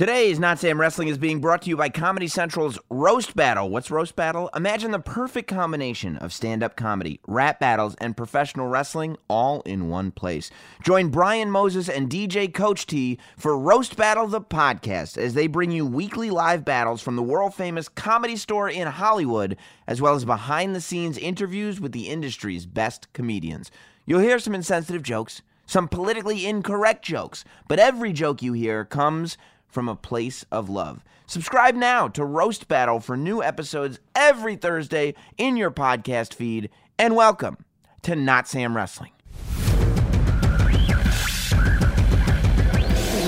[0.00, 3.68] Today's Not Sam Wrestling is being brought to you by Comedy Central's Roast Battle.
[3.68, 4.48] What's Roast Battle?
[4.56, 9.90] Imagine the perfect combination of stand up comedy, rap battles, and professional wrestling all in
[9.90, 10.50] one place.
[10.82, 15.70] Join Brian Moses and DJ Coach T for Roast Battle the podcast as they bring
[15.70, 19.54] you weekly live battles from the world famous comedy store in Hollywood,
[19.86, 23.70] as well as behind the scenes interviews with the industry's best comedians.
[24.06, 29.36] You'll hear some insensitive jokes, some politically incorrect jokes, but every joke you hear comes
[29.70, 31.04] from a place of love.
[31.26, 36.70] Subscribe now to Roast Battle for new episodes every Thursday in your podcast feed.
[36.98, 37.56] And welcome
[38.02, 39.12] to Not Sam Wrestling.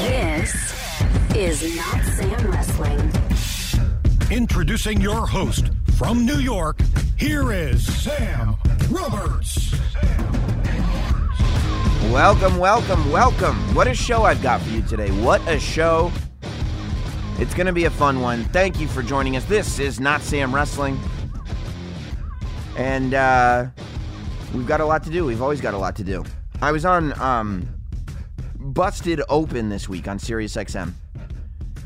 [0.03, 0.75] This
[1.37, 3.13] is Not Sam Wrestling.
[4.31, 6.81] Introducing your host from New York,
[7.19, 8.57] here is Sam
[8.91, 9.73] Roberts.
[12.11, 13.57] Welcome, welcome, welcome.
[13.75, 15.11] What a show I've got for you today.
[15.23, 16.11] What a show.
[17.39, 18.45] It's going to be a fun one.
[18.45, 19.45] Thank you for joining us.
[19.47, 20.99] This is Not Sam Wrestling.
[22.77, 23.67] And uh,
[24.55, 25.25] we've got a lot to do.
[25.25, 26.25] We've always got a lot to do.
[26.61, 27.69] I was on um,
[28.57, 30.93] Busted Open this week on SiriusXM.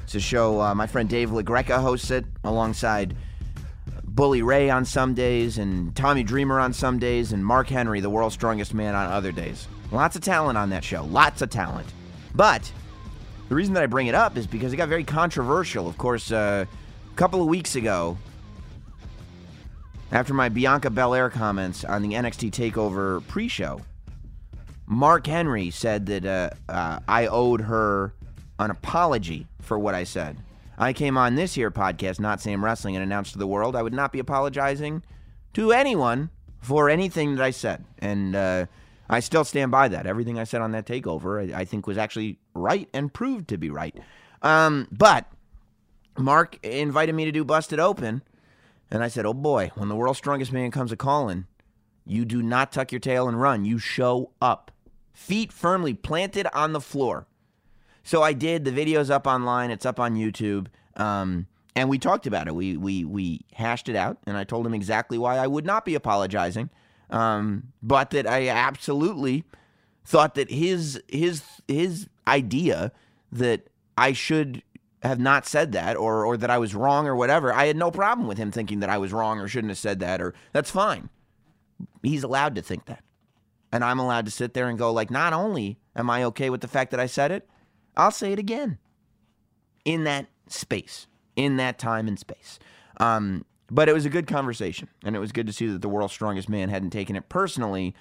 [0.05, 3.17] It's a show uh, my friend Dave LaGreca hosts it alongside
[4.05, 8.11] Bully Ray on some days and Tommy Dreamer on some days and Mark Henry, the
[8.11, 9.69] world's strongest man, on other days.
[9.91, 11.05] Lots of talent on that show.
[11.05, 11.87] Lots of talent.
[12.35, 12.71] But
[13.49, 15.89] the reason that I bring it up is because it got very controversial.
[15.89, 16.65] Of course, uh,
[17.11, 18.19] a couple of weeks ago,
[20.13, 23.81] after my Bianca Belair comments on the NXT TakeOver pre-show,
[24.87, 28.15] Mark Henry said that uh, uh, I owed her
[28.59, 30.39] an apology for what I said.
[30.79, 33.83] I came on this here podcast, Not Sam Wrestling, and announced to the world I
[33.83, 35.03] would not be apologizing
[35.55, 37.85] to anyone for anything that I said.
[37.99, 38.67] And uh,
[39.09, 40.07] I still stand by that.
[40.07, 43.59] Everything I said on that takeover, I, I think, was actually right and proved to
[43.59, 43.97] be right.
[44.43, 45.27] Um, but
[46.19, 48.23] Mark invited me to do Busted Open,
[48.91, 51.47] and I said, "Oh boy, when the world's strongest man comes a calling,
[52.05, 53.65] you do not tuck your tail and run.
[53.65, 54.71] You show up,
[55.13, 57.27] feet firmly planted on the floor."
[58.03, 58.65] So I did.
[58.65, 59.71] The video's up online.
[59.71, 60.69] It's up on YouTube.
[60.97, 62.55] Um, and we talked about it.
[62.55, 65.85] We we we hashed it out, and I told him exactly why I would not
[65.85, 66.71] be apologizing
[67.11, 69.45] um, but that I absolutely
[70.05, 72.93] thought that his his his idea
[73.33, 74.63] that I should
[75.03, 77.53] have not said that or or that I was wrong or whatever.
[77.53, 80.01] I had no problem with him thinking that I was wrong or shouldn't have said
[80.01, 81.09] that or that's fine.
[82.03, 83.05] He's allowed to think that.
[83.73, 86.61] And I'm allowed to sit there and go like not only am I okay with
[86.61, 87.49] the fact that I said it,
[87.97, 88.79] I'll say it again.
[89.85, 92.59] In that space, in that time and space.
[92.99, 95.89] Um, but it was a good conversation, and it was good to see that the
[95.89, 97.95] world's strongest man hadn't taken it personally,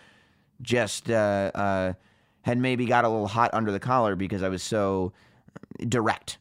[0.62, 1.94] just uh, uh,
[2.46, 5.12] had maybe got a little hot under the collar because I was so
[5.88, 6.38] direct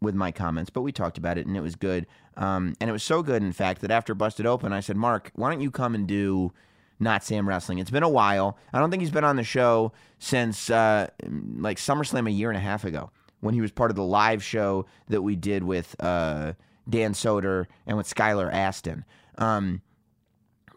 [0.00, 0.70] with my comments.
[0.70, 2.06] But we talked about it, and it was good.
[2.38, 5.30] Um, and it was so good, in fact, that after Busted Open, I said, Mark,
[5.34, 6.52] why don't you come and do
[6.98, 7.78] Not Sam Wrestling?
[7.78, 8.56] It's been a while.
[8.72, 11.08] I don't think he's been on the show since uh,
[11.56, 14.42] like SummerSlam a year and a half ago when he was part of the live
[14.42, 15.94] show that we did with.
[16.00, 16.54] Uh,
[16.88, 19.04] Dan Soder and with Skylar Astin.
[19.38, 19.82] Um,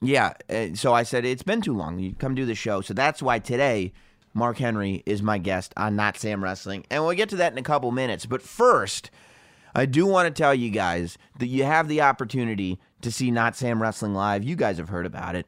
[0.02, 2.00] yeah, uh, so I said it's been too long.
[2.00, 3.94] You come do the show, so that's why today
[4.36, 7.58] Mark Henry is my guest on Not Sam Wrestling, and we'll get to that in
[7.58, 8.26] a couple minutes.
[8.26, 9.10] But first,
[9.74, 13.56] I do want to tell you guys that you have the opportunity to see Not
[13.56, 14.44] Sam Wrestling live.
[14.44, 15.48] You guys have heard about it.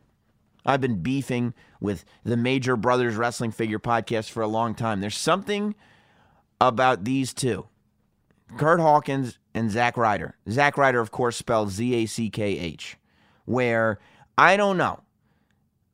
[0.66, 5.02] I've been beefing with the Major Brothers Wrestling Figure podcast for a long time.
[5.02, 5.76] There's something
[6.60, 7.68] about these two,
[8.58, 10.38] Curt Hawkins and Zack Ryder.
[10.50, 12.98] Zack Ryder, of course, spelled Z A C K H,
[13.46, 14.00] where
[14.38, 15.02] I don't know.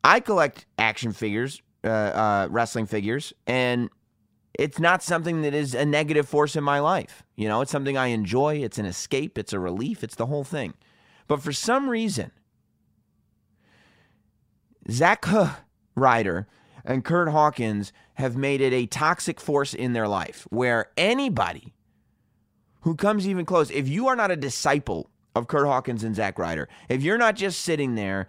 [0.04, 3.90] I collect action figures, uh, uh, wrestling figures, and
[4.58, 7.24] it's not something that is a negative force in my life.
[7.36, 8.58] You know, it's something I enjoy.
[8.58, 9.38] It's an escape.
[9.38, 10.04] It's a relief.
[10.04, 10.76] It's the whole thing.
[11.28, 12.32] But for some reason,
[14.92, 15.26] Zack
[15.96, 16.48] Ryder
[16.86, 21.74] and Curt Hawkins have made it a toxic force in their life where anybody
[22.82, 26.38] who comes even close, if you are not a disciple of Curt Hawkins and Zack
[26.38, 28.28] Ryder, if you're not just sitting there,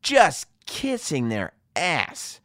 [0.00, 2.40] just kissing their ass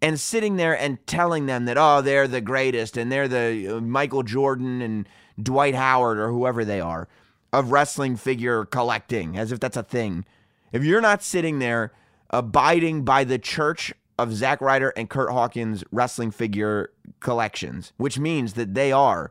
[0.00, 3.80] and sitting there and telling them that, oh, they're the greatest and they're the uh,
[3.80, 5.08] Michael Jordan and
[5.40, 7.08] Dwight Howard or whoever they are
[7.52, 10.24] of wrestling figure collecting, as if that's a thing.
[10.72, 11.92] If you're not sitting there
[12.30, 16.90] abiding by the church of Zack Ryder and Curt Hawkins wrestling figure
[17.20, 19.30] collections, which means that they are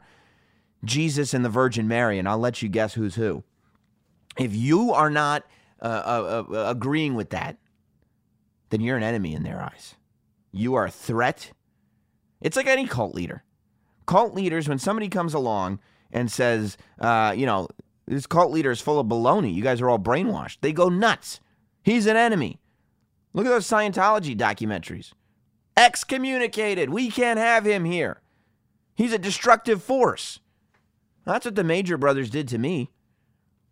[0.84, 3.44] Jesus and the Virgin Mary, and I'll let you guess who's who.
[4.38, 5.44] If you are not
[5.82, 7.58] uh, uh, uh, agreeing with that,
[8.70, 9.96] then you're an enemy in their eyes.
[10.52, 11.52] You are a threat.
[12.42, 13.44] It's like any cult leader.
[14.06, 15.80] Cult leaders, when somebody comes along
[16.12, 17.68] and says, uh, you know,
[18.08, 19.54] this cult leader is full of baloney.
[19.54, 20.60] You guys are all brainwashed.
[20.62, 21.40] They go nuts.
[21.84, 22.60] He's an enemy.
[23.34, 25.12] Look at those Scientology documentaries.
[25.76, 26.90] Excommunicated.
[26.90, 28.22] We can't have him here.
[28.96, 30.40] He's a destructive force.
[31.24, 32.90] That's what the Major Brothers did to me.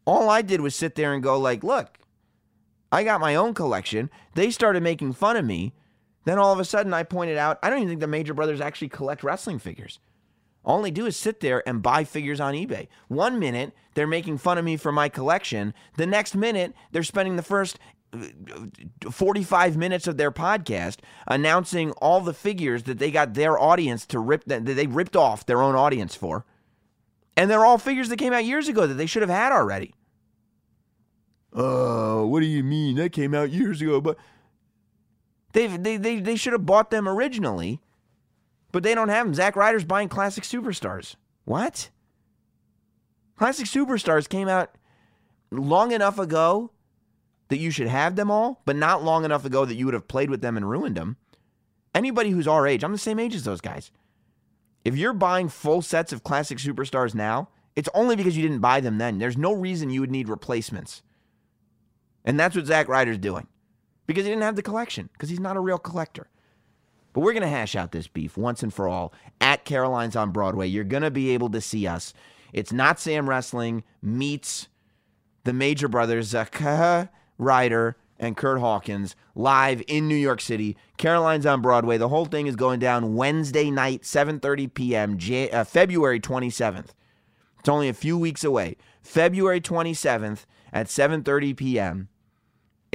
[0.05, 1.97] All I did was sit there and go like, "Look,
[2.91, 5.73] I got my own collection." They started making fun of me.
[6.25, 8.59] Then all of a sudden I pointed out, I don't even think the Major Brothers
[8.59, 9.99] actually collect wrestling figures.
[10.65, 12.87] All they do is sit there and buy figures on eBay.
[13.07, 15.73] One minute, they're making fun of me for my collection.
[15.95, 17.77] The next minute, they're spending the first
[18.11, 24.07] uh, 45 minutes of their podcast announcing all the figures that they got their audience
[24.07, 26.45] to rip that they ripped off their own audience for.
[27.37, 29.93] And they're all figures that came out years ago that they should have had already.
[31.53, 32.95] Oh, what do you mean?
[32.95, 34.17] That came out years ago, but
[35.55, 37.81] they they they, they should have bought them originally
[38.75, 39.33] but they don't have them.
[39.33, 41.15] Zack Ryder's buying Classic Superstars.
[41.45, 41.91] What?
[43.37, 44.75] Classic Superstars came out
[45.49, 46.71] long enough ago
[47.47, 50.09] that you should have them all, but not long enough ago that you would have
[50.09, 51.15] played with them and ruined them.
[51.93, 53.91] Anybody who's our age, I'm the same age as those guys.
[54.83, 57.47] If you're buying full sets of Classic Superstars now,
[57.77, 59.19] it's only because you didn't buy them then.
[59.19, 61.01] There's no reason you would need replacements.
[62.25, 63.47] And that's what Zack Ryder's doing.
[64.07, 66.27] Because he didn't have the collection, because he's not a real collector.
[67.13, 70.31] But we're going to hash out this beef once and for all at Caroline's on
[70.31, 70.67] Broadway.
[70.67, 72.13] You're going to be able to see us.
[72.51, 74.67] It's not Sam Wrestling meets
[75.45, 80.77] the Major Brothers, Zaka Ryder and Curt Hawkins live in New York City.
[80.97, 81.97] Caroline's on Broadway.
[81.97, 86.89] The whole thing is going down Wednesday night, 7:30 p.m., J- uh, February 27th.
[87.59, 88.77] It's only a few weeks away.
[89.01, 92.09] February 27th at 7:30 p.m.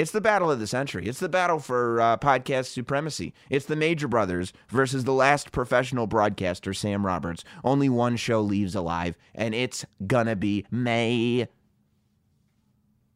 [0.01, 1.07] It's the battle of the century.
[1.07, 3.35] It's the battle for uh, podcast supremacy.
[3.51, 7.45] It's the Major Brothers versus the last professional broadcaster, Sam Roberts.
[7.63, 11.49] Only one show leaves alive, and it's gonna be May.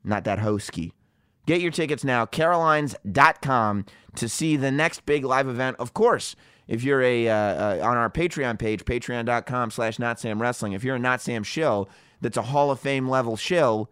[0.04, 0.92] Not that hosky.
[1.46, 5.78] Get your tickets now, carolines.com, to see the next big live event.
[5.78, 6.36] Of course,
[6.68, 10.84] if you're a uh, uh, on our Patreon page, patreon.com slash not Sam Wrestling, if
[10.84, 11.88] you're a Not Sam shill
[12.20, 13.88] that's a Hall of Fame level shill,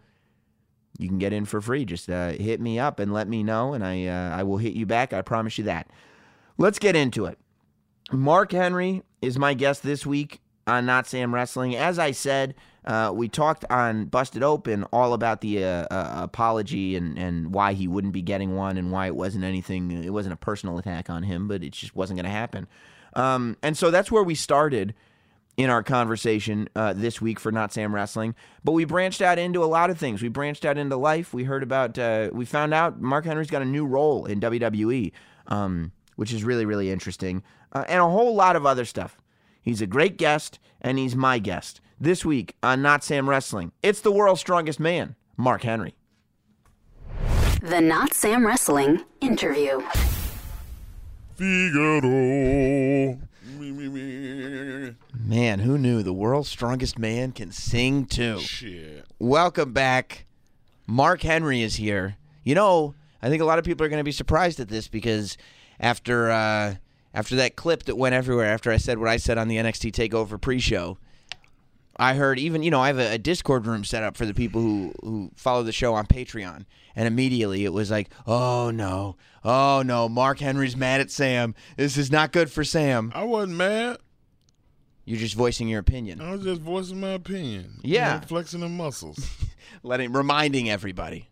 [0.99, 1.85] you can get in for free.
[1.85, 4.75] Just uh, hit me up and let me know, and I uh, I will hit
[4.75, 5.12] you back.
[5.12, 5.89] I promise you that.
[6.59, 7.39] Let's get into it.
[8.11, 11.75] Mark Henry is my guest this week on Not Sam Wrestling.
[11.75, 12.55] As I said,
[12.85, 17.73] uh, we talked on Busted Open all about the uh, uh, apology and, and why
[17.73, 19.91] he wouldn't be getting one and why it wasn't anything.
[20.05, 22.67] It wasn't a personal attack on him, but it just wasn't going to happen.
[23.15, 24.95] Um, and so that's where we started
[25.56, 28.34] in our conversation uh, this week for Not Sam Wrestling.
[28.64, 30.22] But we branched out into a lot of things.
[30.22, 31.34] We branched out into life.
[31.34, 35.12] We heard about, uh, we found out Mark Henry's got a new role in WWE,
[35.49, 39.19] um, which is really, really interesting, uh, and a whole lot of other stuff.
[39.60, 41.81] He's a great guest, and he's my guest.
[42.00, 45.94] This week on Not Sam Wrestling, it's the world's strongest man, Mark Henry.
[47.60, 49.81] The Not Sam Wrestling interview.
[51.37, 53.19] Figaro.
[55.19, 58.38] Man, who knew the world's strongest man can sing too?
[58.38, 59.04] Shit.
[59.19, 60.26] Welcome back.
[60.87, 62.16] Mark Henry is here.
[62.44, 64.88] You know, I think a lot of people are going to be surprised at this
[64.88, 65.37] because
[65.78, 66.75] after uh,
[67.14, 69.93] after that clip that went everywhere, after I said what I said on the NXT
[69.93, 70.99] Takeover pre-show,
[71.97, 74.35] I heard even you know I have a, a Discord room set up for the
[74.35, 76.64] people who who follow the show on Patreon,
[76.97, 81.55] and immediately it was like, oh no, oh no, Mark Henry's mad at Sam.
[81.76, 83.12] This is not good for Sam.
[83.14, 83.99] I wasn't mad.
[85.05, 87.81] You're just voicing your opinion, I was just voicing my opinion.
[87.83, 88.21] You Yeah.
[88.21, 89.19] know, flexing the muscles.
[89.83, 91.28] letting reminding everybody,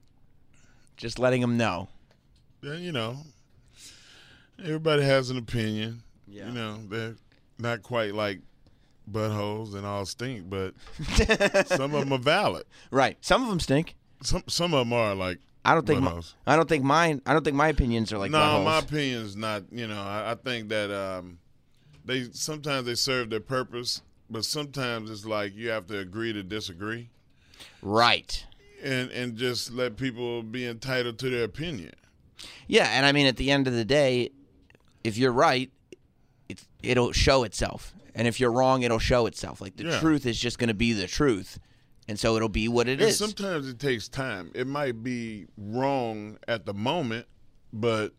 [0.96, 1.88] just letting them know.
[2.62, 3.18] yeah, you know,
[4.62, 6.02] everybody has an opinion.
[6.26, 6.48] Yeah.
[6.48, 7.14] You know, they're
[7.58, 8.40] not quite like
[9.10, 10.74] buttholes and all stink, but
[11.66, 12.64] some of them are valid.
[12.90, 13.16] Right.
[13.20, 13.96] Some of them stink.
[14.22, 15.38] Some some of them are like.
[15.64, 16.00] I don't think.
[16.02, 16.20] My.
[16.46, 17.20] I don't think mine.
[17.26, 18.30] I don't think my opinions are like.
[18.30, 18.64] no, buttholes.
[18.64, 19.64] my opinion's not.
[19.70, 21.38] You know, I, I think that um,
[22.04, 24.00] they sometimes they serve their purpose,
[24.30, 27.10] but sometimes it's like you have to agree to disagree,
[27.82, 28.44] Right.
[28.82, 31.92] and and just let people be entitled to their opinion.
[32.66, 34.30] Yeah, and I mean, at the end of the day,
[35.04, 35.70] if you're right,
[36.48, 39.62] it, it'll show itself, and if you're wrong, it'll show itself.
[39.62, 39.98] Like the Yeah.
[39.98, 41.58] truth is just going to be the truth,
[42.06, 43.16] and so it'll be what it And is.
[43.16, 44.50] sometimes it takes time.
[44.54, 47.26] It might be wrong at the moment,
[47.72, 48.12] but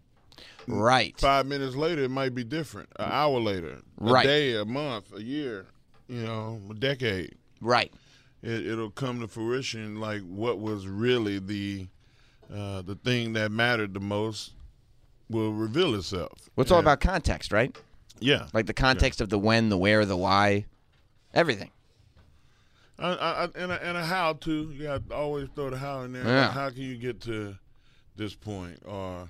[0.68, 1.16] right.
[1.20, 2.90] five minutes later it might be different.
[2.98, 4.26] An hour later, a Right.
[4.26, 5.68] day, a month, a year,
[6.08, 7.36] you know, a decade.
[7.62, 7.94] Right.
[8.42, 11.88] It, it'll come to fruition like what was really the
[12.52, 14.54] uh, the thing that mattered the most
[15.30, 16.50] will reveal itself.
[16.56, 17.78] Well, it's all And- about context, right?
[18.22, 20.66] Yeah, Like the context of the when, the where, the why,
[21.34, 21.72] everything.
[23.00, 24.72] I, I, and a, and a how to.
[24.72, 26.24] You got to always throw the how in there.
[26.24, 26.52] Yeah.
[26.52, 27.56] How can you get to
[28.16, 29.30] this point, or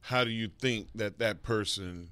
[0.00, 2.10] how do you think that that person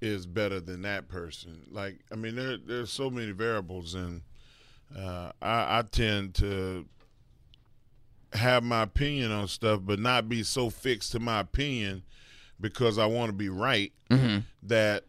[0.00, 1.62] is better than that person?
[1.70, 4.22] Like, I mean, there there's so many variables, and
[4.98, 6.86] uh, I, I tend to
[8.32, 12.02] have my opinion on stuff, but not be so fixed to my opinion
[12.60, 13.92] because I want to be right
[14.62, 15.04] that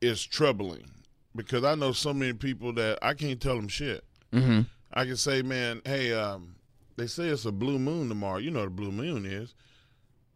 [0.00, 0.90] it's troubling.
[1.34, 4.04] Because I know so many people that I can't tell them shit.
[4.32, 4.62] Mm-hmm.
[4.92, 6.56] I can say, man, hey, um,
[6.96, 8.38] they say it's a blue moon tomorrow.
[8.38, 9.54] You know what a blue moon is.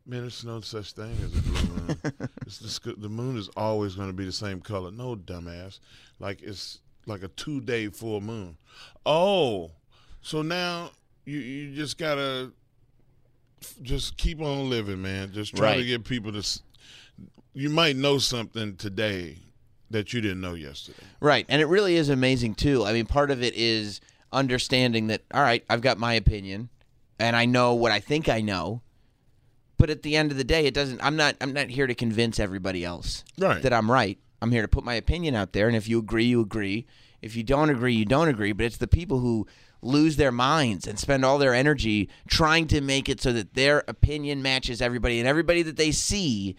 [0.06, 1.98] Man, there's no such thing as a blue moon.
[2.46, 4.90] it's just, the moon is always going to be the same color.
[4.90, 5.80] No, dumbass.
[6.20, 8.56] Like it's like a two day full moon.
[9.04, 9.70] Oh,
[10.20, 10.90] so now
[11.24, 12.52] you you just gotta
[13.82, 15.32] just keep on living, man.
[15.32, 16.60] Just try to get people to.
[17.54, 19.38] You might know something today
[19.94, 20.98] that you didn't know yesterday.
[21.20, 21.46] Right.
[21.48, 22.84] And it really is amazing, too.
[22.84, 24.00] I mean, part of it is
[24.32, 26.68] understanding that, all right, I've got my opinion
[27.18, 28.82] and I know what I think I know.
[29.76, 31.94] But at the end of the day, it doesn't, I'm not, I'm not here to
[31.94, 33.62] convince everybody else Right.
[33.62, 34.18] that I'm right.
[34.42, 35.66] I'm here to put my opinion out there.
[35.68, 36.86] And if you agree, you agree.
[37.22, 38.52] If you don't agree, you don't agree.
[38.52, 39.46] But it's the people who
[39.82, 43.84] lose their minds and spend all their energy trying to make it so that their
[43.88, 46.56] opinion matches everybody and everybody that they see.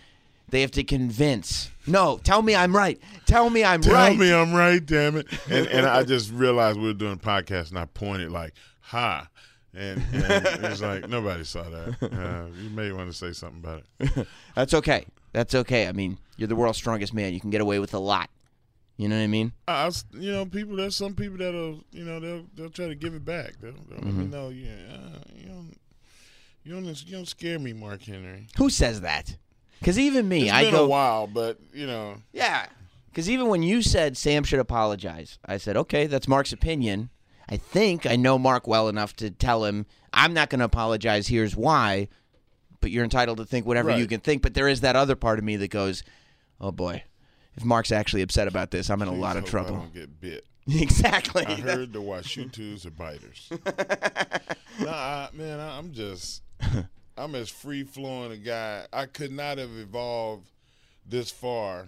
[0.50, 1.72] They have to convince.
[1.88, 3.00] No, tell me I'm right.
[3.26, 4.10] Tell me I'm Tell right.
[4.10, 5.28] Tell me I'm right, damn it.
[5.50, 9.28] And and I just realized we were doing a podcast and I pointed like, ha.
[9.74, 11.98] And, and it's like, nobody saw that.
[12.02, 14.28] Uh, you may want to say something about it.
[14.56, 15.06] That's okay.
[15.34, 15.90] That's okay.
[15.90, 17.34] I mean, you're the world's strongest man.
[17.34, 18.30] You can get away with a lot.
[18.96, 19.52] You know what I mean?
[19.68, 23.14] I, you know, people, there's some people that'll, you know, they'll they'll try to give
[23.14, 23.56] it back.
[23.60, 25.78] They'll, they'll let me know, yeah, uh, you don't,
[26.64, 28.48] you don't, you don't scare me, Mark Henry.
[28.58, 29.36] Who says that?
[29.80, 32.68] Because even me, It's I been go, a while, but, you know, yeah.
[33.10, 37.10] Because even when you said Sam should apologize, I said, okay, that's Mark's opinion.
[37.48, 41.28] I think I know Mark well enough to tell him I'm not going to apologize.
[41.28, 42.08] Here's why.
[42.82, 44.42] But you're entitled to think whatever you can think.
[44.42, 46.04] But there is that other part of me that goes,
[46.60, 47.04] oh boy,
[47.56, 49.76] if Mark's actually upset about this, I'm in a lot of hope I trouble.
[49.78, 50.46] don't get bit.
[50.68, 51.46] exactly.
[51.46, 53.50] I heard the Washutus are biters.
[54.80, 56.42] nah, I, man, I, I'm just,
[57.18, 58.86] I'm as free flowing a guy.
[58.92, 60.50] I could not have evolved
[61.08, 61.88] this far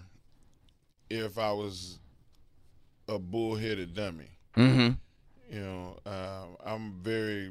[1.10, 1.98] if I was
[3.08, 4.30] a bullheaded dummy.
[4.56, 4.90] mm-hmm.
[5.54, 7.50] You know, uh, I'm very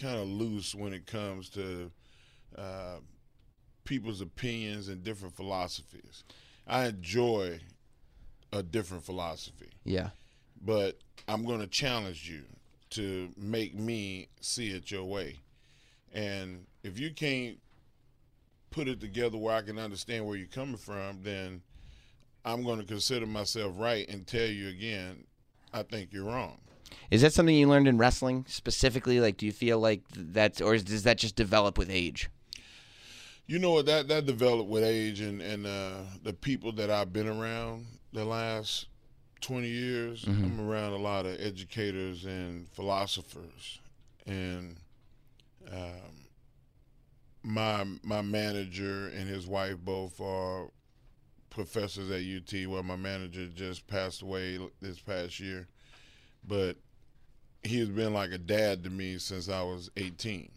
[0.00, 1.90] kind of loose when it comes to
[2.56, 2.96] uh,
[3.84, 6.24] people's opinions and different philosophies.
[6.66, 7.60] I enjoy
[8.52, 10.10] a different philosophy Yeah.
[10.60, 12.44] but I'm going to challenge you
[12.96, 15.36] to make me see it your way.
[16.12, 17.58] And if you can't
[18.70, 21.62] put it together where I can understand where you're coming from, then
[22.44, 25.24] I'm going to consider myself right and tell you again,
[25.72, 26.58] I think you're wrong.
[27.10, 29.20] Is that something you learned in wrestling specifically?
[29.20, 32.30] Like, do you feel like that's, or does that just develop with age?
[33.46, 37.12] You know what that that developed with age and and uh, the people that I've
[37.12, 38.86] been around the last
[39.40, 40.24] twenty years.
[40.26, 43.80] I'm around a lot of educators and philosophers,
[44.26, 44.76] and
[45.72, 46.26] um,
[47.42, 50.70] my my manager and his wife both are
[51.50, 52.68] professors at UT.
[52.68, 55.68] Well, my manager just passed away this past year,
[56.46, 56.76] but
[57.62, 60.50] he has been like a dad to me since I was 18,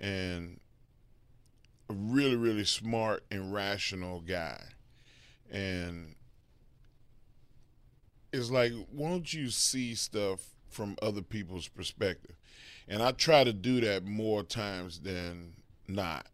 [0.00, 0.60] and
[1.90, 4.58] a really really smart and rational guy
[5.50, 6.14] and
[8.34, 12.36] it's like won't you see stuff from other people's perspective
[12.88, 15.52] and i try to do that more times than
[15.88, 16.26] not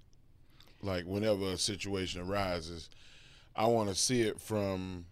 [0.83, 2.89] like whenever a situation arises
[3.55, 5.05] i want to see it from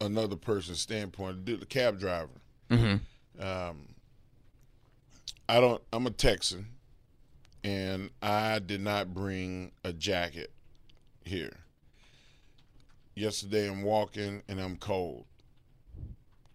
[0.00, 2.40] another person's standpoint the cab driver
[2.70, 3.42] Mm-hmm.
[3.44, 3.88] um,
[5.48, 5.82] I don't.
[5.92, 6.68] I'm a Texan,
[7.62, 10.50] and I did not bring a jacket
[11.24, 11.52] here.
[13.14, 15.26] Yesterday, I'm walking and I'm cold,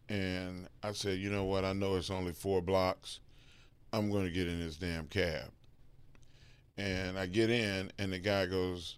[0.09, 1.63] and I said, you know what?
[1.63, 3.19] I know it's only four blocks.
[3.93, 5.51] I'm going to get in this damn cab,
[6.77, 8.97] and I get in, and the guy goes,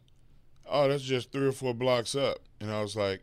[0.69, 3.21] "Oh, that's just three or four blocks up," and I was like.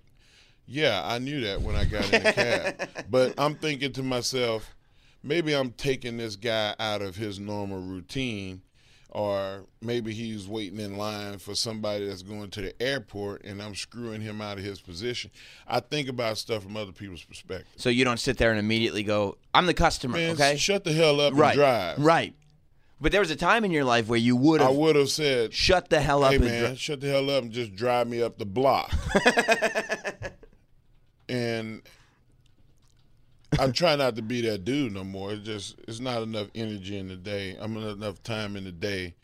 [0.70, 2.88] Yeah, I knew that when I got in the cab.
[3.10, 4.74] But I'm thinking to myself,
[5.22, 8.60] maybe I'm taking this guy out of his normal routine,
[9.10, 13.74] or maybe he's waiting in line for somebody that's going to the airport and I'm
[13.74, 15.30] screwing him out of his position.
[15.66, 17.68] I think about stuff from other people's perspective.
[17.76, 20.56] So you don't sit there and immediately go, "I'm the customer." Man, okay.
[20.56, 21.50] shut the hell up right.
[21.50, 21.98] and drive.
[21.98, 22.34] Right.
[23.00, 24.70] But there was a time in your life where you would have.
[24.70, 27.52] I would have said, shut the hell up hey man, shut the hell up and
[27.52, 28.92] just drive me up the block.
[31.28, 31.82] and
[33.58, 35.32] I try not to be that dude no more.
[35.32, 37.56] It's just it's not enough energy in the day.
[37.58, 39.14] I'm not enough time in the day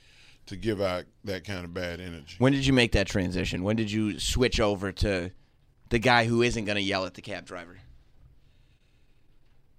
[0.47, 2.37] to give out that kind of bad energy.
[2.39, 3.63] When did you make that transition?
[3.63, 5.31] When did you switch over to
[5.89, 7.79] the guy who isn't going to yell at the cab driver?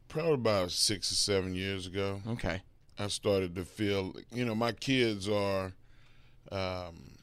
[0.08, 2.22] Probably about six or seven years ago.
[2.28, 2.62] Okay.
[2.98, 5.74] I started to feel, you know, my kids are,
[6.52, 7.18] um,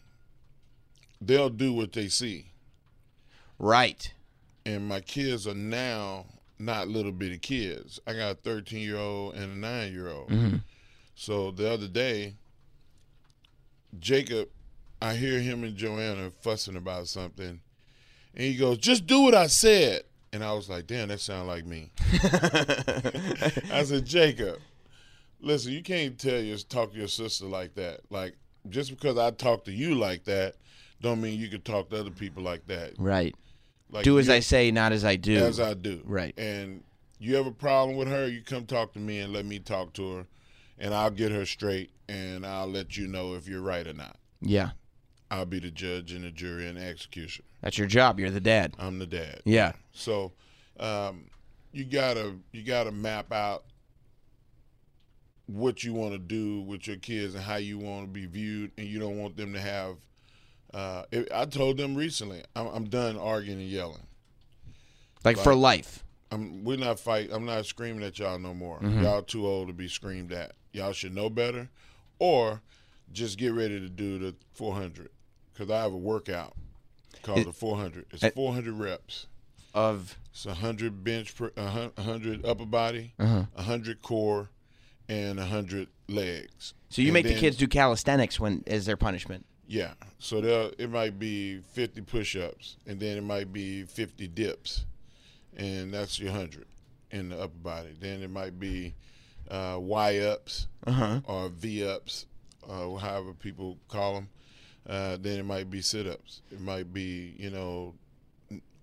[1.20, 2.52] they'll do what they see.
[3.58, 4.12] Right.
[4.66, 6.26] And my kids are now
[6.64, 8.00] not little bitty kids.
[8.06, 10.28] I got a 13 year old and a nine year old.
[10.28, 10.56] Mm-hmm.
[11.14, 12.34] So the other day,
[13.98, 14.48] Jacob,
[15.00, 17.60] I hear him and Joanna fussing about something.
[18.34, 20.02] And he goes, just do what I said.
[20.32, 21.90] And I was like, damn, that sounds like me.
[23.70, 24.58] I said, Jacob,
[25.40, 28.00] listen, you can't tell your talk to your sister like that.
[28.08, 28.36] Like
[28.68, 30.54] just because I talk to you like that,
[31.00, 32.92] don't mean you can talk to other people like that.
[32.96, 33.34] Right.
[33.92, 35.36] Like do as you- I say, not as I do.
[35.36, 36.00] as I do.
[36.04, 36.34] Right.
[36.38, 36.82] And
[37.18, 39.92] you have a problem with her, you come talk to me and let me talk
[39.92, 40.26] to her,
[40.78, 44.16] and I'll get her straight, and I'll let you know if you're right or not.
[44.40, 44.70] yeah.
[45.30, 47.46] I'll be the judge and the jury and the executioner.
[47.62, 48.20] That's your job.
[48.20, 48.74] You're the dad.
[48.78, 49.40] I'm the dad.
[49.46, 49.72] Yeah.
[49.92, 50.32] So
[50.78, 51.30] um,
[51.72, 53.64] you gotta you gotta map out
[55.46, 58.72] what you want to do with your kids and how you want to be viewed,
[58.76, 59.96] and you don't want them to have.
[60.74, 64.06] Uh, it, I told them recently, I'm, I'm done arguing and yelling.
[65.24, 66.02] Like for life.
[66.30, 67.28] I'm, we're not fight.
[67.32, 68.80] I'm not screaming at y'all no more.
[68.82, 70.52] Y'all too old to be screamed at.
[70.72, 71.68] Y'all should know better,
[72.18, 72.62] or
[73.12, 75.10] just get ready to do the 400
[75.52, 76.54] because I have a workout
[77.22, 78.06] called It- the 400.
[78.10, 79.26] It's it- 400 reps.
[79.74, 83.44] Of It's 100 bench, per, a 100 upper body, Uh-huh.
[83.54, 84.50] a 100 core,
[85.08, 86.74] and 100 legs.
[86.90, 89.46] so you And make the kids do calisthenics when as their punishment.
[89.72, 89.94] Yeah.
[90.18, 94.84] So there, it might be 50 push-ups, and then it might be 50 dips,
[95.56, 96.66] and that's your 100
[97.10, 97.94] in the upper body.
[97.98, 98.92] Then it might be
[99.50, 100.66] uh, Y-ups
[101.24, 102.26] or V-ups,
[102.68, 104.28] uh, however people call them.
[104.86, 106.42] Uh, then it might be sit-ups.
[106.52, 107.94] It might be, you know,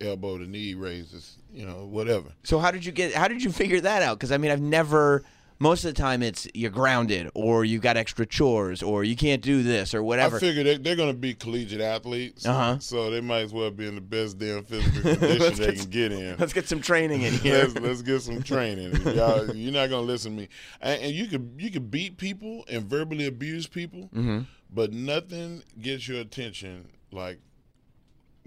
[0.02, 2.30] elbow to knee raises, you know, whatever.
[2.44, 3.14] So how did you get?
[3.14, 4.18] How did you figure that out?
[4.18, 5.24] Because I mean, I've never.
[5.62, 9.42] Most of the time, it's you're grounded, or you've got extra chores, or you can't
[9.42, 10.38] do this, or whatever.
[10.38, 12.80] I figure they, they're going to be collegiate athletes, Uh-huh.
[12.80, 16.12] so they might as well be in the best damn physical condition they can get
[16.14, 16.38] in.
[16.38, 17.58] Let's get some training in here.
[17.64, 18.96] let's, let's get some training.
[19.16, 20.50] Y'all, you're not gonna listen to me.
[20.80, 24.40] And, and you could you could beat people and verbally abuse people, Mm-hmm.
[24.74, 27.38] but nothing gets your attention like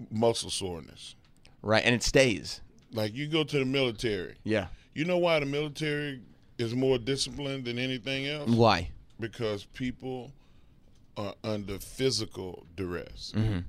[0.09, 1.13] muscle soreness.
[1.61, 2.61] right, and it stays.
[2.91, 4.33] Like you go to the military.
[4.43, 4.67] Yeah.
[4.95, 6.21] You know why the military
[6.57, 8.49] is more disciplined than anything else?
[8.49, 8.89] Why?
[9.19, 10.31] Because people
[11.17, 13.59] are under physical duress, Mm-hmm.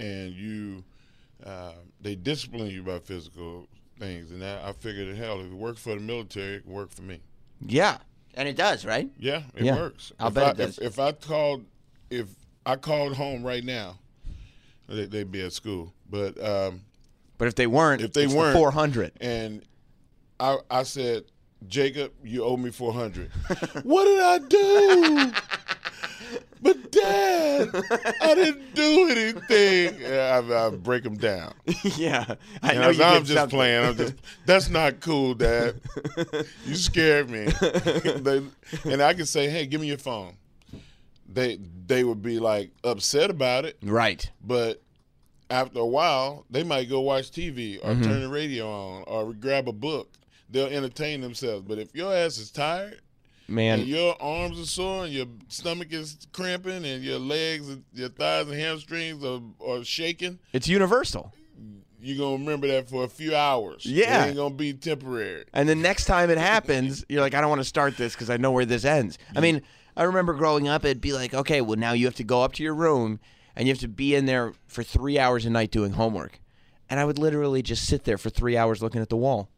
[0.00, 0.84] and you
[1.44, 3.66] uh, they discipline you by physical
[3.98, 4.30] things.
[4.30, 7.02] And I, I figured, hell, if it works for the military, it can work for
[7.02, 7.20] me.
[7.60, 7.98] Yeah,
[8.34, 9.10] and it does, right?
[9.18, 10.12] Yeah, it Yeah, works.
[10.18, 10.78] I'll if bet I, it does.
[10.78, 11.64] If, if I called,
[12.10, 12.28] if
[12.64, 13.98] I called home right now,
[14.88, 15.92] they, they'd be at school.
[16.08, 16.82] But um,
[17.36, 19.12] But if they weren't, If they it's weren't- four hundred.
[19.20, 19.62] and
[20.40, 21.24] I, I said,
[21.68, 23.30] Jacob, you owe me four hundred.
[23.82, 25.32] what did I do?
[26.62, 27.68] but Dad,
[28.22, 30.04] I didn't do anything.
[30.06, 31.54] I, I break them down.
[31.96, 32.24] yeah,
[32.62, 32.88] I and know.
[32.88, 33.56] I, you I'm just something.
[33.58, 33.84] playing.
[33.84, 34.14] I'm just.
[34.46, 35.80] That's not cool, Dad.
[36.66, 37.44] you scared me.
[37.60, 38.42] they,
[38.84, 40.36] and I can say, "Hey, give me your phone."
[41.28, 44.30] They they would be like upset about it, Right.
[44.42, 44.80] but
[45.50, 48.02] after a while, they might go watch TV or Mm-hmm.
[48.02, 50.10] turn the radio on or grab a book.
[50.54, 51.64] They'll entertain themselves.
[51.66, 53.00] But if your ass is tired
[53.48, 57.82] Man, and your arms are sore and your stomach is cramping and your legs, and
[57.92, 61.34] your thighs and hamstrings are, are shaking, it's universal.
[62.00, 63.84] you're gonna remember that for a few hours.
[63.84, 64.22] Yeah.
[64.22, 65.44] it ain't gonna be temporary.
[65.52, 68.30] And the next time it happens, you're like, I don't want to start this because
[68.30, 69.18] I know where this ends.
[69.34, 69.60] I mean,
[69.96, 72.52] I remember growing up, it'd be like, okay, well, now you have to go up
[72.52, 73.18] to your room
[73.56, 76.38] and you have to be in there for three hours a night doing homework.
[76.88, 79.50] And I would literally just sit there for three hours looking at the wall.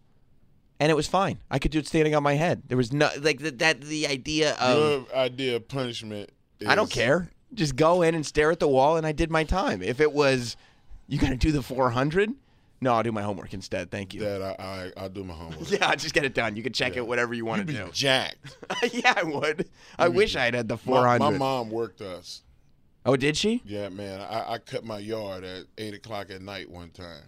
[0.78, 1.38] And it was fine.
[1.50, 2.62] I could do it standing on my head.
[2.68, 6.30] There was no, like, that, that the idea of, Your idea of punishment.
[6.60, 7.30] Is, I don't care.
[7.54, 9.82] Just go in and stare at the wall, and I did my time.
[9.82, 10.56] If it was,
[11.08, 12.30] you got to do the 400,
[12.80, 13.90] no, I'll do my homework instead.
[13.90, 14.20] Thank you.
[14.20, 15.70] That I I I do my homework.
[15.70, 16.56] Yeah, just get it done.
[16.56, 17.90] You can check it whatever you want You'd to be do.
[17.92, 18.54] jacked.
[18.92, 19.68] yeah, I would.
[19.98, 21.18] I wish I had had the My, 400.
[21.18, 22.42] my mom worked us.
[23.06, 23.62] oh, did she?
[23.64, 24.20] Yeah, man.
[24.20, 27.22] I, I cut my yard at eight o'clock at night one time.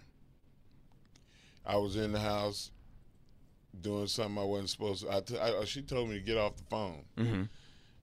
[1.65, 2.69] I was in the house
[3.81, 5.11] doing something I wasn't supposed to.
[5.15, 7.03] I t- I, she told me to get off the phone.
[7.17, 7.43] Mm-hmm.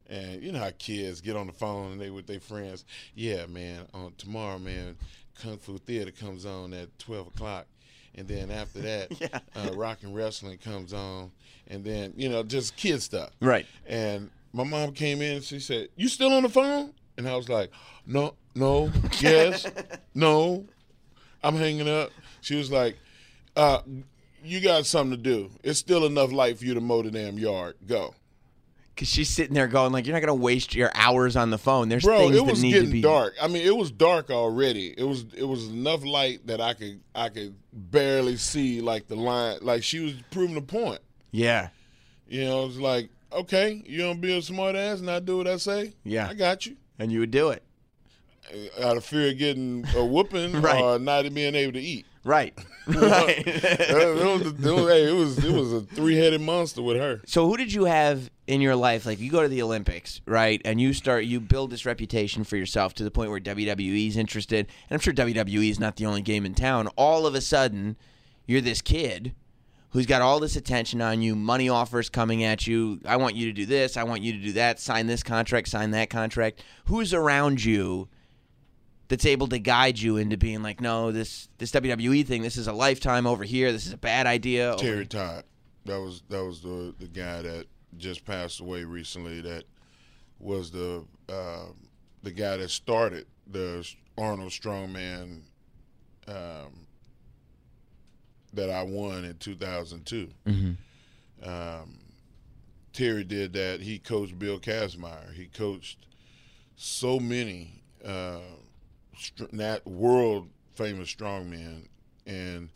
[0.08, 2.84] And you know how kids get on the phone and they with their friends.
[3.14, 3.86] Yeah, man.
[3.92, 4.96] On tomorrow, man,
[5.42, 7.66] Kung Fu Theater comes on at twelve o'clock,
[8.14, 9.40] and then after that, Yeah.
[9.56, 11.32] uh, rock and wrestling comes on,
[11.68, 13.30] and then you know just kid stuff.
[13.40, 13.66] Right.
[13.86, 17.34] And my mom came in and she said, "You still on the phone?" And I
[17.34, 17.70] was like,
[18.06, 19.66] "No, no, yes,
[20.14, 20.66] no."
[21.42, 22.10] I'm hanging up.
[22.40, 22.96] She was like,
[23.56, 23.80] uh,
[24.46, 25.50] "You got something to do.
[25.62, 27.76] It's still enough light for you to mow the damn yard.
[27.86, 28.14] Go."
[28.94, 31.90] Because she's sitting there going like, "You're not gonna waste your hours on the phone.
[31.90, 33.34] There's Bro, things it was that need to getting be dark.
[33.40, 34.94] I mean, it was dark already.
[34.96, 39.16] It was it was enough light that I could I could barely see like the
[39.16, 39.58] line.
[39.60, 41.00] Like she was proving a point.
[41.30, 41.68] Yeah,
[42.26, 45.46] You know, it's like, okay, you don't be a smart ass and I do what
[45.46, 45.92] I say.
[46.02, 46.28] Yeah.
[46.28, 46.76] I got you.
[46.98, 47.62] and you would do it.
[48.82, 50.80] Out of fear of getting a whooping Right.
[50.80, 52.06] or not being able to eat.
[52.24, 52.56] Right.
[52.86, 53.42] Right.
[53.46, 57.20] it, was, it was- hey, it was it was a three headed monster with her.
[57.26, 59.06] So who did you have in your life?
[59.06, 60.60] Like you go to the Olympics, right?
[60.64, 64.66] And you start you build this reputation for yourself to the point where WWE's interested.
[64.90, 66.88] And I'm sure WWE is not the only game in town.
[66.96, 67.96] All of a sudden,
[68.46, 69.34] you're this kid
[69.90, 73.00] who's got all this attention on you, money offers coming at you.
[73.06, 75.68] I want you to do this, I want you to do that, sign this contract,
[75.68, 76.62] sign that contract.
[76.86, 78.08] Who's around you
[79.08, 82.66] that's able to guide you into being like, no, this this WWE thing, this is
[82.66, 83.70] a lifetime over here.
[83.72, 84.72] This is a bad idea.
[84.74, 85.44] over- Terry Todd.
[85.84, 87.66] That was that was the the guy that
[87.96, 89.40] just passed away recently.
[89.40, 89.64] That
[90.40, 91.66] was the uh,
[92.22, 93.88] the guy that started the
[94.18, 95.42] Arnold Strongman
[96.26, 96.86] um,
[98.52, 100.28] that I won in 2002.
[101.42, 101.98] Um,
[102.92, 103.80] Terry did that.
[103.80, 105.32] He coached Bill Kazmaier.
[105.34, 106.06] He coached
[106.76, 108.40] so many uh,
[109.52, 111.88] nat- world famous strongman,
[112.26, 112.70] and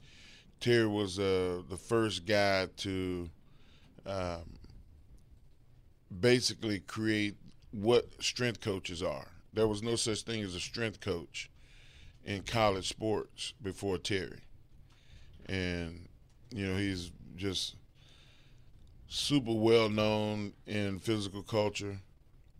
[0.61, 3.31] Terry was uh, the first guy to
[4.07, 4.59] um,
[6.21, 7.37] basically create
[7.73, 9.29] what strength coaches are.
[9.53, 11.51] There was no such thing as a strength coach
[12.25, 14.41] in college sports before Terry.
[15.47, 16.09] And,
[16.51, 17.77] you know, he's just
[19.09, 21.99] super well known in physical culture.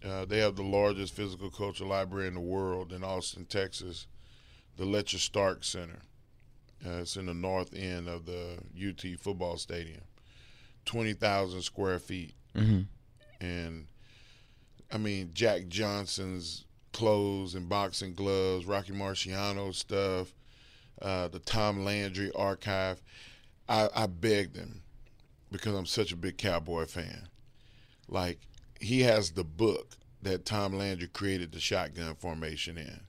[0.05, 4.07] Uh, they have the largest physical culture library in the world in Austin, Texas,
[4.77, 6.01] the Lutcher Stark Center.
[6.85, 10.01] Uh, it's in the north end of the UT football stadium,
[10.87, 12.35] 20,000 square feet.
[12.55, 12.87] Mhm.
[13.41, 13.87] And
[14.91, 20.35] I mean, Jack Johnson's clothes and boxing gloves, Rocky Marciano stuff,
[21.03, 23.03] uh, the Tom Landry archive.
[23.69, 24.83] I, I begged him
[25.53, 27.29] because I'm such a big cowboy fan.
[28.09, 28.41] Like,
[28.81, 33.01] he has the book that Tom Landry created the shotgun formation in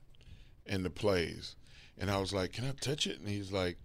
[0.66, 1.56] and the plays.
[1.98, 3.18] And I was like, Can I touch it?
[3.18, 3.76] And he's like,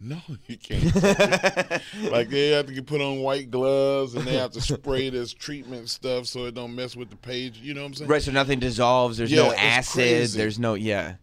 [0.00, 0.92] No, you can't.
[0.94, 4.60] touch it." like they have to get put on white gloves and they have to
[4.60, 7.58] spray this treatment stuff so it don't mess with the page.
[7.58, 8.10] You know what I'm saying?
[8.10, 9.18] Right, so nothing dissolves.
[9.18, 9.94] There's Yeah, no acid.
[9.94, 10.38] crazy.
[10.38, 11.14] There's no yeah.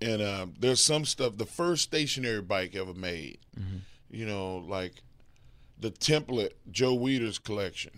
[0.00, 1.36] and um, there's some stuff.
[1.36, 3.38] The first stationary bike ever made,
[4.10, 4.92] you know, like
[5.80, 7.90] the template Joe Weider's collection,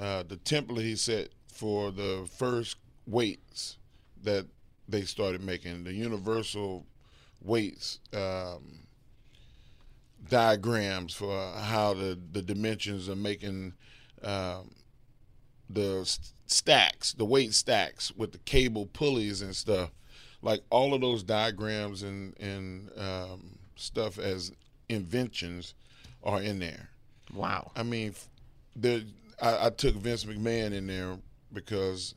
[0.00, 3.78] uh, the template he set for the first weights
[4.22, 4.46] that
[4.88, 6.86] they started making, the universal
[7.42, 8.80] weights um,
[10.28, 13.74] diagrams for how the the dimensions of making.
[14.22, 14.74] Um,
[15.70, 19.90] the s- stacks, the weight stacks with the cable pulleys and stuff,
[20.42, 24.52] like all of those diagrams and and um, stuff as
[24.88, 25.74] inventions
[26.22, 26.88] are in there.
[27.34, 27.70] Wow.
[27.76, 28.14] I mean,
[28.74, 29.04] the
[29.40, 31.18] I, I took Vince McMahon in there
[31.52, 32.14] because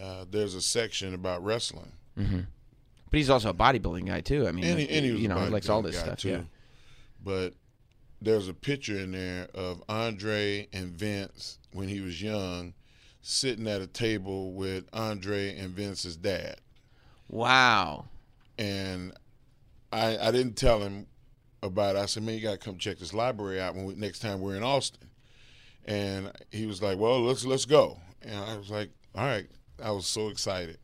[0.00, 4.46] uh, there's a section about wrestling, But he's also a bodybuilding guy too.
[4.46, 6.18] I mean, and he, and he was you know, he likes all this stuff.
[6.18, 6.28] too.
[6.28, 6.40] Yeah.
[7.24, 7.54] But
[8.20, 12.74] there's a picture in there of Andre and Vince when he was young,
[13.22, 16.56] sitting at a table with Andre and Vince's dad.
[17.28, 18.06] Wow.
[18.58, 19.12] and
[19.92, 21.06] I I didn't tell him
[21.62, 21.98] about it.
[22.00, 24.56] I said, man, you gotta come check this library out when we, next time we're
[24.56, 25.05] in Austin.
[25.86, 27.98] And he was like, well, let's let's go.
[28.22, 29.46] And I was like, all right.
[29.82, 30.78] I was so excited,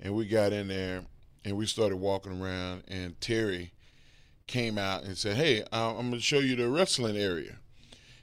[0.00, 1.02] and we got in there
[1.46, 2.82] and we started walking around.
[2.86, 3.72] And Terry
[4.46, 7.56] came out and said, hey, I'm gonna show you the wrestling area.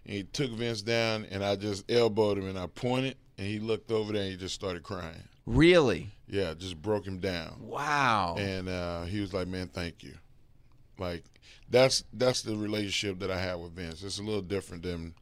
[0.05, 3.57] And he took Vince down, and I just elbowed him, and I pointed, and he
[3.59, 5.23] looked over there, and he just started crying.
[5.47, 6.11] Really?
[6.27, 8.35] Yeah, just broke him down Wow.
[8.37, 10.13] and uh, he was like, "Man, thank you."
[10.99, 11.23] Like
[11.69, 14.03] that's that's the relationship that I have with Vince.
[14.03, 15.15] It's a little different than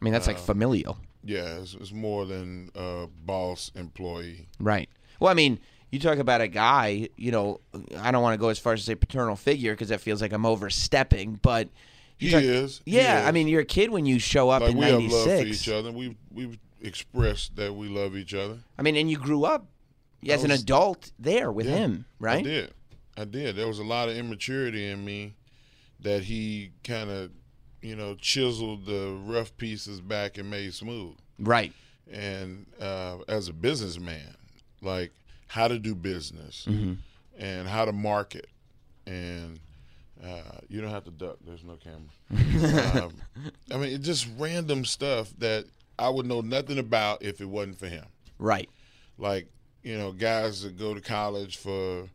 [0.00, 4.48] I mean, that's like familial, yeah, it's, it's more than uh, boss employee.
[4.60, 4.88] right?
[5.20, 5.58] Well, I mean,
[5.90, 7.08] you talk about a guy.
[7.16, 7.60] You know,
[7.98, 10.22] I don't want to go as far as to say paternal figure because that feels
[10.22, 11.40] like I'm overstepping.
[11.42, 11.68] But
[12.20, 12.80] you He talk- is.
[12.84, 13.34] he Yeah, I is.
[13.34, 15.62] mean, you're a kid when you show up like in we have love for '96.
[15.62, 15.90] each other.
[15.90, 18.58] We we've expressed that we love each other.
[18.78, 19.66] I mean, and you grew up
[20.28, 22.38] as an was- adult there with Yeah, him, right?
[22.38, 22.74] I did.
[23.16, 23.56] I did.
[23.56, 25.34] There was a lot of immaturity in me
[26.00, 27.32] that he kind of,
[27.82, 31.16] you know, chiseled the rough pieces back and made smooth.
[31.38, 31.72] Right.
[32.10, 34.34] And uh, as a businessman,
[34.82, 35.12] like
[35.46, 36.66] how to do business
[37.38, 38.48] and how to market,
[39.06, 39.58] and
[40.22, 41.36] uh, you don't have to duck.
[41.46, 43.02] There's no camera.
[43.04, 43.12] um,
[43.70, 45.66] I mean, it's just random stuff that
[45.98, 48.06] I would know nothing about if it wasn't for him.
[48.38, 48.68] Right.
[49.18, 49.48] Like
[49.82, 52.08] you know, guys that go to college for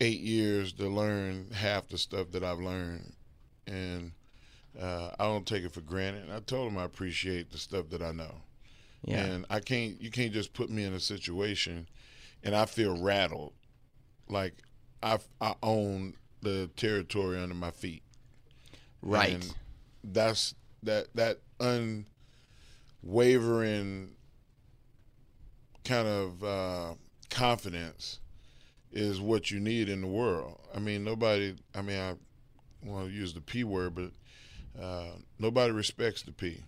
[0.00, 3.12] eight years to learn half the stuff that I've learned,
[3.66, 4.12] and
[4.80, 6.24] uh, I don't take it for granted.
[6.24, 8.34] And I told him I appreciate the stuff that I know,
[9.04, 9.24] Yeah.
[9.24, 10.00] and I can't.
[10.00, 11.88] You can't just put me in a situation,
[12.44, 13.52] and I feel rattled,
[14.28, 14.54] like
[15.02, 18.02] I I own the territory under my feet.
[19.02, 19.34] right.
[19.34, 19.54] And
[20.04, 21.40] that's that that
[23.02, 24.10] unwavering
[25.84, 26.94] kind of uh,
[27.30, 28.20] confidence
[28.92, 30.58] is what you need in the world.
[30.74, 31.54] I mean, nobody.
[31.74, 32.14] I mean, I
[32.84, 34.10] want to use the p word, but
[34.80, 35.06] uh,
[35.38, 36.62] nobody respects the p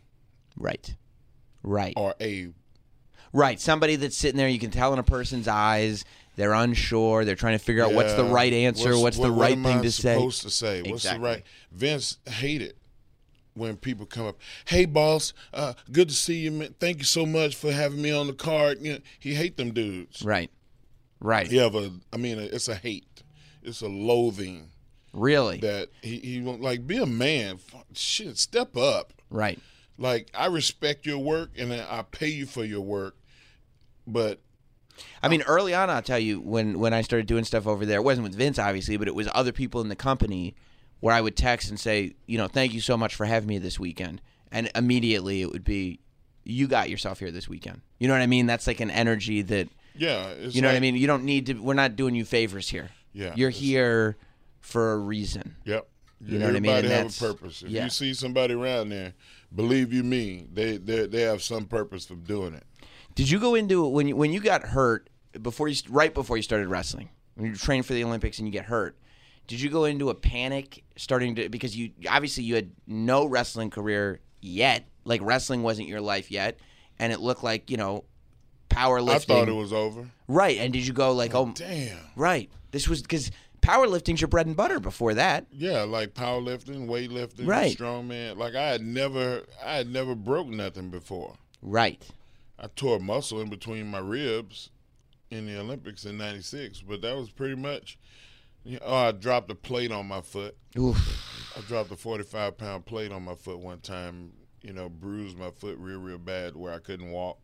[0.57, 0.95] right.
[1.63, 1.95] Right.
[1.97, 2.49] or a.
[3.33, 3.61] Right.
[3.61, 6.05] Somebody that's sitting there, you can tell in a person's eyes,
[6.37, 7.25] they're unsure.
[7.25, 9.63] They're trying to figure out what's the right answer, what's, the what- what right am
[9.63, 10.15] thing to say.
[10.15, 11.45] Supposed to say what's the right.
[11.71, 12.75] Vince hated
[13.55, 14.39] when people come up.
[14.65, 16.51] Hey, boss, uh, good to see you.
[16.51, 16.75] Man.
[16.81, 18.79] Thank you so much for having me on the card.
[18.81, 20.23] You know, he hate them dudes.
[20.23, 20.51] Right.
[21.21, 21.47] Right.
[21.47, 21.93] He have a.
[22.13, 23.23] I mean, it's a hate.
[23.63, 24.71] It's a loathing
[25.13, 25.59] Really.
[25.59, 27.59] that he he won't like be a man.
[27.95, 29.13] Shit, step up.
[29.31, 29.59] right.
[29.99, 33.17] Like I respect your work and I pay you for your work,
[34.07, 34.41] but
[35.23, 37.99] I mean, early on, I'll tell you when when I started doing stuff over there,
[37.99, 40.55] it wasn't with Vince, obviously, but it was other people in the company
[41.01, 43.59] where I would text and say, you know, thank you so much for having me
[43.59, 44.21] this weekend,
[44.51, 46.01] and immediately it would be,
[46.45, 47.81] you got yourself here this weekend.
[47.99, 48.47] You know what I mean?
[48.47, 50.97] That's like an energy that yeah, you know what I mean.
[50.97, 51.55] You don't need to.
[51.55, 52.91] We're not doing you favors here.
[53.13, 54.17] Yeah, you're here
[54.61, 55.57] for a reason.
[55.65, 55.89] Yep.
[56.23, 56.71] You know what I mean?
[56.71, 57.63] Everybody And have a purpose.
[57.63, 57.85] If yeah.
[57.85, 59.15] you see somebody around there,
[59.55, 62.65] believe you me, they they they have some purpose for doing it.
[63.15, 65.09] Did you go into it when you, when you got hurt
[65.41, 67.09] before you right before you started wrestling?
[67.35, 68.99] When you trained for the Olympics and you get hurt,
[69.47, 73.71] did you go into a panic starting to because you obviously you had no wrestling
[73.71, 76.59] career yet, like wrestling wasn't your life yet,
[76.99, 78.05] and it looked like you know
[78.69, 79.15] powerlifting.
[79.15, 80.07] I thought it was over.
[80.29, 80.59] right.
[80.59, 81.99] And did you go like oh Damn.
[82.15, 82.51] right?
[82.73, 85.47] This was because powerlifting's your bread and butter before that.
[85.53, 87.77] Yeah, like powerlifting, weightlifting, Right.
[87.77, 88.37] strongman.
[88.37, 91.35] Like I had never I had never broke nothing before.
[91.63, 92.03] Right.
[92.59, 94.71] I tore muscle in between my ribs
[95.31, 97.99] in the Olympics in '96, but that was pretty much.
[98.65, 100.55] You know, oh, I dropped a plate on my foot.
[100.79, 101.55] Oof.
[101.57, 104.33] I dropped a 45 pound plate on my foot one time.
[104.61, 107.39] You know, bruised my foot real, real bad where I couldn't walk.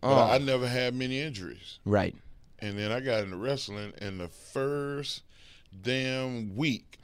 [0.00, 0.14] But Oh.
[0.30, 1.78] I, I never had many injuries.
[1.84, 2.16] Right.
[2.64, 5.20] And then I got into wrestling, and the first
[5.82, 6.98] damn week,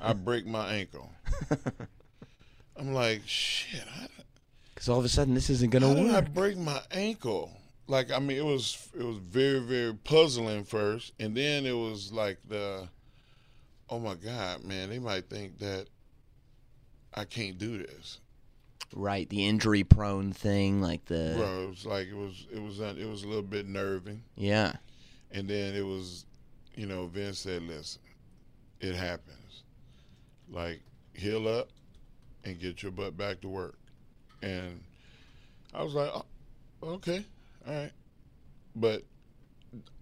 [0.00, 1.12] I break my ankle.
[2.76, 3.84] I'm like, shit,
[4.74, 7.52] Because all of a sudden this isn't gonna how did I break my ankle?
[7.86, 12.12] Like, I mean, it was it was very very puzzling first, and then it was
[12.12, 12.88] like the,
[13.88, 15.86] oh my god, man, they might think that
[17.14, 18.18] I can't do this.
[18.92, 19.28] Right.
[19.28, 23.08] The injury prone thing, like the Bro, it was like it was it was it
[23.08, 24.24] was a little bit nerving.
[24.34, 24.72] yeah.
[25.36, 26.24] And then it was,
[26.76, 28.00] you know, Vince said, listen,
[28.80, 29.64] it happens.
[30.50, 30.80] Like,
[31.12, 31.68] heal up
[32.44, 33.76] and get your butt back to work.
[34.42, 34.80] And
[35.74, 36.24] I was like, oh,
[36.82, 37.22] okay,
[37.68, 37.92] all right.
[38.74, 39.02] But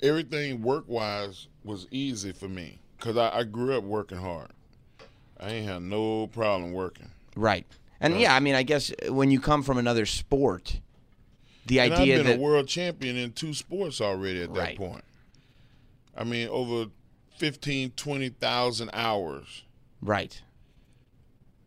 [0.05, 4.51] everything work wise was easy for me because I, I grew up working hard.
[5.41, 7.11] I ain't had no problem working.
[7.35, 7.67] Right.
[8.01, 10.79] And yeah, I mean, I guess when you come from another sport,
[11.67, 14.77] the And idea I've been that a world champion in two sports already at that
[14.77, 15.03] point.
[16.17, 16.91] I mean, over
[17.37, 19.65] 15, 20,000 hours.
[20.01, 20.41] right.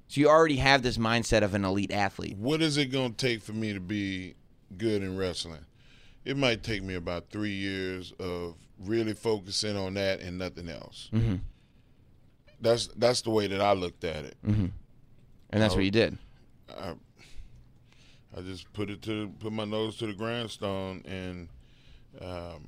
[0.10, 2.38] So you already have this mindset of an elite athlete.
[2.38, 4.36] What is it going to take for me to be
[4.78, 5.66] good in wrestling?
[6.24, 11.10] It might take me about three years of really focusing on that and nothing else.
[11.14, 11.36] Mm-hmm.
[12.62, 14.38] That's that's the way that I looked at it.
[15.50, 16.18] And that's what you did.
[16.70, 16.94] I,
[18.36, 21.50] I just put it to put my nose to the grindstone and
[22.22, 22.68] um,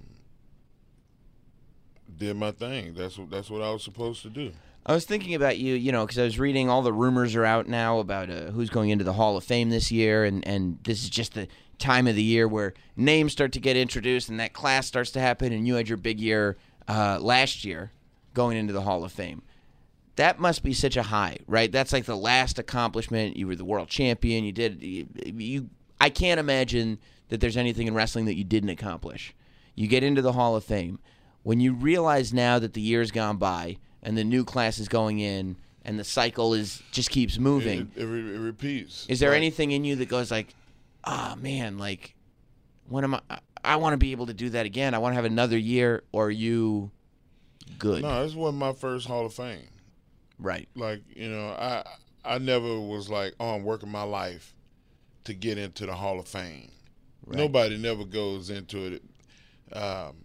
[2.18, 2.94] did my thing.
[2.94, 4.52] That's what that's what I was supposed to do.
[4.86, 7.46] I was thinking about you, you know, because I was reading all the rumors are
[7.46, 10.80] out now about uh, who's going into the Hall of Fame this year, and and
[10.84, 14.40] this is just the time of the year where names start to get introduced and
[14.40, 17.92] that class starts to happen, and you had your big year uh, last year
[18.34, 19.42] going into the Hall of Fame.
[20.16, 21.72] That must be such a high, right?
[21.72, 23.38] That's like the last accomplishment.
[23.38, 24.44] You were the world champion.
[24.44, 25.70] You did you, you
[26.02, 29.34] I can't imagine that there's anything in wrestling that you didn't accomplish.
[29.76, 31.00] You get into the Hall of Fame.
[31.50, 35.18] When you realize now that the year's gone by and the new class is going
[35.18, 37.92] in, and the cycle is just keeps moving.
[37.96, 39.08] It, it, it repeats.
[39.10, 40.54] Is there Like, anything in you that goes like,
[41.06, 42.14] ah, man, like,
[42.88, 43.22] when am I?
[43.32, 44.94] I- I want to be able to do that again.
[44.94, 46.04] I want to have another year.
[46.12, 46.92] Or are you
[47.80, 48.04] good?
[48.04, 49.70] No, this wasn't my first Hall of Fame.
[50.38, 50.70] Right.
[50.76, 51.84] Like you know, I
[52.24, 54.54] I never was like, oh, I'm working my life
[55.24, 56.70] to get into the Hall of Fame.
[57.26, 59.04] Nobody never goes into it.
[59.76, 60.18] Um,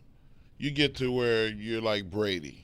[0.65, 2.61] you get to where you're like Brady,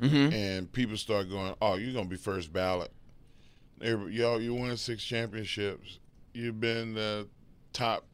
[0.00, 0.32] Mm-hmm.
[0.32, 2.90] and people start going, "Oh, you're gonna be first ballot."
[3.80, 5.98] Y'all, you won six championships.
[6.34, 7.28] You've been the
[7.72, 8.04] top.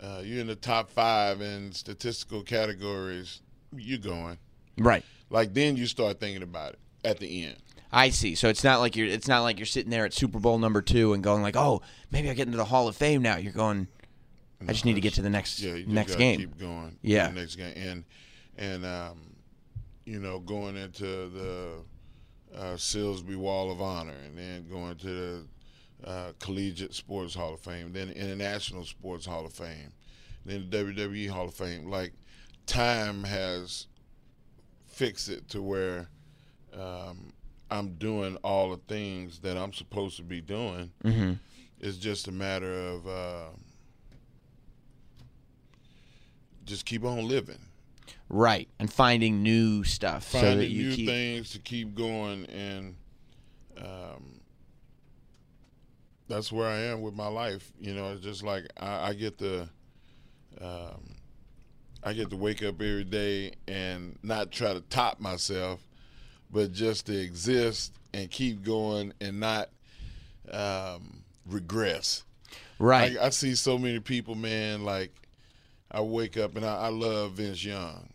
[0.00, 3.40] Uh, you're in the top five in statistical categories.
[3.76, 4.38] You're going
[4.78, 5.04] Right.
[5.30, 7.56] like then you start thinking about it at the end.
[7.92, 8.34] I see.
[8.34, 9.06] So it's not like you're.
[9.06, 11.82] It's not like you're sitting there at Super Bowl number two and going like, oh,
[12.10, 13.36] maybe I get into the Hall of Fame now.
[13.36, 13.86] You're going.
[14.66, 16.38] I just need to get to the next Yeah, you next game.
[16.38, 16.96] Keep going.
[17.02, 17.28] Yeah.
[17.28, 18.04] the next game, and
[18.62, 19.18] and um,
[20.04, 21.72] you know, going into the
[22.56, 25.46] uh, Silsbee Wall of Honor, and then going to the
[26.04, 29.92] uh, Collegiate Sports Hall of Fame, then International Sports Hall of Fame,
[30.44, 31.90] then the WWE Hall of Fame.
[31.90, 32.12] Like
[32.66, 33.88] time has
[34.86, 36.08] fixed it to where
[36.72, 37.32] um,
[37.70, 40.92] I'm doing all the things that I'm supposed to be doing.
[41.04, 41.32] Mm-hmm.
[41.80, 43.46] It's just a matter of uh,
[46.64, 47.58] just keep on living,
[48.32, 48.66] Right.
[48.78, 51.06] And finding new stuff so that finding you new keep.
[51.06, 52.96] things to keep going, and
[53.76, 54.40] um,
[56.28, 57.70] that's where I am with my life.
[57.78, 59.68] You know, it's just like I, I get to,
[60.62, 61.16] um,
[62.02, 65.86] I get to wake up every day and not try to top myself,
[66.50, 69.68] but just to exist and keep going and not
[70.50, 72.24] um, regress.
[72.78, 73.18] Right.
[73.18, 74.84] I, I see so many people, man.
[74.84, 75.12] Like
[75.90, 78.08] I wake up and I, I love Vince Young.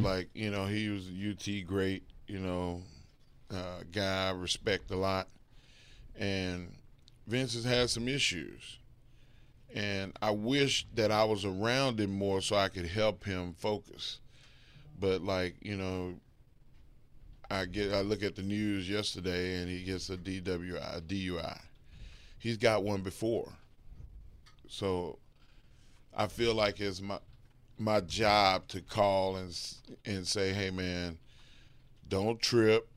[0.00, 2.04] Like you know, he was a UT great.
[2.26, 2.82] You know,
[3.50, 5.28] uh, guy I respect a lot,
[6.16, 6.72] and
[7.26, 8.78] Vince has had some issues,
[9.74, 14.20] and I wish that I was around him more so I could help him focus.
[14.98, 16.14] But like you know,
[17.50, 21.60] I get I look at the news yesterday and he gets a DWI, a DUI.
[22.38, 23.52] He's got one before.
[24.68, 25.18] So
[26.16, 27.18] I feel like it's my
[27.78, 29.56] my job to call and
[30.04, 31.18] and say, "Hey man,
[32.08, 32.88] don't trip.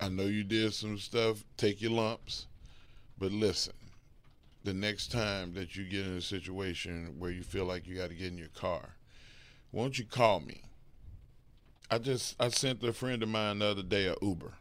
[0.00, 1.44] I know you did some stuff.
[1.56, 2.46] Take your lumps,
[3.18, 3.74] but listen.
[4.64, 8.10] The next time that you get in a situation where you feel like you got
[8.10, 8.96] to get in your car,
[9.72, 10.62] won't you call me?
[11.90, 14.54] I just I sent a friend of mine the other day a Uber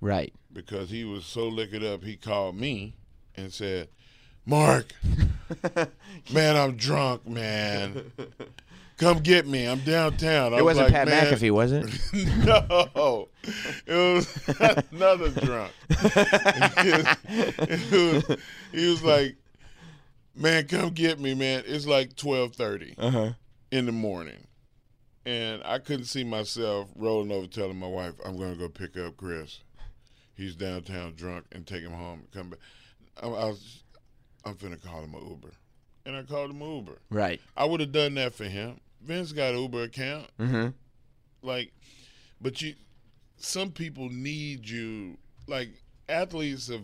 [0.00, 0.32] right.
[0.52, 2.02] because he was so liquored up.
[2.02, 2.94] He called me
[3.36, 3.88] and said,
[4.48, 4.92] "Mark,
[6.32, 8.10] man, I'm drunk, man.
[8.96, 9.66] Come get me.
[9.66, 11.84] I'm downtown." I It was wasn't like, Pat "Man, McAfee, was it?
[12.96, 13.28] no,
[13.86, 14.48] it was
[14.92, 15.72] another drunk.
[16.78, 18.38] It was-
[18.72, 19.36] he was like,
[20.34, 21.62] "Man, come get me, man.
[21.66, 23.32] It's like twelve thirty Uh-huh.
[23.70, 24.46] in the morning."
[25.26, 28.96] And I couldn't see myself rolling over telling my wife, I'm going to go pick
[28.96, 29.60] up Chris.
[30.34, 32.58] He's downtown drunk and take him home and come back.
[33.22, 33.82] I, I was,
[34.48, 35.52] I'm finna call him an Uber.
[36.06, 36.98] And I called him an Uber.
[37.10, 37.40] Right.
[37.56, 38.80] I would have done that for him.
[39.02, 40.26] Vince got an Uber account.
[40.40, 40.68] Mm-hmm.
[41.42, 41.72] Like,
[42.40, 42.74] but you,
[43.36, 45.18] some people need you.
[45.46, 45.70] Like,
[46.08, 46.82] athletes have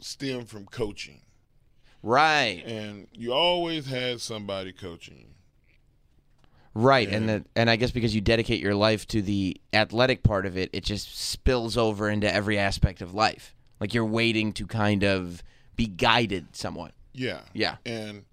[0.00, 1.20] stemmed from coaching.
[2.02, 2.62] Right.
[2.66, 5.26] And you always had somebody coaching you.
[6.72, 7.38] Right, and Yeah.
[7.38, 10.70] the, and I guess because you dedicate your life to the athletic part of it,
[10.72, 13.56] it just spills over into every aspect of life.
[13.80, 15.42] Like you're waiting to kind of
[15.80, 16.92] be guided somewhat.
[17.14, 17.40] Yeah.
[17.54, 17.76] Yeah.
[17.86, 18.24] And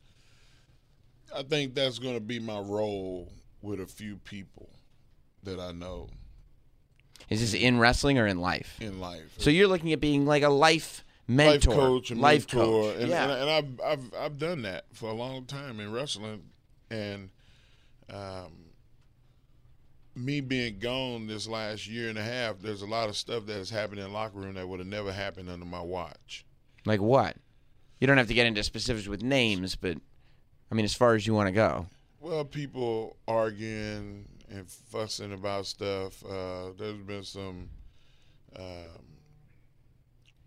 [1.34, 3.32] I think that's going to be my role
[3.62, 4.70] with a few people
[5.44, 6.10] that I know
[7.30, 8.76] Is this in wrestling or in life?
[8.82, 9.36] in life.
[9.38, 12.92] So you're looking at being like a life mentor, life coach and life mentor.
[12.92, 13.02] coach.
[13.02, 13.24] And, yeah.
[13.24, 16.44] and, and I've, I've, I've done that for a long time in wrestling.
[16.92, 17.30] And
[18.14, 18.52] um,
[20.16, 23.56] me being gone this last year and a half, there's a lot of stuff that
[23.56, 26.44] has happened in the locker room that would have never happened under my watch.
[26.88, 27.36] Like what?
[28.00, 29.98] You don't have to get into specifics with names, but
[30.72, 31.88] I mean, as far as you want to go.
[32.20, 36.24] Well, people arguing and fussing about stuff.
[36.26, 37.70] Uh, there's been some
[38.58, 39.04] um,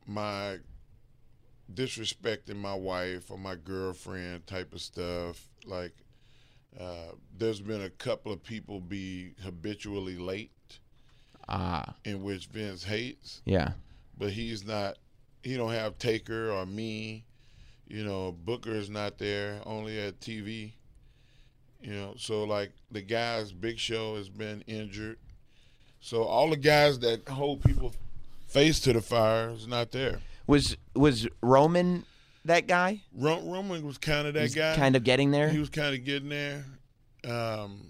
[0.06, 0.58] my
[1.72, 5.48] disrespecting my wife or my girlfriend type of stuff.
[5.64, 5.94] Like,
[6.78, 10.50] uh, there's been a couple of people be habitually late,
[11.48, 13.72] Ah, in which Vince hates, yeah.
[14.16, 14.96] but he's not.
[15.42, 17.24] He don't have Taker or me.
[17.86, 19.60] You know, Booker is not there.
[19.66, 20.72] Only at TV.
[21.80, 25.18] You know, so like the guys, Big Show has been injured.
[26.00, 27.92] So all the guys that hold people
[28.48, 30.20] face to the fire is not there.
[30.46, 32.04] Was was Roman
[32.44, 33.02] that guy?
[33.14, 34.76] Ro- Roman was kind of that guy.
[34.76, 35.48] Kind of getting there.
[35.48, 36.64] He was kind of getting there.
[37.24, 37.82] Um,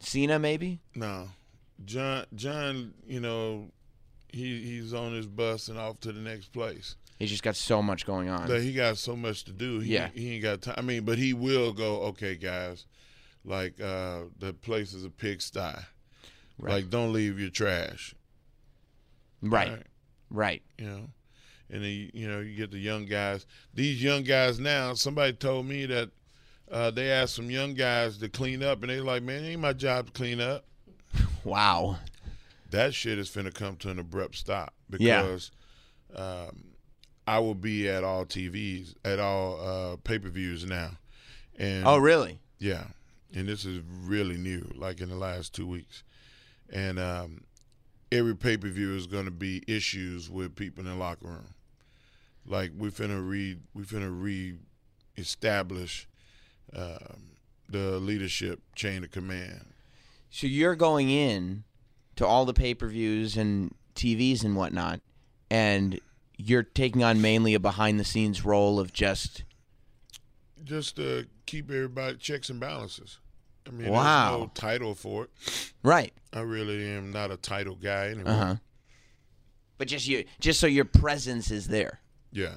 [0.00, 0.80] Cena maybe.
[0.94, 1.28] no,
[1.84, 2.26] John.
[2.34, 3.70] John, you know,
[4.32, 6.96] he he's on his bus and off to the next place.
[7.18, 8.48] He's just got so much going on.
[8.48, 9.78] That he got so much to do.
[9.78, 10.08] He, Yeah.
[10.12, 10.74] he ain't got time.
[10.78, 12.02] I mean, but he will go.
[12.04, 12.86] Okay, guys,
[13.44, 15.60] like uh, the place is a pigsty.
[16.58, 16.74] Right.
[16.74, 18.14] Like, don't leave your trash.
[19.42, 19.70] right.
[19.70, 19.86] Right.
[20.30, 20.62] Right.
[20.78, 21.08] You know,
[21.70, 23.46] and then you know you get the young guys.
[23.74, 24.94] These young guys now.
[24.94, 26.10] Somebody told me that
[26.70, 29.60] uh, they asked some young guys to clean up, and they're like, man, it ain't
[29.60, 30.64] my job to clean up.
[31.44, 31.98] Wow.
[32.72, 35.22] That shit is finna come to an abrupt stop Yeah.
[35.22, 35.50] because
[36.16, 36.64] um,
[37.26, 39.60] I will be at all TVs, at all
[39.92, 40.98] uh, pay per views now,
[41.56, 42.40] and Oh really?
[42.58, 42.84] yeah,
[43.34, 46.02] and this is really new, like in the last two weeks,
[46.70, 47.44] and um,
[48.10, 51.54] every pay per view is going to be issues with people in the locker room.
[52.44, 54.10] Like we finna re we finna
[55.16, 56.08] re-establish
[56.74, 57.36] um,
[57.68, 59.66] the leadership chain of command.
[60.30, 61.64] So you're going in
[62.16, 65.00] to all the pay per views and TVs and whatnot,
[65.50, 66.00] and
[66.36, 69.44] you're taking on mainly a behind the scenes role of just
[70.64, 73.18] Just to keep everybody checks and balances.
[73.66, 74.30] I mean, Wow.
[74.30, 75.72] there's no title for it.
[75.82, 76.12] right.
[76.32, 78.32] I really am not a title guy anymore.
[78.32, 78.56] Uh huh.
[79.78, 82.00] But just you, just so your presence is there,
[82.32, 82.54] Yeah.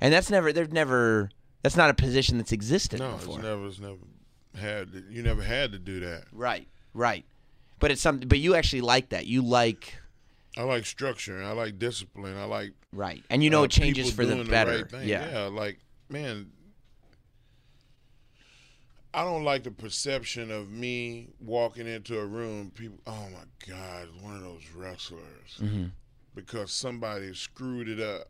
[0.00, 0.52] and that's never.
[0.52, 1.30] There's never.
[1.62, 3.34] That's not a position that's existed No, before.
[3.36, 3.98] it's never, it's never
[4.58, 5.04] had.
[5.10, 6.24] You never had to do that.
[6.32, 6.66] Right.
[6.94, 7.24] Right.
[7.80, 8.28] But it's something.
[8.28, 9.26] But you actually like that.
[9.26, 9.96] You like.
[10.56, 11.36] I like structure.
[11.38, 12.36] and I like discipline.
[12.36, 13.22] I like Right.
[13.30, 14.78] And you know uh, it changes for the better.
[14.78, 15.08] right thing.
[15.08, 15.48] yeah.
[15.52, 15.78] like
[16.08, 16.50] man,
[19.12, 22.70] I don't like the perception of me walking into a room.
[22.74, 25.86] People, oh my God, one of those wrestlers, Mm-hmm.
[26.34, 28.28] because somebody screwed it up.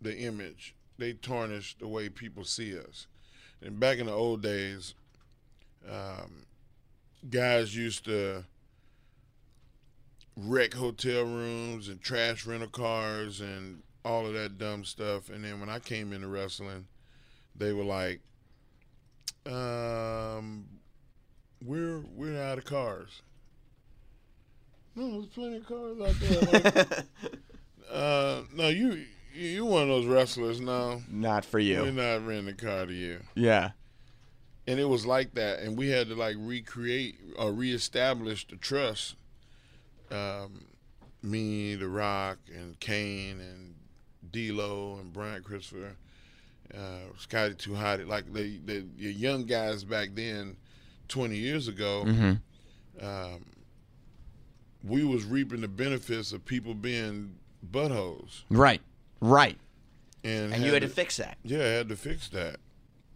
[0.00, 3.06] The image they tarnished the way people see us.
[3.60, 4.94] And back in the old days,
[5.88, 6.44] um,
[7.28, 8.44] guys used to
[10.36, 15.28] wreck hotel rooms and trash rental cars and all of that dumb stuff.
[15.28, 16.86] And then when I came into wrestling,
[17.54, 18.20] they were like,
[19.46, 20.66] um,
[21.64, 23.22] "We're we're out of cars."
[24.94, 27.04] No, there's plenty of cars out there.
[27.92, 29.04] Like, uh, no, you
[29.34, 30.60] you one of those wrestlers.
[30.60, 31.82] No, Not for you.
[31.82, 33.20] we're not renting a car to you.
[33.34, 33.70] Yeah.
[34.66, 39.16] And it was like that, and we had to like recreate or reestablish the trust.
[40.10, 40.66] Um,
[41.22, 43.74] me, The Rock, and Kane, and
[44.30, 45.96] D'Lo, and Brian Christopher,
[46.74, 46.78] uh,
[47.18, 48.06] Scotty Too Hot.
[48.06, 50.56] Like the, the young guys back then,
[51.08, 53.04] twenty years ago, Mm-hmm.
[53.04, 53.44] um,
[54.84, 57.34] we was reaping the benefits of people being
[57.70, 58.80] buttholes, Right.
[59.20, 59.58] Right.
[60.24, 61.38] and And you had to fix that.
[61.44, 62.56] yeah, I had to fix that.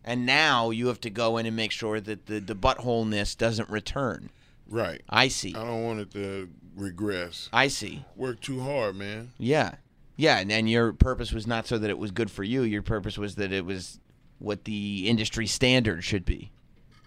[0.06, 3.68] And now you have to go in and make sure that the, the buttholeness doesn't
[3.68, 4.30] return.
[4.68, 5.02] Right.
[5.10, 5.54] I see.
[5.54, 7.48] I don't want it to regress.
[7.52, 8.04] I see.
[8.14, 9.32] Work too hard, man.
[9.38, 9.74] Yeah.
[10.16, 10.38] Yeah.
[10.38, 12.62] And, and your purpose was not so that it was good for you.
[12.62, 13.98] Your purpose was that it was
[14.38, 16.50] what the industry standard should be.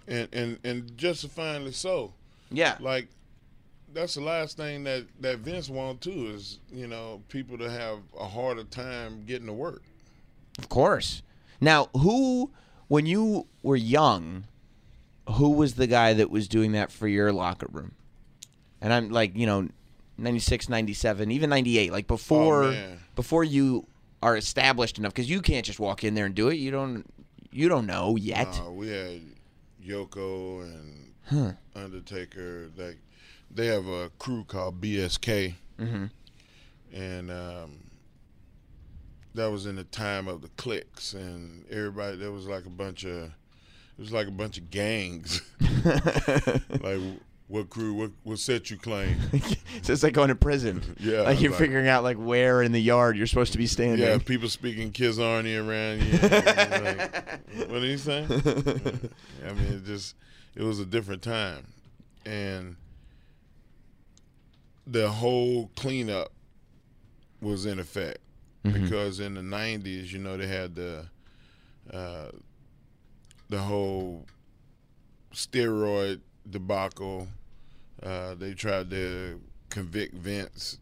[0.08, 2.14] and and and justifiably so.
[2.52, 2.76] Yeah.
[2.80, 3.08] Like
[3.94, 8.00] that's the last thing that that Vince want too is you know people to have
[8.20, 9.84] a harder time getting to work.
[10.58, 11.22] Of course.
[11.62, 12.52] Now, who,
[12.90, 14.44] when you were young,
[15.30, 17.94] who was the guy that was doing that for your locker room?
[18.82, 19.70] And I'm like, you know,
[20.18, 23.88] 96, 97, even 98, like before Oh, before you
[24.22, 26.56] are established enough cuz you can't just walk in there and do it.
[26.56, 27.06] You don't
[27.52, 28.62] you don't know yet.
[28.66, 29.22] Uh, we had
[29.84, 32.70] Yoko and Undertaker.
[32.76, 32.98] Like
[33.50, 36.06] they have a crew called BSK, mm-hmm.
[36.94, 37.80] and um,
[39.40, 42.18] that was in the time of the cliques and everybody.
[42.18, 43.32] There was like a bunch of it
[43.98, 45.42] was like a bunch of gangs.
[46.82, 47.00] like
[47.48, 47.94] what crew?
[47.94, 49.18] What what set you claim?
[49.82, 50.84] so it's like going to prison.
[51.00, 53.66] Yeah, Like you're like- figuring out like where in the yard you're supposed to be
[53.66, 54.06] standing.
[54.06, 56.20] Yeah, people speaking Kizarni around you.
[57.60, 58.26] Like, what are you saying?
[58.32, 60.16] I mean, it just
[60.56, 61.66] it was a different time,
[62.26, 62.76] and
[64.86, 66.32] the whole cleanup
[67.42, 68.20] was in effect
[68.64, 71.06] because in the '90s, you know, they had the
[71.92, 72.30] uh,
[73.50, 74.26] the whole
[75.34, 77.28] steroid debacle.
[78.02, 80.80] Uh, they tried to convict Vince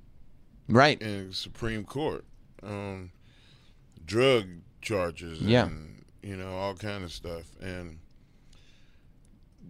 [0.69, 1.01] Right.
[1.01, 2.23] in Supreme Court
[2.63, 3.11] on
[4.05, 4.45] drug
[4.82, 5.65] charges Yeah.
[5.65, 7.99] and you know all kind of stuff and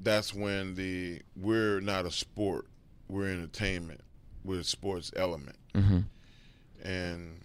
[0.04, 2.68] that's when the we're not a sport
[3.08, 4.02] we're entertainment
[4.44, 6.00] with sports element, Mm-hmm.
[6.88, 7.42] and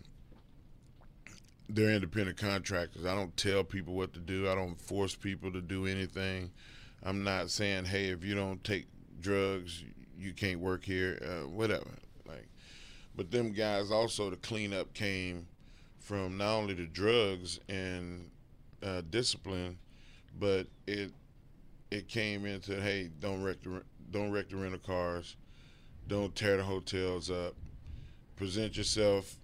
[1.69, 3.07] they're independent contractors.
[3.07, 4.49] I don't tell people what to do.
[4.49, 6.51] I don't force people to do anything.
[7.03, 8.87] I'm not saying, hey, if you don't take
[9.21, 9.83] drugs,
[10.19, 11.91] you can't work here, uh, whatever.
[12.27, 12.49] Like,
[13.17, 15.47] but them guys also the cleanup came
[15.99, 18.31] from not only the drugs and
[18.83, 19.79] uh, discipline,
[20.39, 21.13] but it
[21.91, 25.37] it came into hey, don't wreck the don't wreck the rental cars,
[26.09, 27.55] don't tear the hotels up,
[28.37, 29.37] present yourself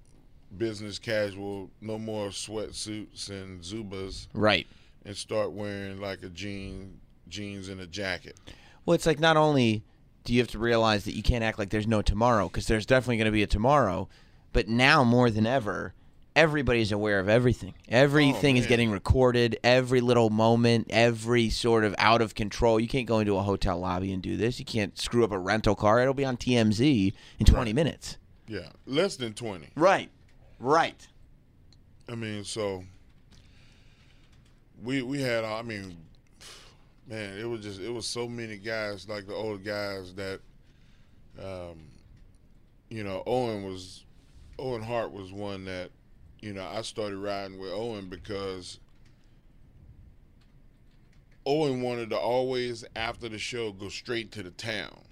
[0.57, 4.66] business casual, no more sweatsuits and Zubaz, Right.
[5.05, 8.36] and start wearing like a jean jeans and a jacket.
[8.86, 9.82] Well, it's like not only
[10.24, 12.86] do you have to realize that you can't act like there's no tomorrow because there's
[12.86, 14.09] definitely going to be a tomorrow,
[14.53, 15.94] but now more than ever,
[16.34, 17.74] everybody's aware of everything.
[17.88, 22.78] Everything oh, is getting recorded, every little moment, every sort of out of control.
[22.78, 24.59] You can't go into a hotel lobby and do this.
[24.59, 26.01] You can't screw up a rental car.
[26.01, 28.16] It'll be on TMZ in 20 minutes.
[28.46, 29.68] Yeah, less than twenty.
[29.76, 30.11] Right.
[30.59, 31.06] Right.
[32.09, 32.84] I mean, so
[34.82, 35.44] we we had.
[35.44, 35.96] I mean,
[37.06, 40.40] man, it was just it was so many guys like the old guys that,
[41.42, 41.78] um,
[42.88, 44.04] you know, Owen was
[44.59, 45.90] Owen Hart was one that,
[46.40, 48.80] you know, I started riding with Owen because
[51.46, 55.07] Owen wanted to always after the show go straight to the town.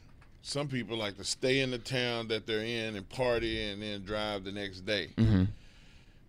[0.47, 4.05] Some people like to stay in the town that they're in and party and then
[4.05, 5.09] drive the next day.
[5.17, 5.47] Mm-hmm.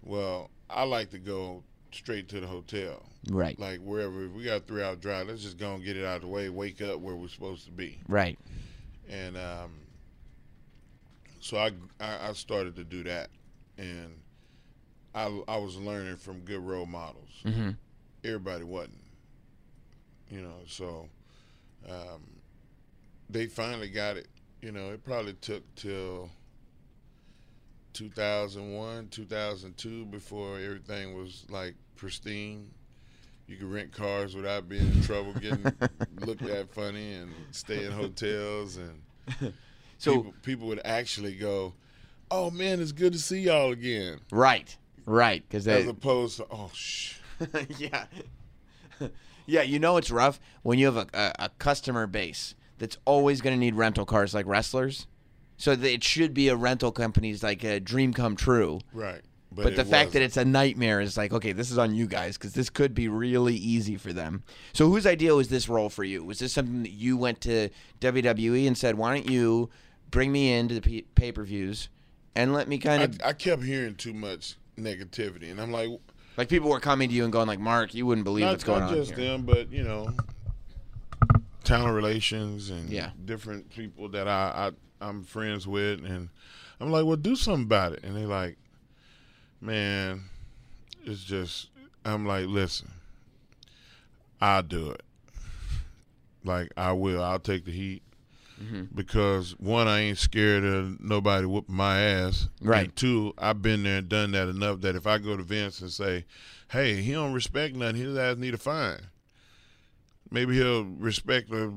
[0.03, 1.61] Well, I like to go
[1.91, 3.03] straight to the hotel.
[3.29, 3.59] Right.
[3.59, 6.03] Like wherever if we got a three hour drive, let's just go and get it
[6.03, 7.99] out of the way, wake up where we're supposed to be.
[8.07, 8.39] Right.
[9.07, 9.71] And um,
[11.39, 13.29] so I, I I started to do that,
[13.77, 14.15] and
[15.13, 17.29] I I was learning from good role models.
[17.45, 17.69] Mm-hmm.
[18.23, 18.97] Everybody wasn't,
[20.31, 20.57] you know.
[20.65, 21.07] So
[21.87, 22.36] um,
[23.29, 24.27] they finally got it.
[24.61, 26.29] You know, it probably took till
[27.93, 32.71] 2001, 2002 before everything was like pristine.
[33.47, 35.71] You could rent cars without being in trouble, getting
[36.19, 39.53] looked at funny, and stay in hotels, and
[39.97, 41.73] So people, people would actually go,
[42.29, 44.75] "Oh man, it's good to see y'all again," right.
[45.05, 45.43] Right.
[45.47, 47.15] Because as opposed to, "Oh shh."
[47.77, 48.05] yeah.
[49.45, 53.41] yeah, you know it's rough when you have a, a, a customer base that's always
[53.41, 55.07] going to need rental cars like wrestlers.
[55.59, 58.79] So that it should be a rental company's like a dream come true.
[58.93, 59.21] Right.
[59.51, 60.23] But, it the fact that wasn't.
[60.23, 63.07] it's a nightmare is like, okay, this is on you guys because this could be
[63.07, 64.43] really easy for them.
[64.73, 66.23] So whose idea was this role for you?
[66.23, 67.69] Was this something that you went to
[68.01, 69.71] WWE and said, why don't you
[70.11, 71.89] bring me into the pay per views
[72.37, 75.89] and let me kind of I, I kept hearing too much negativity, and I'm like,
[76.37, 78.63] like people were coming to you and going like, Mark, you wouldn't believe not, what's
[78.63, 79.31] going not on just here.
[79.31, 80.11] them, but you know,
[81.67, 83.11] talent relations and Yeah.
[83.25, 86.29] different people that I, I I'm friends with, and
[86.79, 88.57] I'm like, well, do something about it, and they like,
[89.61, 90.23] man,
[91.03, 91.69] it's just.
[92.05, 92.89] I'm like, listen,
[94.39, 95.01] I'll do it.
[96.43, 97.21] Like I will.
[97.23, 98.01] I'll take the heat.
[98.63, 98.95] Mm-hmm.
[98.95, 102.47] Because one, I ain't scared of nobody whooping my ass.
[102.61, 102.85] Right.
[102.85, 105.81] And two, I've been there and done that enough that if I go to Vince
[105.81, 106.25] and say,
[106.69, 107.97] "Hey, he don't respect nothing.
[107.97, 109.01] His ass need a fine,"
[110.31, 111.73] maybe he'll respect the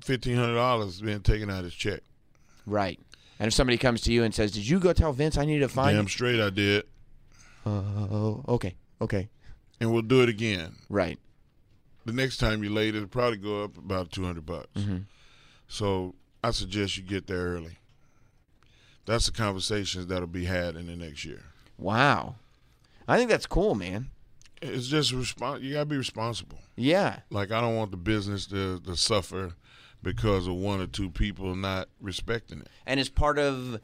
[0.00, 2.00] fifteen hundred dollars being taken out of his check.
[2.66, 2.98] Right.
[3.38, 5.58] And if somebody comes to you and says, "Did you go tell Vince I need
[5.60, 6.84] to find?" Damn straight, I did,
[7.66, 9.28] Oh, okay, okay,
[9.80, 10.76] and we'll do it again.
[10.88, 11.18] right.
[12.06, 14.68] The next time you late, it'll probably go up about two hundred bucks.
[14.76, 14.98] Mm-hmm.
[15.68, 17.78] So I suggest you get there early.
[19.06, 21.42] That's the conversations that'll be had in the next year.
[21.78, 22.36] Wow,
[23.08, 24.10] I think that's cool, man.
[24.66, 26.58] It's just respon You gotta be responsible.
[26.76, 29.52] Yeah, Like I don't want the business to, to suffer
[30.02, 32.68] because of one or two people not respecting it.
[32.86, 33.80] and is part of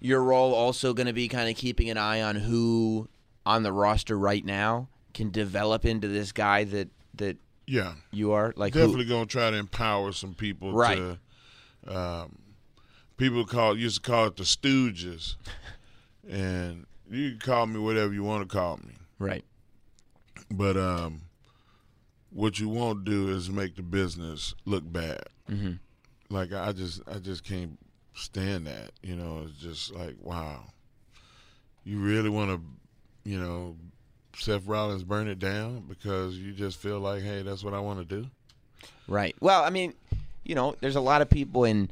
[0.00, 3.08] your role also going to be kind of keeping an eye on who
[3.46, 8.52] on the roster right now can develop into this guy that that Yeah, you are
[8.56, 10.72] like who- definitely gonna try to empower some people.
[10.72, 10.98] Right.
[11.86, 12.38] To, um,
[13.16, 15.36] people call used to call it the Stooges,
[16.28, 18.94] and you can call me whatever you want to call me.
[19.18, 19.44] right.
[20.56, 21.22] But um,
[22.30, 25.24] what you won't do is make the business look bad.
[25.50, 25.74] Mm-hmm.
[26.30, 27.78] Like I just, I just can't
[28.14, 28.92] stand that.
[29.02, 30.64] You know, it's just like, wow,
[31.84, 33.76] you really want to, you know,
[34.36, 38.00] Seth Rollins burn it down because you just feel like, hey, that's what I want
[38.00, 38.28] to do.
[39.06, 39.36] Right.
[39.40, 39.94] Well, I mean,
[40.44, 41.88] you know, there's a lot of people in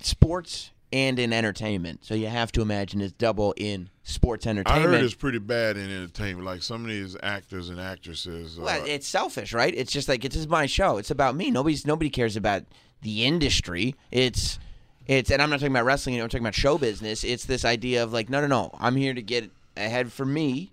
[0.00, 4.86] sports and in entertainment, so you have to imagine it's double in sports entertainment.
[4.86, 6.46] I heard it's pretty bad in entertainment.
[6.46, 8.58] Like some of these actors and actresses.
[8.58, 9.74] Well, uh, it's selfish, right?
[9.74, 10.96] It's just like it's just my show.
[10.96, 11.50] It's about me.
[11.50, 12.64] Nobody's nobody cares about
[13.02, 13.94] the industry.
[14.10, 14.58] It's
[15.06, 16.20] It's and I'm not talking about wrestling.
[16.20, 17.24] I'm talking about show business.
[17.24, 18.70] It's this idea of like, no, no, no.
[18.78, 20.72] I'm here to get ahead for me,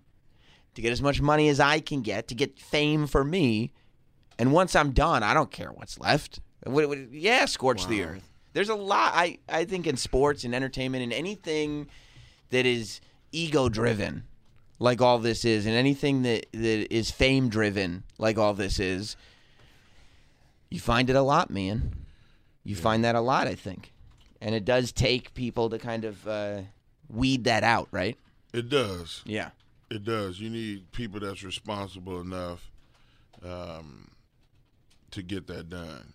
[0.76, 3.72] to get as much money as I can get, to get fame for me,
[4.39, 6.39] and once I'm done, I don't care what's left.
[7.11, 8.30] Yeah, scorch the earth.
[8.56, 9.12] There's a lot.
[9.14, 11.89] I I think in sports and entertainment and anything
[12.51, 13.01] that is
[13.34, 14.24] ego driven,
[14.80, 19.18] like all this is, and anything that that is fame driven, like all this is.
[20.70, 22.06] You find it a lot, man.
[22.64, 23.91] You find that a lot, I think,
[24.39, 26.62] and it does take people to kind of uh,
[27.10, 28.18] weed that out, right?
[28.53, 29.22] It does.
[29.26, 29.49] Yeah.
[29.91, 30.39] It does.
[30.39, 32.72] You need people that's responsible enough
[33.43, 34.12] um,
[35.12, 36.14] to get that done.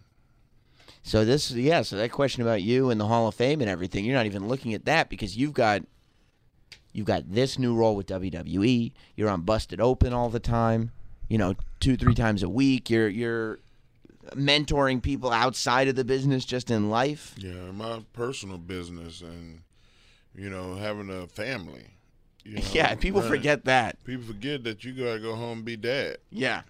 [1.02, 1.82] So this, yeah.
[1.82, 4.48] So that question about you and the Hall of Fame and everything, you're not even
[4.48, 5.82] looking at that because you've got,
[6.92, 8.92] you've got this new role with WWE.
[9.16, 10.90] You're on Busted Open all the time.
[11.28, 12.90] You know, two, three times a week.
[12.90, 13.58] You're you're
[14.34, 17.34] mentoring people outside of the business, just in life.
[17.38, 19.60] Yeah, my personal business and
[20.34, 21.86] you know having a family.
[22.44, 24.02] You know, Yeah, people running- forget that.
[24.04, 26.18] People forget that you gotta go home and be dad.
[26.30, 26.62] Yeah.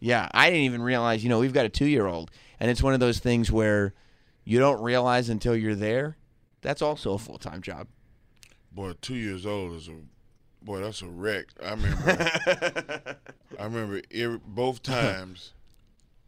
[0.00, 0.28] Yeah.
[0.32, 2.30] I didn't even realize, you know, we've got a two year old.
[2.60, 3.94] And it's one of those things where
[4.44, 6.16] you don't realize until you're there.
[6.62, 7.86] That's also a full time job.
[8.72, 9.94] Boy, two years old is a
[10.64, 10.80] boy.
[10.80, 11.46] That's a wreck.
[11.62, 13.16] I remember.
[13.58, 15.52] I remember every, both times.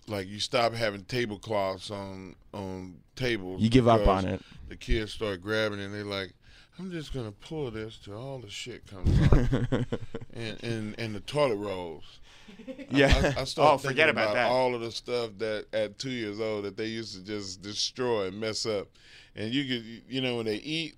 [0.07, 3.61] Like you stop having tablecloths on on tables.
[3.63, 4.43] You give up on it.
[4.69, 6.33] The kids start grabbing it and they're like,
[6.79, 9.33] "I'm just gonna pull this till all the shit comes out."
[10.33, 12.21] and, and and the toilet rolls.
[12.91, 13.33] Yeah.
[13.37, 14.51] I, I started oh, forget thinking about, that.
[14.51, 18.27] all of the stuff that at two years old that they used to just destroy
[18.27, 18.89] and mess up.
[19.37, 20.97] And you could, you know, when they eat,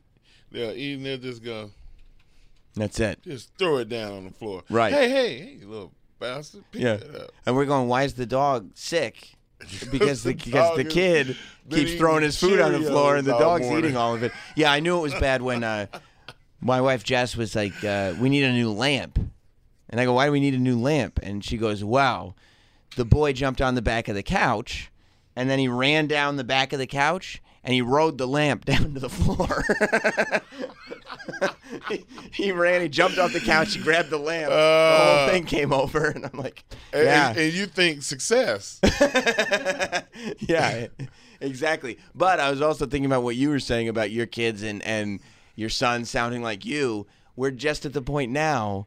[0.51, 1.71] they'll eat and they'll just go,
[2.75, 3.23] That's it.
[3.23, 4.63] just throw it down on the floor.
[4.71, 4.93] Right.
[4.93, 6.97] Hey, hey, hey, you little bastard, pick Yeah.
[6.97, 7.31] that up.
[7.45, 9.35] And we're going, why is the dog sick?
[9.93, 11.37] Because the, The because the kid
[11.71, 13.85] keeps throwing his food on the floor and the dog's morning.
[13.85, 14.33] eating all of it.
[14.57, 15.87] Yeah, I knew it was bad when uh,
[16.61, 19.21] my wife Jess was like, uh, "We need a new lamp,"
[19.93, 22.35] and I go, "Why do we need a new lamp?" And she goes, "Wow,
[22.97, 24.91] the boy jumped on the back of the couch,
[25.37, 28.65] and then he ran down the back of the couch." And he rode the lamp
[28.73, 29.63] down to the floor.
[31.89, 32.81] he, he ran.
[32.83, 33.75] He jumped off the couch.
[33.75, 34.49] He grabbed the lamp.
[34.51, 35.31] the whole Uh.
[35.31, 38.81] thing came over, and I'm like, And, "Yeah." and, and you think success.
[40.41, 40.89] yeah,
[41.41, 41.99] exactly.
[42.15, 45.21] But I was also thinking about what you were saying about your kids and and
[45.55, 47.07] your son sounding like you.
[47.37, 48.87] We're just at the point now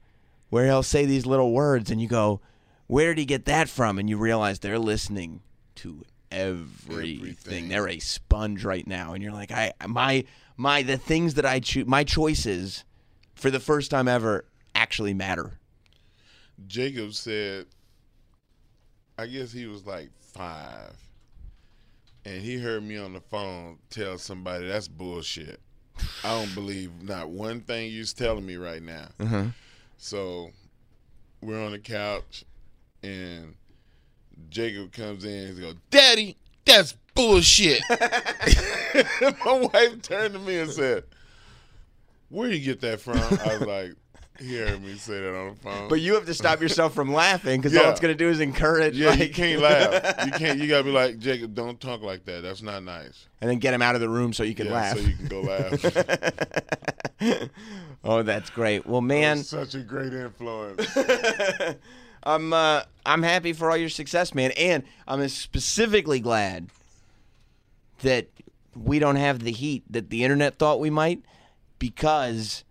[0.50, 2.42] where he'll say these little words, and you go,
[2.88, 5.42] "Where did he get that from?" And you realize they're listening
[5.76, 7.18] to everything.
[7.18, 7.70] Everything.
[7.70, 10.26] They're a sponge right now, and you're like, "I my
[10.58, 12.84] my the things that I choose, my choices,
[13.36, 15.60] for the first time ever, actually matter."
[16.68, 17.66] Jacob said,
[19.18, 20.96] I guess he was like five,
[22.24, 25.60] and he heard me on the phone tell somebody that's bullshit.
[26.24, 29.10] I don't believe not one thing you're telling me right now.
[29.20, 29.46] Uh-huh.
[29.98, 30.52] So
[31.42, 32.44] we're on the couch,
[33.04, 33.56] and
[34.50, 41.04] Jacob comes in and goes, "Daddy, that's bullshit." My wife turned to me and said,
[42.30, 43.92] "Where you get that from?" I was like,
[44.40, 47.14] "He heard me say that on the phone." But you have to stop yourself from
[47.14, 48.98] laughing because all it's going to do is encourage.
[48.98, 50.26] Yeah, you can't laugh.
[50.26, 50.60] You can't.
[50.60, 51.56] You gotta be like Jacob.
[51.56, 52.42] Don't talk like that.
[52.42, 53.28] That's not nice.
[53.42, 54.98] and then get him out of the room so you can yeah, laugh.
[54.98, 57.20] so you can go laugh.
[58.04, 58.86] oh, that's great.
[58.86, 60.86] Well, man, such a great influence.
[62.24, 66.70] I'm uh, I'm happy for all your success, man, and I'm specifically glad
[68.02, 68.28] that
[68.76, 71.22] we don't have the heat that the internet thought we might,
[71.80, 72.64] because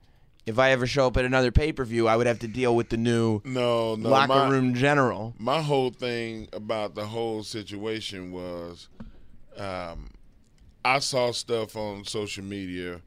[0.46, 2.74] if I ever show up at another pay per view, I would have to deal
[2.76, 4.08] with the new No, no.
[4.10, 5.34] locker my, room general.
[5.38, 8.88] My whole thing about the whole situation was,
[9.56, 10.10] um,
[10.84, 13.00] I saw stuff on social media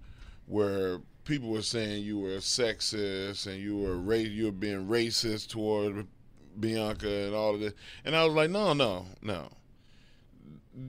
[0.47, 5.49] where people were saying you were sexist and you were ra- you were being racist
[5.49, 6.07] toward
[6.59, 7.73] Bianca and all of this,
[8.03, 9.49] and I was like, no, no, no.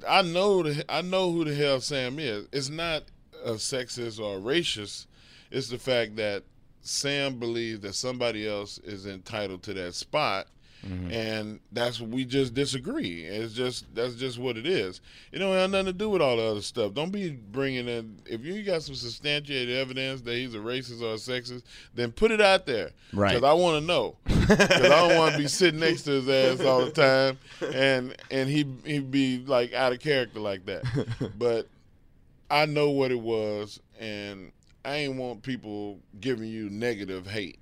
[0.09, 2.47] I know the I know who the hell Sam is.
[2.53, 3.05] It's not
[3.45, 5.07] a sexist or a racist.
[5.51, 6.45] It's the fact that
[6.83, 10.47] Sam believes that somebody else is entitled to that spot,
[10.87, 11.11] mm-hmm.
[11.11, 13.25] and that's what we just disagree.
[13.25, 15.01] It's just that's just what it is.
[15.33, 16.95] It don't have nothing to do with all the other stuff.
[16.95, 21.13] Don't be bringing in if you got some substantiated evidence that he's a racist or
[21.13, 21.63] a sexist,
[21.95, 22.91] then put it out there.
[23.13, 23.35] Right.
[23.35, 24.17] Because I want to know.
[24.49, 27.39] Because I don't want to be sitting next to his ass all the time,
[27.75, 30.85] and and he he be like out of character like that.
[31.39, 31.69] But
[32.51, 34.53] I know what it was, and
[34.85, 37.59] I ain't want people giving you negative hate.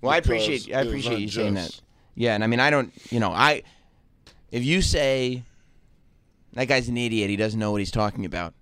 [0.00, 1.80] Well, I appreciate I appreciate you saying that.
[2.14, 3.62] Yeah, and I mean I don't you know I
[4.50, 5.42] if you say
[6.52, 8.54] that guy's an idiot, he doesn't know what he's talking about.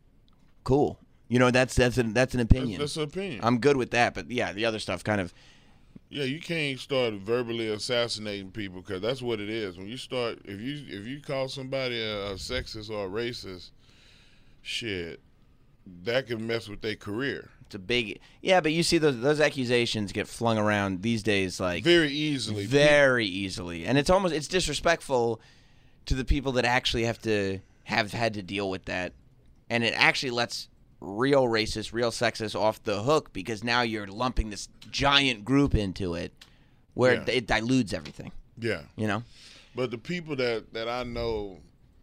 [0.64, 0.98] Cool.
[1.28, 2.80] You know, that's that's an that's an That's, opinion.
[2.80, 3.40] that's an opinion.
[3.42, 5.34] I'm good with that, but yeah, the other stuff kind of
[6.08, 9.76] Yeah, you can't start verbally assassinating people because that's what it is.
[9.76, 13.70] When you start, if you if you call somebody a, a sexist or a racist,
[14.62, 15.20] shit,
[16.04, 18.60] that can mess with their career it's a big yeah.
[18.60, 22.64] But you see those those accusations get flung around these days like very easily.
[22.66, 25.40] very easily, and it's almost it's disrespectful
[26.06, 29.12] to the people that actually have to have had to deal with that,
[29.70, 30.68] and it actually lets
[31.00, 36.14] real racist, real sexist off the hook because now you're lumping this giant group into
[36.14, 36.32] it,
[36.94, 37.24] where Yeah.
[37.34, 38.32] it dilutes everything.
[38.58, 39.22] yeah, You know.
[39.74, 41.58] but the people that that I know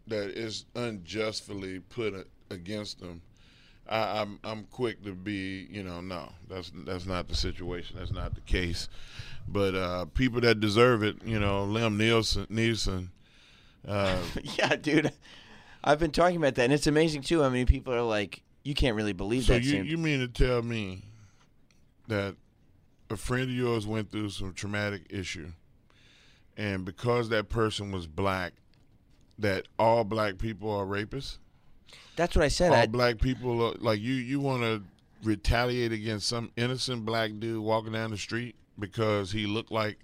[0.06, 3.20] that is unjustly put against them,
[3.88, 7.96] I, I'm I'm quick to be, you know, no, that's that's not the situation.
[7.98, 8.88] That's not the case.
[9.46, 13.08] But uh, people that deserve it, you know, Liam Neeson, Neeson.
[13.86, 14.22] Uh,
[14.58, 15.12] Yeah, dude.
[15.86, 17.42] I've been talking about that, and it's amazing too.
[17.42, 19.62] How many people are like, you can't really believe So that.
[19.64, 21.02] you, you mean to tell me
[22.08, 22.36] that
[23.10, 25.50] a friend of yours went through some traumatic issue,
[26.56, 28.54] and because that person was black,
[29.38, 31.36] that all black people are rapists?
[32.16, 32.70] That's what I said.
[32.70, 34.14] all I, black people are, like you?
[34.14, 34.82] You want to
[35.22, 39.98] retaliate against some innocent black dude walking down the street because he looked like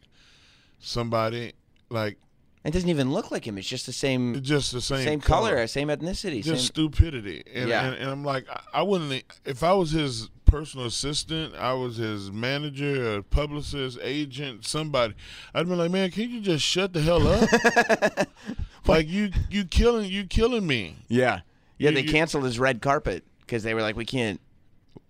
[0.78, 1.52] somebody
[1.90, 2.16] like
[2.64, 3.56] it doesn't even look like him.
[3.56, 6.42] It's just the same, just the same same, color, same ethnicity.
[6.44, 7.42] just same, stupidity.
[7.54, 7.86] And, Yeah.
[7.86, 9.24] and, and I'm like, I, I wouldn't.
[9.46, 15.14] If I was his personal assistant, I was his manager, a publicist, agent, somebody.
[15.54, 18.28] I'd be like, man, can you just shut the hell up?
[18.86, 20.96] like you, you killing, you killing me.
[21.08, 21.40] yeah,
[21.80, 21.90] yeah.
[21.90, 24.40] They canceled his red carpet because they were like, we can't,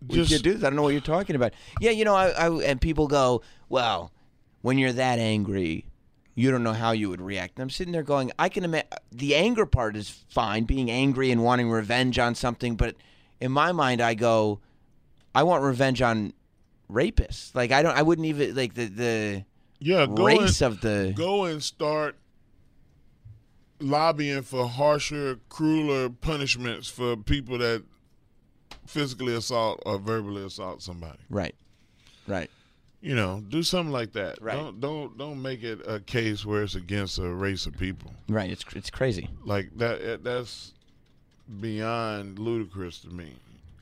[0.06, 0.62] we Just can't do this.
[0.62, 1.52] I don't know what you're talking about.
[1.80, 4.12] Yeah, you know, I, I and people go, well,
[4.62, 5.86] when you're that angry.
[6.36, 7.56] You don't know how you would react.
[7.56, 11.30] And I'm sitting there going, I can imagine the anger part is fine, being angry
[11.32, 12.76] and wanting revenge on something.
[12.76, 12.94] But
[13.40, 14.60] in my mind, I go,
[15.34, 16.32] I want revenge on
[16.90, 17.54] rapists.
[17.54, 19.44] Like I don't, I wouldn't even like the the
[19.80, 21.12] yeah, go race and, of the.
[21.16, 22.16] go and start
[23.80, 27.82] lobbying for harsher, crueler punishments for people that
[28.86, 31.18] physically assault or verbally assault somebody.
[31.28, 31.54] Right,
[32.26, 32.50] right.
[33.02, 34.42] You know, do something like that.
[34.42, 34.54] Right.
[34.56, 38.12] Don't don't don't make it a case where it's against a race of people.
[38.28, 39.30] Right, it's it's crazy.
[39.44, 40.02] Like that.
[40.02, 40.74] eh, That's
[41.60, 43.32] beyond ludicrous to me.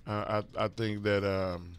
[0.07, 1.72] I I, I think that um,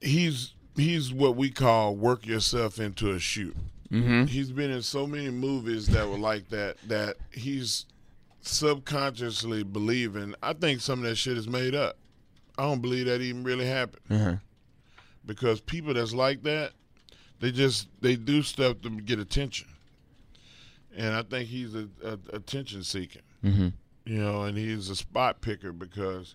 [0.00, 3.54] he's he's what we call work yourself into a shoot.
[3.92, 4.24] Mm-hmm.
[4.24, 7.84] He's been in so many movies that were like that that he's
[8.40, 10.34] subconsciously believing.
[10.42, 11.96] I think some of that shit is made up.
[12.58, 14.36] I don't believe that even really happened Uh-huh.
[15.26, 16.72] because people that's like that,
[17.40, 19.68] they just they do stuff to get attention,
[20.96, 23.22] and I think he's a, a attention seeking.
[23.44, 23.68] Mm-hmm.
[24.04, 26.34] You know, and he's a spot picker because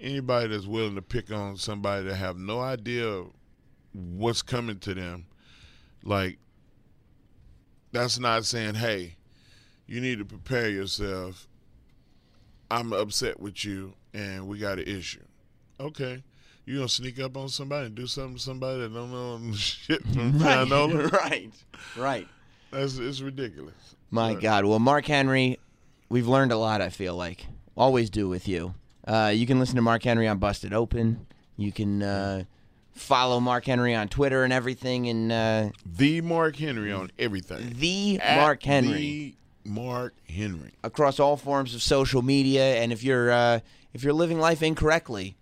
[0.00, 3.24] anybody that's willing to pick on somebody that have no idea
[3.92, 5.26] what's coming to them,
[6.02, 6.38] like
[7.94, 9.14] that's not saying, hey,
[9.86, 11.46] you need to prepare yourself.
[12.70, 15.20] I'm upset with you, and we got an issue.
[15.80, 16.22] Okay,
[16.66, 20.02] you gonna sneak up on somebody and do something to somebody that don't know shit
[20.12, 20.68] from Right,
[21.12, 21.50] right,
[21.96, 22.28] right.
[22.70, 23.74] That's it's ridiculous.
[24.10, 24.64] My But- God.
[24.64, 25.58] Well, Mark Henry,
[26.08, 26.80] we've learned a lot.
[26.80, 28.74] I feel like always do with you.
[29.06, 31.26] Uh, you can listen to Mark Henry on Busted Open.
[31.56, 32.44] You can uh,
[32.94, 35.08] follow Mark Henry on Twitter and everything.
[35.08, 37.74] And uh, The Mark Henry on everything.
[37.76, 40.72] the At Mark Henry The Mark Henry.
[40.82, 42.76] across all forms of social media.
[42.76, 43.60] And if you're uh,
[43.92, 45.36] if you're living life incorrectly,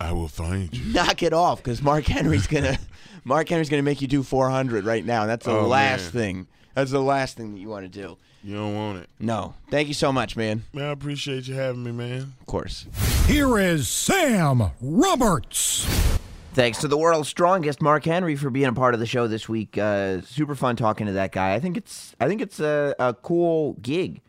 [0.00, 0.92] I will find you.
[0.92, 2.78] knock it off because Mark Henry's gonna
[3.24, 5.26] Mark Henry's gonna make you do 400 right now.
[5.26, 6.22] That's the Oh, last man.
[6.22, 6.46] thing.
[6.74, 8.16] That's the last thing that you want to do.
[8.44, 9.10] You don't want it.
[9.18, 10.62] No, thank you so much, man.
[10.72, 12.34] Man, I appreciate you having me, man.
[12.40, 12.86] Of course.
[13.26, 16.17] Here is Sam Roberts.
[16.58, 19.48] Thanks to the world's strongest, Mark Henry, for being a part of the show this
[19.48, 19.78] week.
[19.78, 21.54] Uh, super fun talking to that guy.
[21.54, 24.22] I think it's I think it's a, a cool gig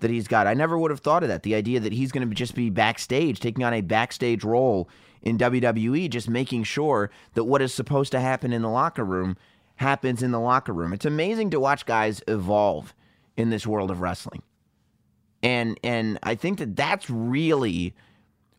[0.00, 0.46] that he's got.
[0.46, 1.42] I never would have thought of that.
[1.42, 4.88] The idea that he's going to just be backstage, taking on a backstage role
[5.20, 9.36] in WWE, just making sure that what is supposed to happen in the locker room
[9.76, 10.94] happens in the locker room.
[10.94, 12.94] It's amazing to watch guys evolve
[13.36, 14.40] in this world of wrestling.
[15.42, 17.94] And and I think that that's really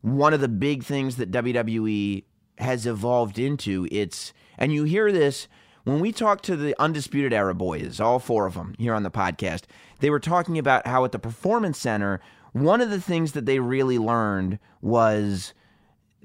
[0.02, 2.26] one of the big things that WWE
[2.58, 3.88] has evolved into.
[3.92, 5.48] It's and you hear this
[5.84, 9.12] when we talk to the Undisputed Era boys, all four of them here on the
[9.12, 9.64] podcast.
[10.00, 12.22] They were talking about how at the Performance Center,
[12.54, 15.54] one of the things that they really learned was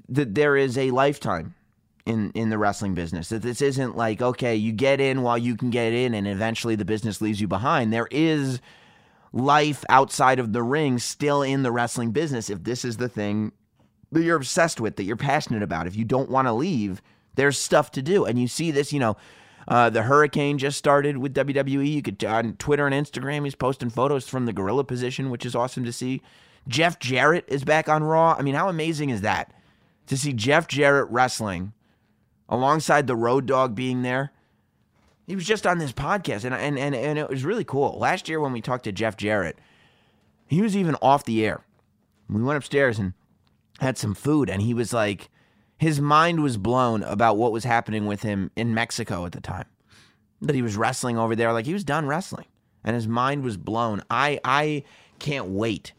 [0.09, 1.55] that there is a lifetime
[2.05, 3.29] in in the wrestling business.
[3.29, 6.75] That this isn't like okay, you get in while you can get in, and eventually
[6.75, 7.93] the business leaves you behind.
[7.93, 8.61] There is
[9.33, 13.53] life outside of the ring still in the wrestling business if this is the thing
[14.11, 15.87] that you're obsessed with, that you're passionate about.
[15.87, 17.01] If you don't want to leave,
[17.35, 18.25] there's stuff to do.
[18.25, 19.17] And you see this, you know,
[19.67, 21.93] uh, the hurricane just started with WWE.
[21.93, 25.55] You could on Twitter and Instagram, he's posting photos from the gorilla position, which is
[25.55, 26.21] awesome to see.
[26.67, 28.35] Jeff Jarrett is back on Raw.
[28.37, 29.53] I mean, how amazing is that
[30.07, 31.73] to see Jeff Jarrett wrestling
[32.49, 34.31] alongside the Road Dog being there?
[35.27, 37.97] He was just on this podcast, and and and, and it was really cool.
[37.97, 39.57] Last year when we talked to Jeff Jarrett,
[40.47, 41.63] he was even off the air.
[42.27, 43.13] We went upstairs and
[43.81, 45.29] had some food, and he was like,
[45.77, 49.65] his mind was blown about what was happening with him in Mexico at the time.
[50.41, 52.45] That he was wrestling over there, like he was done wrestling,
[52.83, 54.01] and his mind was blown.
[54.09, 54.83] I I
[55.19, 55.93] can't wait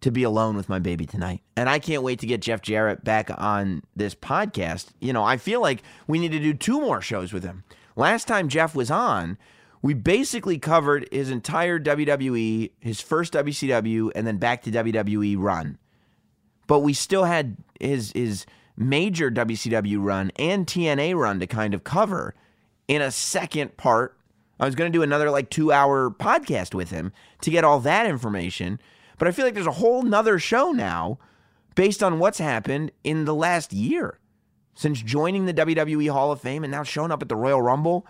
[0.00, 1.42] to be alone with my baby tonight.
[1.56, 4.88] And I can't wait to get Jeff Jarrett back on this podcast.
[4.98, 7.64] You know, I feel like we need to do two more shows with him.
[7.96, 9.36] Last time Jeff was on,
[9.82, 15.78] we basically covered his entire WWE, his first WCW, and then back to WWE run.
[16.70, 18.46] But we still had his his
[18.76, 22.32] major WCW run and TNA run to kind of cover
[22.86, 24.16] in a second part.
[24.60, 27.10] I was going to do another like two hour podcast with him
[27.40, 28.78] to get all that information.
[29.18, 31.18] But I feel like there's a whole nother show now
[31.74, 34.20] based on what's happened in the last year
[34.76, 38.06] since joining the WWE Hall of Fame and now showing up at the Royal Rumble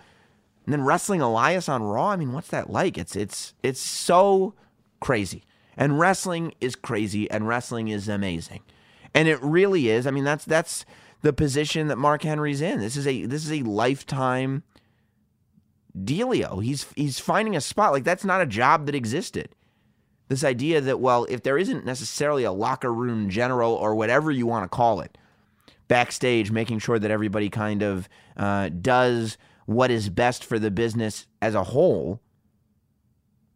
[0.66, 2.08] and then wrestling Elias on Raw.
[2.08, 2.98] I mean, what's that like?
[2.98, 4.52] It's it's it's so
[5.00, 5.44] crazy.
[5.80, 8.60] And wrestling is crazy and wrestling is amazing.
[9.14, 10.06] And it really is.
[10.06, 10.84] I mean, that's that's
[11.22, 12.80] the position that Mark Henry's in.
[12.80, 14.62] This is a this is a lifetime
[15.98, 16.62] dealio.
[16.62, 17.92] He's he's finding a spot.
[17.92, 19.48] Like that's not a job that existed.
[20.28, 24.46] This idea that well, if there isn't necessarily a locker room general or whatever you
[24.46, 25.16] want to call it,
[25.88, 28.06] backstage, making sure that everybody kind of
[28.36, 32.20] uh, does what is best for the business as a whole.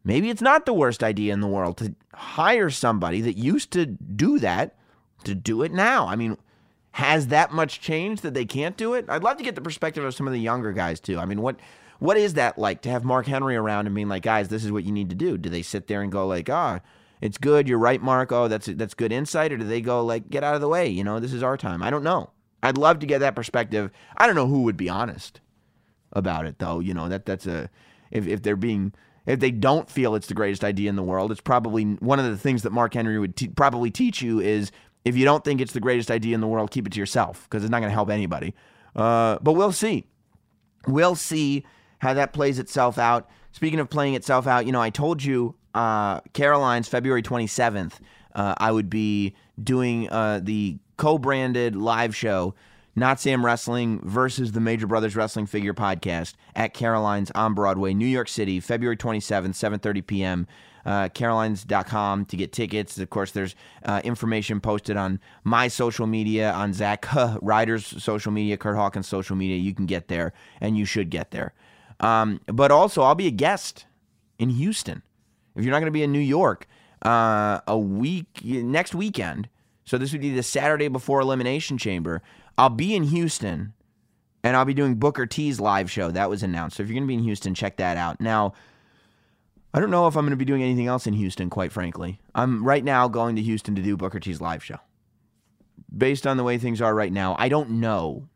[0.05, 3.87] Maybe it's not the worst idea in the world to hire somebody that used to
[3.87, 4.75] do that
[5.23, 6.07] to do it now.
[6.07, 6.37] I mean,
[6.91, 9.05] has that much changed that they can't do it?
[9.09, 11.17] I'd love to get the perspective of some of the younger guys too.
[11.17, 11.57] I mean, what
[11.97, 14.71] what is that like to have Mark Henry around and being like, guys, this is
[14.71, 15.37] what you need to do?
[15.37, 16.87] Do they sit there and go like, ah, oh,
[17.19, 18.31] it's good, you're right, Mark.
[18.31, 20.87] Oh, that's that's good insight, or do they go like, get out of the way?
[20.87, 21.81] You know, this is our time.
[21.81, 22.29] I don't know.
[22.61, 23.91] I'd love to get that perspective.
[24.17, 25.41] I don't know who would be honest
[26.13, 26.79] about it though.
[26.79, 27.69] You know that that's a
[28.11, 28.93] if if they're being
[29.25, 32.25] if they don't feel it's the greatest idea in the world, it's probably one of
[32.25, 34.71] the things that Mark Henry would te- probably teach you is
[35.03, 37.47] if you don't think it's the greatest idea in the world, keep it to yourself
[37.49, 38.53] because it's not going to help anybody.
[38.95, 40.07] Uh, but we'll see.
[40.87, 41.65] We'll see
[41.99, 43.29] how that plays itself out.
[43.51, 47.93] Speaking of playing itself out, you know, I told you uh, Caroline's February 27th,
[48.33, 52.53] uh, I would be doing uh, the co branded live show
[52.95, 58.05] not Sam Wrestling versus the Major Brothers Wrestling Figure Podcast at Caroline's on Broadway, New
[58.05, 60.47] York City, February 27th, 7.30 p.m.
[60.85, 62.97] Uh, Carolines.com to get tickets.
[62.97, 67.05] Of course, there's uh, information posted on my social media, on Zack
[67.41, 69.57] Ryder's social media, Curt Hawkins' social media.
[69.57, 71.53] You can get there, and you should get there.
[71.99, 73.85] Um, but also, I'll be a guest
[74.37, 75.01] in Houston.
[75.55, 76.67] If you're not going to be in New York,
[77.01, 79.49] uh, a week next weekend.
[79.85, 82.21] So this would be the Saturday before Elimination Chamber.
[82.57, 83.73] I'll be in Houston
[84.43, 86.11] and I'll be doing Booker T's live show.
[86.11, 86.77] That was announced.
[86.77, 88.21] So if you're going to be in Houston, check that out.
[88.21, 88.53] Now,
[89.73, 92.21] I don't know if I'm going to be doing anything else in Houston, quite frankly.
[92.33, 94.77] I'm right now going to Houston to do Booker T's live show.
[95.95, 98.29] Based on the way things are right now, I don't know,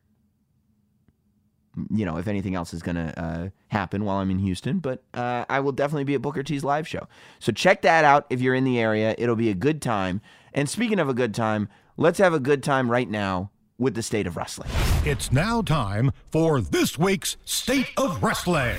[1.90, 5.04] you know, if anything else is going to uh, happen while I'm in Houston, but
[5.14, 7.08] uh, I will definitely be at Booker T's live show.
[7.40, 9.16] So check that out if you're in the area.
[9.18, 10.22] It'll be a good time.
[10.54, 14.04] And speaking of a good time, let's have a good time right now with the
[14.04, 14.70] state of wrestling.
[15.06, 18.78] It's now time for this week's State of Wrestling.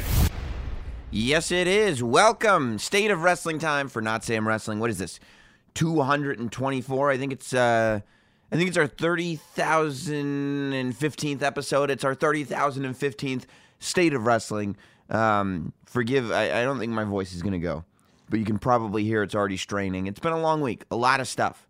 [1.11, 2.05] Yes, it is.
[2.05, 4.79] Welcome, State of Wrestling time for Not Sam Wrestling.
[4.79, 5.19] What is this?
[5.75, 7.11] 224.
[7.11, 7.99] I think it's uh
[8.53, 11.89] I think it's our 30,015th episode.
[11.91, 13.45] It's our 30,015th
[13.79, 14.77] State of Wrestling.
[15.09, 17.85] Um, forgive, I, I don't think my voice is going to go,
[18.29, 20.09] but you can probably hear it's already straining.
[20.09, 21.69] It's been a long week, a lot of stuff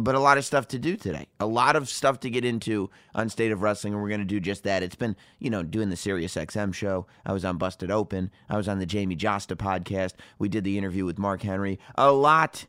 [0.00, 1.26] but a lot of stuff to do today.
[1.38, 4.26] A lot of stuff to get into on State of Wrestling, and we're going to
[4.26, 4.82] do just that.
[4.82, 7.06] It's been, you know, doing the Sirius XM show.
[7.24, 8.30] I was on Busted Open.
[8.48, 10.14] I was on the Jamie Josta podcast.
[10.38, 11.78] We did the interview with Mark Henry.
[11.96, 12.66] A lot,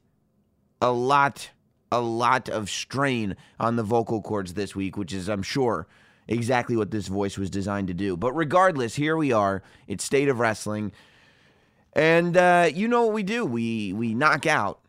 [0.82, 1.50] a lot,
[1.92, 5.88] a lot of strain on the vocal cords this week, which is, I'm sure,
[6.28, 8.16] exactly what this voice was designed to do.
[8.18, 9.64] But regardless, here we are.
[9.88, 10.92] It's State of Wrestling.
[11.94, 13.46] And uh, you know what we do?
[13.46, 14.81] We we knock out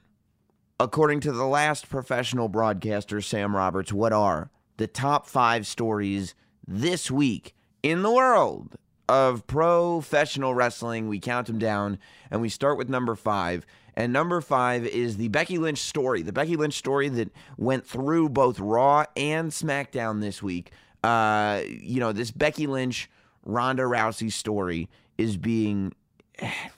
[0.80, 6.34] According to the last professional broadcaster, Sam Roberts, what are the top five stories
[6.66, 8.76] this week in the world
[9.08, 11.08] of professional wrestling.
[11.08, 11.98] We count them down,
[12.30, 13.66] and we start with number five.
[13.94, 16.22] And number five is the Becky Lynch story.
[16.22, 20.72] The Becky Lynch story that went through both Raw and SmackDown this week.
[21.04, 23.10] Uh, you know, this Becky Lynch
[23.44, 25.92] Ronda Rousey story is being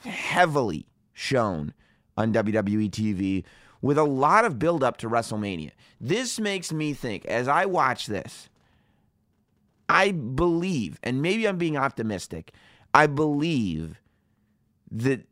[0.00, 1.72] heavily shown
[2.16, 3.44] on WWE TV
[3.84, 5.70] with a lot of buildup to WrestleMania.
[6.00, 8.48] This makes me think, as I watch this,
[9.90, 12.54] I believe, and maybe I'm being optimistic,
[12.94, 14.00] I believe
[14.90, 15.26] that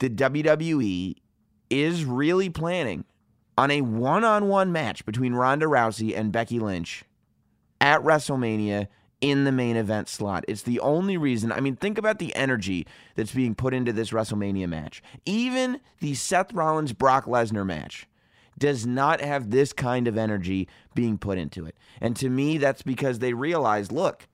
[0.00, 1.14] the WWE
[1.70, 3.04] is really planning
[3.56, 7.04] on a one on one match between Ronda Rousey and Becky Lynch
[7.80, 8.88] at WrestleMania
[9.22, 10.44] in the main event slot.
[10.48, 11.52] It's the only reason.
[11.52, 15.02] I mean, think about the energy that's being put into this WrestleMania match.
[15.24, 18.06] Even the Seth Rollins Brock Lesnar match
[18.58, 21.76] does not have this kind of energy being put into it.
[22.00, 24.26] And to me, that's because they realize look,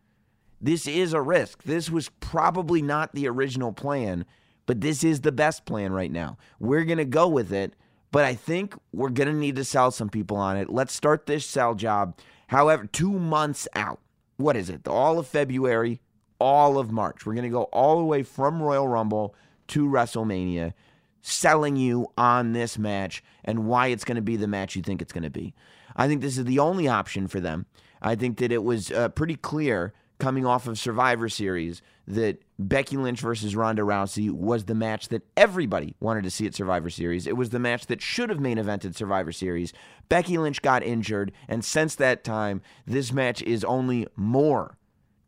[0.60, 1.62] this is a risk.
[1.62, 4.24] This was probably not the original plan,
[4.66, 6.38] but this is the best plan right now.
[6.58, 7.74] We're going to go with it,
[8.10, 10.70] but I think we're going to need to sell some people on it.
[10.70, 12.18] Let's start this sell job,
[12.48, 14.00] however, two months out.
[14.38, 14.86] What is it?
[14.86, 16.00] All of February,
[16.38, 17.26] all of March.
[17.26, 19.34] We're going to go all the way from Royal Rumble
[19.68, 20.72] to WrestleMania
[21.20, 25.02] selling you on this match and why it's going to be the match you think
[25.02, 25.54] it's going to be.
[25.96, 27.66] I think this is the only option for them.
[28.00, 32.96] I think that it was uh, pretty clear coming off of Survivor Series that Becky
[32.96, 37.26] Lynch versus Ronda Rousey was the match that everybody wanted to see at Survivor Series.
[37.26, 39.74] It was the match that should have main evented Survivor Series.
[40.08, 44.78] Becky Lynch got injured, and since that time, this match is only more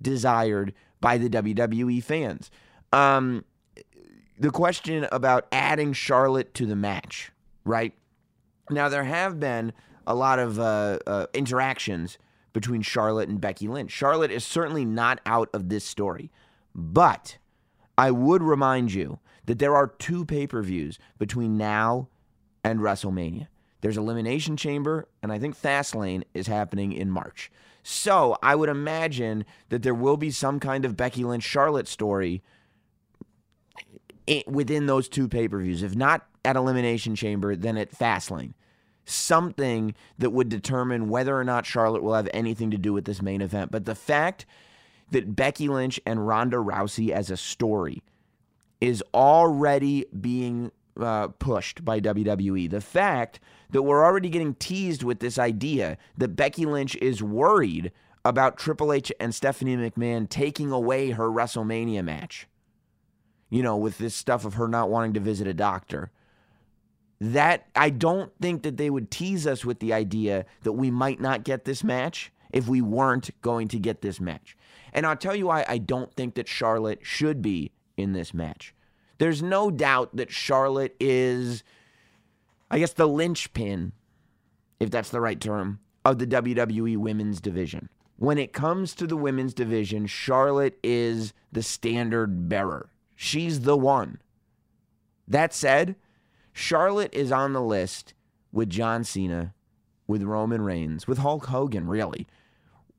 [0.00, 0.72] desired
[1.02, 2.50] by the WWE fans.
[2.94, 3.44] Um,
[4.38, 7.30] the question about adding Charlotte to the match,
[7.64, 7.92] right?
[8.70, 9.74] Now, there have been
[10.06, 12.16] a lot of uh, uh, interactions
[12.54, 13.90] between Charlotte and Becky Lynch.
[13.90, 16.30] Charlotte is certainly not out of this story,
[16.74, 17.38] but
[17.98, 22.08] I would remind you that there are two pay per views between now
[22.64, 23.48] and WrestleMania.
[23.80, 27.50] There's Elimination Chamber, and I think Fastlane is happening in March.
[27.82, 32.42] So I would imagine that there will be some kind of Becky Lynch Charlotte story
[34.46, 35.82] within those two pay per views.
[35.82, 38.54] If not at Elimination Chamber, then at Fastlane.
[39.04, 43.22] Something that would determine whether or not Charlotte will have anything to do with this
[43.22, 43.70] main event.
[43.70, 44.46] But the fact
[45.10, 48.02] that Becky Lynch and Ronda Rousey as a story
[48.80, 52.70] is already being uh, pushed by WWE.
[52.70, 53.40] The fact
[53.70, 57.92] that we're already getting teased with this idea that Becky Lynch is worried
[58.24, 62.46] about Triple H and Stephanie McMahon taking away her WrestleMania match
[63.50, 66.10] you know, with this stuff of her not wanting to visit a doctor.
[67.20, 71.20] That I don't think that they would tease us with the idea that we might
[71.20, 74.56] not get this match if we weren't going to get this match.
[74.92, 78.74] And I'll tell you why I don't think that Charlotte should be in this match.
[79.18, 81.62] There's no doubt that Charlotte is,
[82.70, 83.92] I guess, the linchpin,
[84.80, 87.90] if that's the right term, of the WWE women's division.
[88.16, 92.90] When it comes to the women's division, Charlotte is the standard bearer.
[93.14, 94.20] She's the one.
[95.28, 95.96] That said,
[96.52, 98.14] Charlotte is on the list
[98.52, 99.54] with John Cena,
[100.06, 102.26] with Roman Reigns, with Hulk Hogan, really.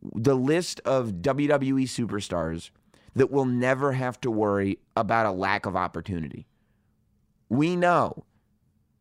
[0.02, 2.72] The list of WWE superstars
[3.16, 6.48] that will never have to worry about a lack of opportunity.
[7.50, 8.24] We know,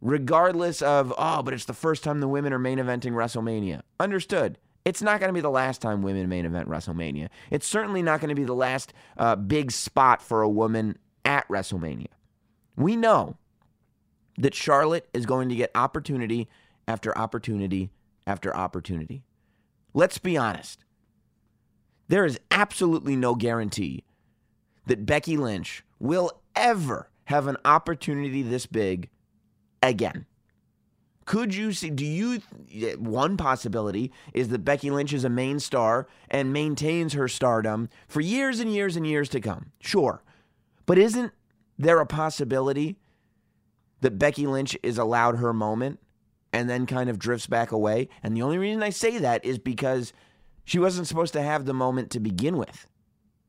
[0.00, 3.82] regardless of, oh, but it's the first time the women are main eventing WrestleMania.
[4.00, 4.58] Understood.
[4.84, 7.28] It's not going to be the last time women main event WrestleMania.
[7.50, 11.46] It's certainly not going to be the last uh, big spot for a woman at
[11.48, 12.08] WrestleMania.
[12.76, 13.36] We know
[14.38, 16.48] that Charlotte is going to get opportunity
[16.88, 17.90] after opportunity
[18.26, 19.22] after opportunity.
[19.92, 20.84] Let's be honest.
[22.10, 24.02] There is absolutely no guarantee
[24.86, 29.10] that Becky Lynch will ever have an opportunity this big
[29.80, 30.26] again.
[31.24, 31.88] Could you see?
[31.88, 32.40] Do you?
[32.98, 38.20] One possibility is that Becky Lynch is a main star and maintains her stardom for
[38.20, 39.70] years and years and years to come.
[39.78, 40.24] Sure.
[40.86, 41.30] But isn't
[41.78, 42.98] there a possibility
[44.00, 46.00] that Becky Lynch is allowed her moment
[46.52, 48.08] and then kind of drifts back away?
[48.20, 50.12] And the only reason I say that is because
[50.70, 52.86] she wasn't supposed to have the moment to begin with.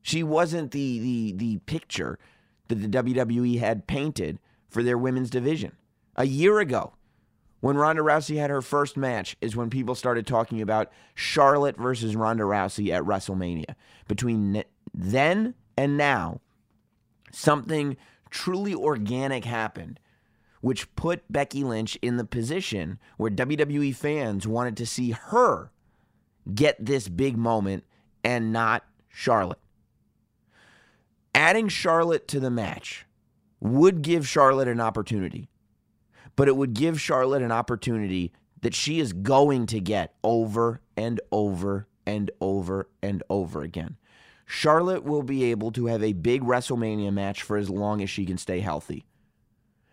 [0.02, 2.18] She wasn't the the the picture
[2.66, 5.70] that the WWE had painted for their women's division.
[6.16, 6.94] A year ago,
[7.60, 12.16] when Ronda Rousey had her first match, is when people started talking about Charlotte versus
[12.16, 13.76] Ronda Rousey at WrestleMania.
[14.08, 16.40] Between then and now,
[17.30, 17.96] something
[18.30, 20.00] truly organic happened,
[20.60, 25.70] which put Becky Lynch in the position where WWE fans wanted to see her
[26.52, 27.84] get this big moment
[28.24, 29.58] and not Charlotte.
[31.34, 33.06] Adding Charlotte to the match
[33.60, 35.48] would give Charlotte an opportunity,
[36.36, 41.20] but it would give Charlotte an opportunity that she is going to get over and
[41.30, 43.96] over and over and over again.
[44.44, 48.26] Charlotte will be able to have a big WrestleMania match for as long as she
[48.26, 49.04] can stay healthy.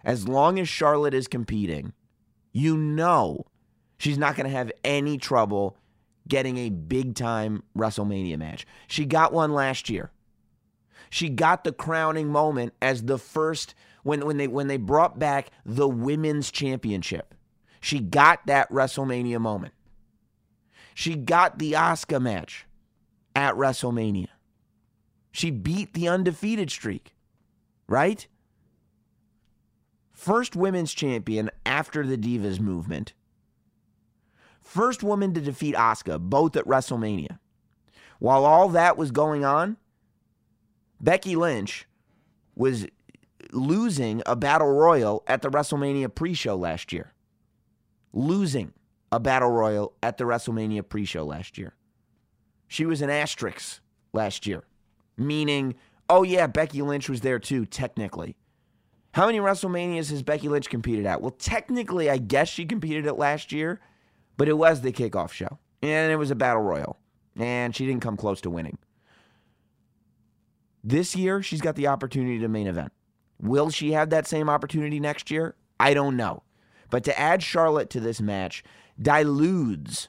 [0.04, 1.94] As long as Charlotte is competing,
[2.52, 3.46] you know
[3.98, 5.78] she's not going to have any trouble
[6.30, 8.66] getting a big time WrestleMania match.
[8.88, 10.12] She got one last year.
[11.10, 13.74] She got the crowning moment as the first
[14.04, 17.34] when when they when they brought back the women's championship.
[17.82, 19.74] She got that WrestleMania moment.
[20.94, 22.66] She got the Asuka match
[23.36, 24.28] at WrestleMania.
[25.32, 27.16] She beat the undefeated streak,
[27.88, 28.28] right?
[30.12, 33.14] First women's champion after the Divas movement.
[34.70, 37.40] First woman to defeat Asuka, both at WrestleMania.
[38.20, 39.78] While all that was going on,
[41.02, 41.88] Becky Lynch
[42.56, 42.86] was
[43.52, 47.14] losing a battle royal at the WrestleMania pre show last year.
[48.14, 48.74] Losing
[49.12, 51.74] a battle royal at the WrestleMania pre show last year.
[52.68, 53.82] She was an asterisk
[54.14, 54.66] last year,
[55.18, 55.74] meaning,
[56.08, 58.36] oh yeah, Becky Lynch was there too, technically.
[59.14, 61.22] How many WrestleManias has Becky Lynch competed at?
[61.22, 63.80] Well, technically, I guess she competed at last year,
[64.40, 66.98] but it was the kickoff show, and it was a battle royal,
[67.38, 68.78] and she didn't come close to winning.
[70.82, 72.94] This year, she's got the opportunity to main event.
[73.42, 75.56] Will she have that same opportunity next year?
[75.78, 76.44] I don't know.
[76.90, 78.64] But to add Charlotte to this match
[79.02, 80.08] dilutes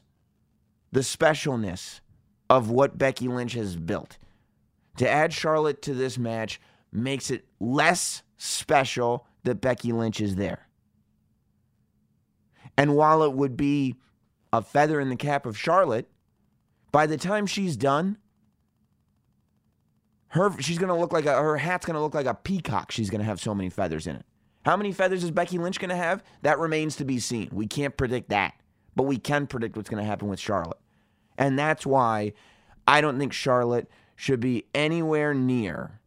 [0.92, 1.98] the specialness
[2.48, 4.16] of what Becky Lynch has built.
[4.98, 6.60] To add Charlotte to this match
[6.92, 10.68] makes it less special that Becky Lynch is there.
[12.76, 13.96] And while it would be
[14.52, 16.08] a feather in the cap of Charlotte,
[16.92, 18.18] by the time she's done,
[20.28, 22.90] her she's gonna look like a her hat's gonna look like a peacock.
[22.90, 24.24] She's gonna have so many feathers in it.
[24.64, 26.22] How many feathers is Becky Lynch gonna have?
[26.42, 27.48] That remains to be seen.
[27.52, 28.54] We can't predict that,
[28.94, 30.80] but we can predict what's gonna happen with Charlotte,
[31.38, 32.32] and that's why
[32.86, 36.00] I don't think Charlotte should be anywhere near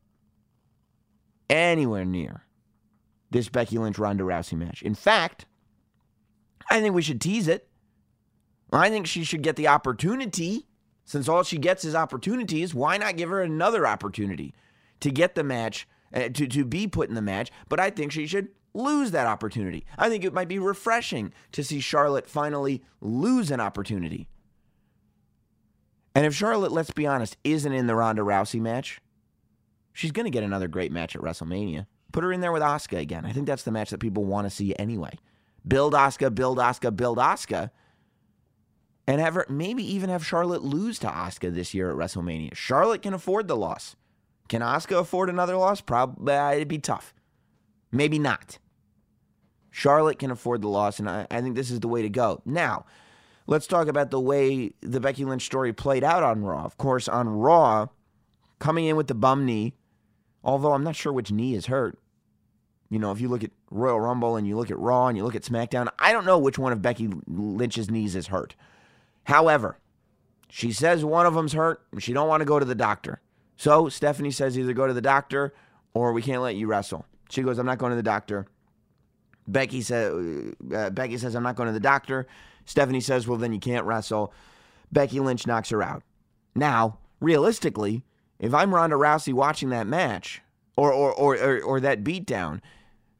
[1.49, 2.45] anywhere near
[3.31, 4.81] this Becky Lynch Ronda Rousey match.
[4.81, 5.45] In fact,
[6.69, 7.67] I think we should tease it.
[8.77, 10.65] I think she should get the opportunity
[11.05, 14.53] since all she gets is opportunities, why not give her another opportunity
[15.01, 17.51] to get the match, uh, to, to be put in the match?
[17.69, 19.85] But I think she should lose that opportunity.
[19.97, 24.27] I think it might be refreshing to see Charlotte finally lose an opportunity.
[26.15, 29.01] And if Charlotte, let's be honest, isn't in the Ronda Rousey match,
[29.91, 31.85] she's going to get another great match at WrestleMania.
[32.11, 33.25] Put her in there with Asuka again.
[33.25, 35.17] I think that's the match that people want to see anyway.
[35.67, 37.71] Build Asuka, build Asuka, build Asuka
[39.07, 42.55] and have her maybe even have Charlotte lose to Asuka this year at WrestleMania.
[42.55, 43.95] Charlotte can afford the loss.
[44.49, 45.81] Can Asuka afford another loss?
[45.81, 47.13] Probably uh, it'd be tough.
[47.91, 48.57] Maybe not.
[49.71, 52.41] Charlotte can afford the loss, and I, I think this is the way to go.
[52.45, 52.85] Now,
[53.47, 56.63] let's talk about the way the Becky Lynch story played out on Raw.
[56.63, 57.87] Of course, on Raw,
[58.59, 59.73] coming in with the bum knee,
[60.43, 61.97] although I'm not sure which knee is hurt.
[62.89, 65.23] You know, if you look at Royal Rumble and you look at Raw and you
[65.23, 68.55] look at SmackDown, I don't know which one of Becky Lynch's knees is hurt.
[69.25, 69.77] However,
[70.49, 71.81] she says one of them's hurt.
[71.99, 73.21] She don't want to go to the doctor.
[73.55, 75.53] So Stephanie says either go to the doctor
[75.93, 77.05] or we can't let you wrestle.
[77.29, 78.47] She goes, I'm not going to the doctor.
[79.47, 82.27] Becky says, uh, Becky says, I'm not going to the doctor.
[82.65, 84.33] Stephanie says, well, then you can't wrestle.
[84.91, 86.03] Becky Lynch knocks her out.
[86.55, 88.03] Now, realistically,
[88.39, 90.41] if I'm Ronda Rousey watching that match
[90.77, 92.61] or or or or, or that beatdown,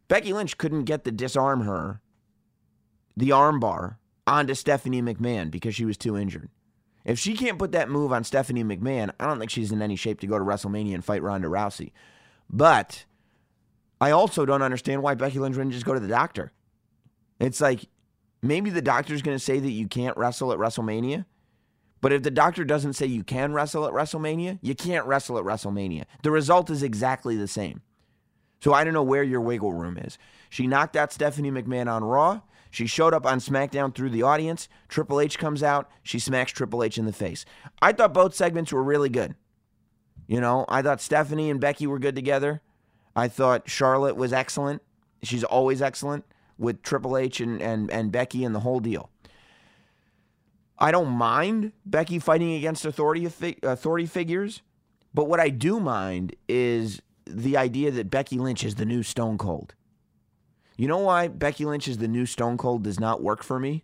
[0.08, 2.02] Becky Lynch couldn't get the disarm her,
[3.18, 3.96] the armbar
[4.26, 6.50] onto Stephanie McMahon because she was too injured.
[7.06, 9.96] If she can't put that move on Stephanie McMahon, I don't think she's in any
[9.96, 11.92] shape to go to WrestleMania and fight Ronda Rousey.
[12.50, 13.06] But
[14.00, 16.52] I also don't understand why Becky Lynch wouldn't just go to the doctor.
[17.40, 17.88] It's like
[18.42, 21.26] maybe the doctor's going to say that you can't wrestle at WrestleMania.
[22.00, 25.46] But if the doctor doesn't say you can wrestle at WrestleMania, you can't wrestle at
[25.46, 26.04] WrestleMania.
[26.22, 27.82] The result is exactly the same.
[28.62, 30.18] So I don't know where your wiggle room is.
[30.50, 32.42] She knocked out Stephanie McMahon on Raw.
[32.74, 34.68] She showed up on SmackDown through the audience.
[34.88, 35.92] Triple H comes out.
[36.02, 37.46] She smacks Triple H in the face.
[37.84, 39.36] I thought both segments were really good.
[40.26, 42.64] You know, I thought Stephanie and Becky were good together.
[43.16, 44.82] I thought Charlotte was excellent.
[45.22, 46.26] She's always excellent
[46.58, 49.12] with Triple H and, and, and Becky and the whole deal.
[50.80, 53.26] I don't mind Becky fighting against authority
[53.62, 54.64] authority figures,
[55.14, 59.38] but what I do mind is the idea that Becky Lynch is the new Stone
[59.38, 59.76] Cold.
[60.78, 63.84] You know why Becky Lynch is the new Stone Cold does not work for me?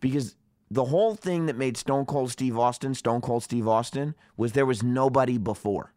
[0.00, 0.36] Because
[0.70, 4.66] the whole thing that made Stone Cold Steve Austin Stone Cold Steve Austin was there
[4.66, 5.92] was nobody before.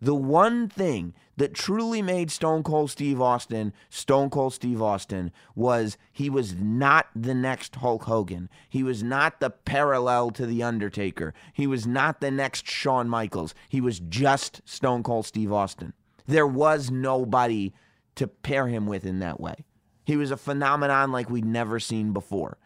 [0.00, 5.96] The one thing that truly made Stone Cold Steve Austin Stone Cold Steve Austin was
[6.12, 8.50] he was not the next Hulk Hogan.
[8.68, 11.32] He was not the parallel to The Undertaker.
[11.52, 13.54] He was not the next Shawn Michaels.
[13.68, 15.94] He was just Stone Cold Steve Austin.
[16.26, 17.72] There was nobody
[18.16, 19.64] to pair him with in that way.
[20.04, 22.58] He was a phenomenon like we'd never seen before.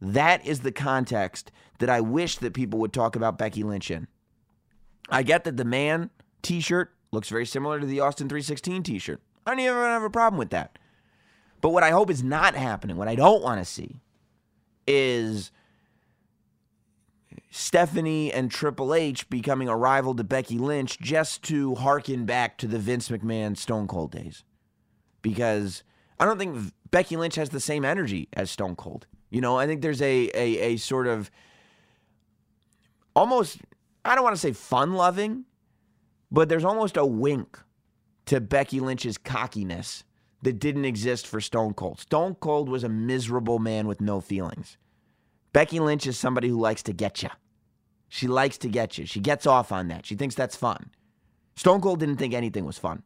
[0.00, 4.08] That is the context that I wish that people would talk about Becky Lynch in.
[5.08, 6.10] I get that the man
[6.42, 9.20] t-shirt looks very similar to the Austin 316 t-shirt.
[9.46, 10.78] I don't even have a problem with that.
[11.60, 14.00] But what I hope is not happening, what I don't want to see
[14.86, 15.52] is
[17.50, 22.66] Stephanie and Triple H becoming a rival to Becky Lynch just to harken back to
[22.66, 24.42] the Vince McMahon Stone Cold days.
[25.22, 25.82] Because
[26.18, 29.06] I don't think Becky Lynch has the same energy as Stone Cold.
[29.30, 31.30] You know, I think there's a a, a sort of
[33.14, 33.58] almost
[34.04, 35.44] I don't want to say fun loving,
[36.30, 37.58] but there's almost a wink
[38.26, 40.04] to Becky Lynch's cockiness
[40.42, 42.00] that didn't exist for Stone Cold.
[42.00, 44.76] Stone Cold was a miserable man with no feelings.
[45.52, 47.30] Becky Lynch is somebody who likes to get you.
[48.08, 49.06] She likes to get you.
[49.06, 50.04] She gets off on that.
[50.04, 50.90] She thinks that's fun.
[51.56, 53.02] Stone Cold didn't think anything was fun.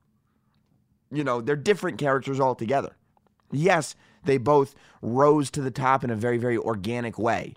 [1.11, 2.97] You know, they're different characters altogether.
[3.53, 7.55] Yes, they both rose to the top in a very, very organic way.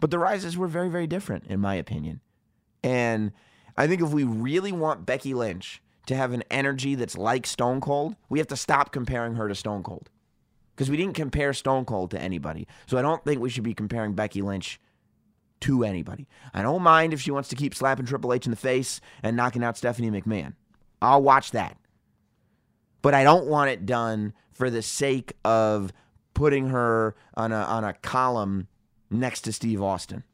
[0.00, 2.20] But the rises were very, very different, in my opinion.
[2.82, 3.32] And
[3.76, 7.80] I think if we really want Becky Lynch to have an energy that's like Stone
[7.80, 10.10] Cold, we have to stop comparing her to Stone Cold.
[10.74, 12.66] Because we didn't compare Stone Cold to anybody.
[12.86, 14.80] So I don't think we should be comparing Becky Lynch
[15.60, 16.26] to anybody.
[16.54, 19.36] I don't mind if she wants to keep slapping Triple H in the face and
[19.36, 20.54] knocking out Stephanie McMahon.
[21.02, 21.76] I'll watch that.
[23.02, 25.92] But I don't want it done for the sake of
[26.34, 28.68] putting her on a on a column
[29.10, 30.24] next to Steve Austin.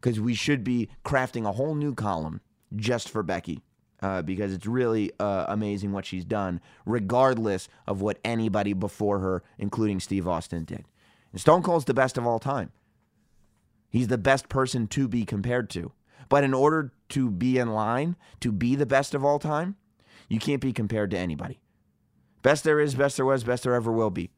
[0.00, 2.40] Because we should be crafting a whole new column
[2.74, 3.62] just for Becky.
[4.02, 9.42] Uh, because it's really uh, amazing what she's done, regardless of what anybody before her,
[9.58, 10.84] including Steve Austin, did.
[11.32, 12.72] And Stone Cold's the best of all time.
[13.88, 15.92] He's the best person to be compared to.
[16.28, 19.76] But in order to be in line, to be the best of all time,
[20.28, 21.60] you can't be compared to anybody.
[22.42, 24.30] Best there is, best there was, best there ever will be.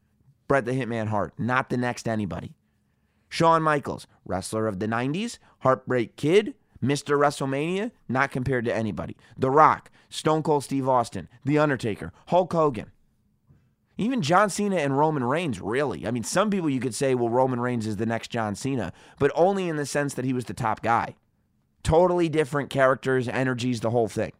[0.47, 2.55] Bret the Hitman Hart, not the next anybody.
[3.29, 7.17] Shawn Michaels, wrestler of the 90s, Heartbreak Kid, Mr.
[7.19, 9.15] WrestleMania, not compared to anybody.
[9.37, 12.91] The Rock, Stone Cold Steve Austin, The Undertaker, Hulk Hogan.
[13.97, 16.07] Even John Cena and Roman Reigns, really.
[16.07, 18.93] I mean, some people you could say, well, Roman Reigns is the next John Cena,
[19.19, 21.15] but only in the sense that he was the top guy.
[21.83, 24.31] Totally different characters, energies, the whole thing.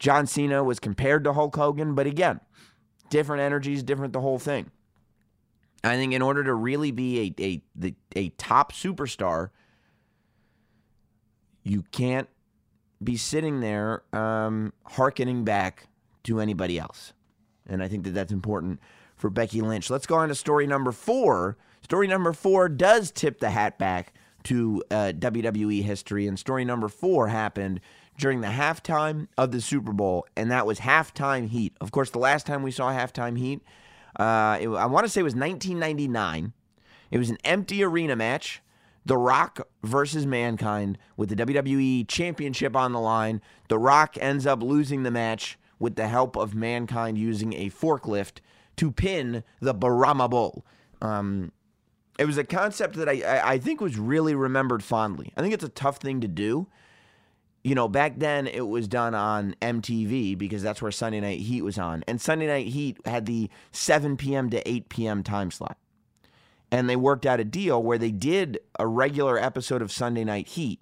[0.00, 2.40] John Cena was compared to Hulk Hogan, but again,
[3.10, 4.70] different energies, different the whole thing.
[5.84, 9.50] I think in order to really be a a a top superstar,
[11.62, 12.28] you can't
[13.02, 15.86] be sitting there um, hearkening back
[16.24, 17.12] to anybody else.
[17.66, 18.80] And I think that that's important
[19.16, 19.90] for Becky Lynch.
[19.90, 21.56] Let's go on to story number four.
[21.82, 24.14] Story number four does tip the hat back
[24.44, 27.80] to uh, WWE history, and story number four happened
[28.18, 31.74] during the halftime of the Super Bowl, and that was halftime heat.
[31.80, 33.62] Of course, the last time we saw halftime heat,
[34.16, 36.52] uh, it, I want to say it was 1999.
[37.10, 38.62] It was an empty arena match.
[39.06, 43.40] The Rock versus Mankind with the WWE Championship on the line.
[43.68, 48.40] The Rock ends up losing the match with the help of Mankind using a forklift
[48.76, 50.64] to pin the Brahma Bull.
[51.00, 51.52] Um,
[52.18, 55.32] it was a concept that I, I, I think was really remembered fondly.
[55.36, 56.66] I think it's a tough thing to do.
[57.62, 61.62] You know, back then it was done on MTV because that's where Sunday Night Heat
[61.62, 62.02] was on.
[62.08, 64.48] And Sunday Night Heat had the 7 p.m.
[64.50, 65.22] to 8 p.m.
[65.22, 65.76] time slot.
[66.72, 70.48] And they worked out a deal where they did a regular episode of Sunday Night
[70.48, 70.80] Heat,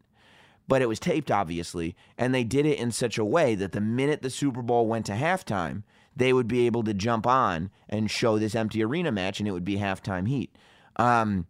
[0.68, 1.96] but it was taped, obviously.
[2.16, 5.06] And they did it in such a way that the minute the Super Bowl went
[5.06, 5.82] to halftime,
[6.14, 9.52] they would be able to jump on and show this empty arena match, and it
[9.52, 10.55] would be halftime heat.
[10.96, 11.46] Um,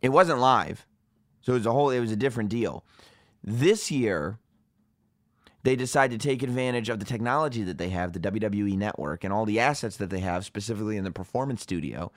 [0.00, 0.86] it wasn't live,
[1.42, 1.90] so it was a whole.
[1.90, 2.84] It was a different deal.
[3.42, 4.38] This year,
[5.62, 9.32] they decide to take advantage of the technology that they have, the WWE Network, and
[9.32, 12.12] all the assets that they have, specifically in the Performance Studio,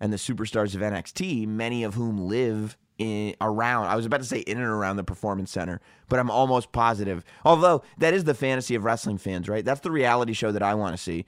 [0.00, 3.86] and the superstars of NXT, many of whom live in, around.
[3.86, 7.24] I was about to say in and around the Performance Center, but I'm almost positive.
[7.44, 9.64] Although that is the fantasy of wrestling fans, right?
[9.64, 11.24] That's the reality show that I want to see.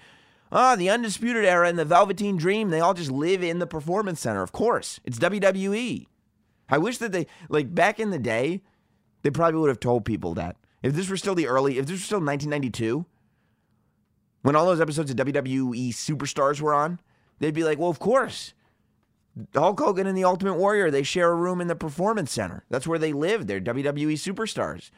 [0.51, 4.21] Ah, the Undisputed Era and the Velveteen Dream, they all just live in the Performance
[4.21, 4.43] Center.
[4.43, 6.07] Of course, it's WWE.
[6.69, 8.63] I wish that they, like back in the day,
[9.23, 10.57] they probably would have told people that.
[10.83, 13.07] If this were still the early, if this was still 1992,
[14.43, 17.01] when all those episodes of WWE Superstars were on,
[17.39, 18.55] they'd be like, well, of course.
[19.55, 22.65] Hulk Hogan and the Ultimate Warrior, they share a room in the Performance Center.
[22.69, 23.47] That's where they live.
[23.47, 24.91] They're WWE superstars.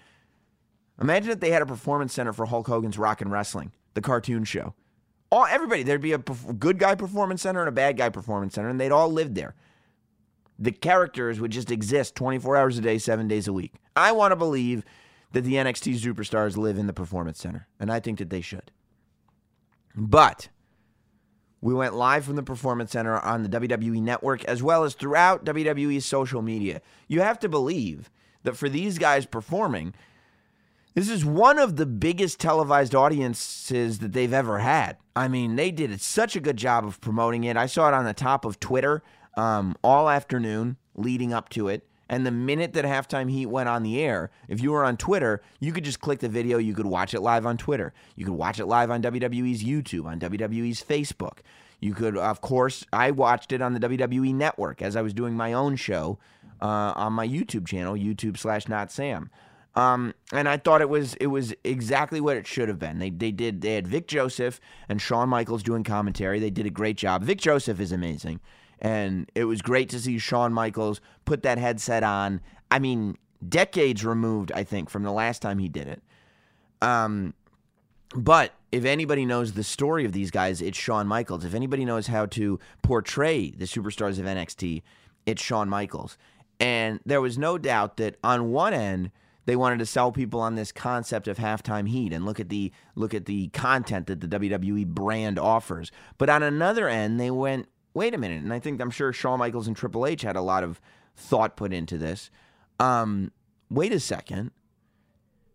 [1.01, 4.45] Imagine if they had a performance center for Hulk Hogan's Rock and Wrestling, the cartoon
[4.45, 4.75] show.
[5.31, 8.69] All everybody there'd be a good guy performance center and a bad guy performance center,
[8.69, 9.55] and they'd all live there.
[10.59, 13.75] The characters would just exist 24 hours a day, seven days a week.
[13.97, 14.85] I want to believe
[15.33, 18.71] that the NXT superstars live in the performance center, and I think that they should.
[19.97, 20.49] But
[21.65, 25.47] we went live from the Performance Center on the WWE Network as well as throughout
[25.47, 26.83] WWE's social media.
[27.09, 28.11] You have to believe
[28.43, 29.95] that for these guys performing,
[30.95, 34.99] this is one of the biggest televised audiences that they've ever had.
[35.17, 37.57] I mean, they did such a good job of promoting it.
[37.57, 39.03] I saw it on the top of Twitter
[39.37, 41.87] um, all afternoon leading up to it.
[42.09, 45.43] And the minute that halftime heat went on the air, if you were on Twitter,
[45.59, 46.59] you could just click the video.
[46.59, 47.95] You could watch it live on Twitter.
[48.15, 51.39] You could watch it live on WWE's YouTube, on WWE's Facebook.
[51.81, 55.35] You could, of course, I watched it on the WWE Network as I was doing
[55.35, 56.19] my own show
[56.61, 59.31] uh, on my YouTube channel, YouTube slash Not Sam.
[59.77, 63.01] Um, and I thought it was it was exactly what it should have been.
[63.01, 66.39] They they did they had Vic Joseph and Shawn Michaels doing commentary.
[66.39, 67.25] They did a great job.
[67.25, 68.41] Vic Joseph is amazing.
[68.81, 72.41] And it was great to see Shawn Michaels put that headset on.
[72.71, 76.03] I mean, decades removed, I think, from the last time he did it.
[76.83, 77.35] Um,
[78.15, 81.45] but if anybody knows the story of these guys, it's Shawn Michaels.
[81.45, 84.83] If anybody knows how to portray the superstars of NXT,
[85.27, 86.17] it's Shawn Michaels.
[86.61, 89.11] And there was no doubt that on one end,
[89.47, 92.73] they wanted to sell people on this concept of halftime heat and look at the
[92.95, 95.91] look at the content that the WWE brand offers.
[96.17, 99.39] But on another end, they went, wait a minute, and I think I'm sure Shawn
[99.39, 100.81] Michaels and Triple H had a lot of
[101.17, 102.31] thought put into this.
[102.79, 103.31] Um,
[103.71, 104.51] wait a second.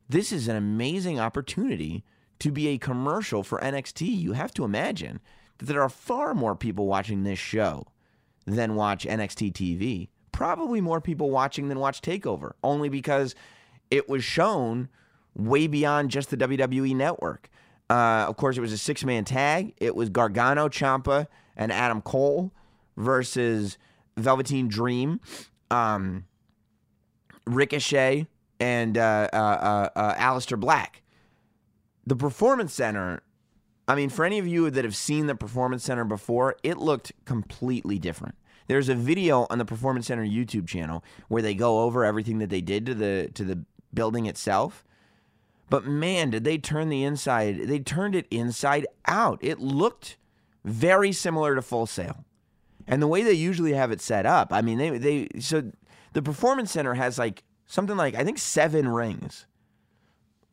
[0.08, 2.04] This is an amazing opportunity
[2.40, 4.02] to be a commercial for NXT.
[4.20, 5.20] You have to imagine
[5.58, 7.86] that there are far more people watching this show
[8.46, 10.08] than watch NXT TV.
[10.32, 13.36] Probably more people watching than watch TakeOver, only because
[13.92, 14.88] it was shown
[15.36, 17.50] way beyond just the WWE network.
[17.90, 19.74] Uh, of course, it was a six man tag.
[19.78, 21.28] It was Gargano, Ciampa,
[21.60, 22.52] and Adam Cole
[22.98, 23.78] versus
[24.18, 25.20] Velveteen Dream,
[25.70, 26.26] um,
[27.46, 28.26] Ricochet,
[28.60, 31.04] and uh, uh, uh, uh, Aleister Black.
[32.08, 33.22] The Performance Center,
[33.88, 37.12] I mean, for any of you that have seen the Performance Center before, it looked
[37.26, 38.36] completely different.
[38.68, 42.50] There's a video on the Performance Center YouTube channel where they go over everything that
[42.50, 44.86] they did to the to the building itself.
[45.70, 47.68] But man, did they turn the inside?
[47.68, 49.40] They turned it inside out.
[49.42, 50.18] It looked
[50.64, 52.26] very similar to Full Sail.
[52.88, 55.72] And the way they usually have it set up, I mean, they they so
[56.14, 59.46] the Performance Center has like something like I think seven rings,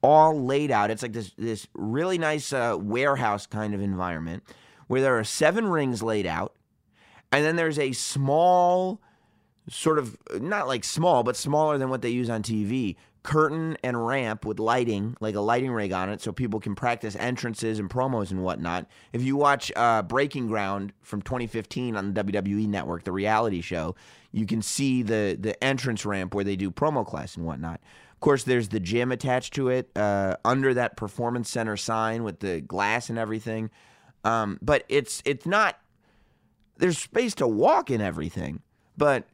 [0.03, 0.91] all laid out.
[0.91, 4.43] It's like this this really nice uh, warehouse kind of environment
[4.87, 6.55] where there are seven rings laid out,
[7.33, 9.01] and then there's a small,
[9.71, 12.97] sort of not like small, but smaller than what they use on TV
[13.27, 17.17] curtain and ramp with lighting, like a lighting rig on it, so people can practice
[17.17, 18.87] entrances and promos and whatnot.
[19.13, 23.97] If you watch uh, Breaking Ground from 2015 on the WWE Network, the reality show,
[24.31, 27.81] you can see the the entrance ramp where they do promo class and whatnot.
[28.13, 32.39] Of course, there's the gym attached to it uh, under that performance center sign with
[32.41, 33.71] the glass and everything.
[34.25, 35.79] Um, but it's it's not.
[36.79, 38.61] There's space to walk and everything,
[38.97, 39.25] but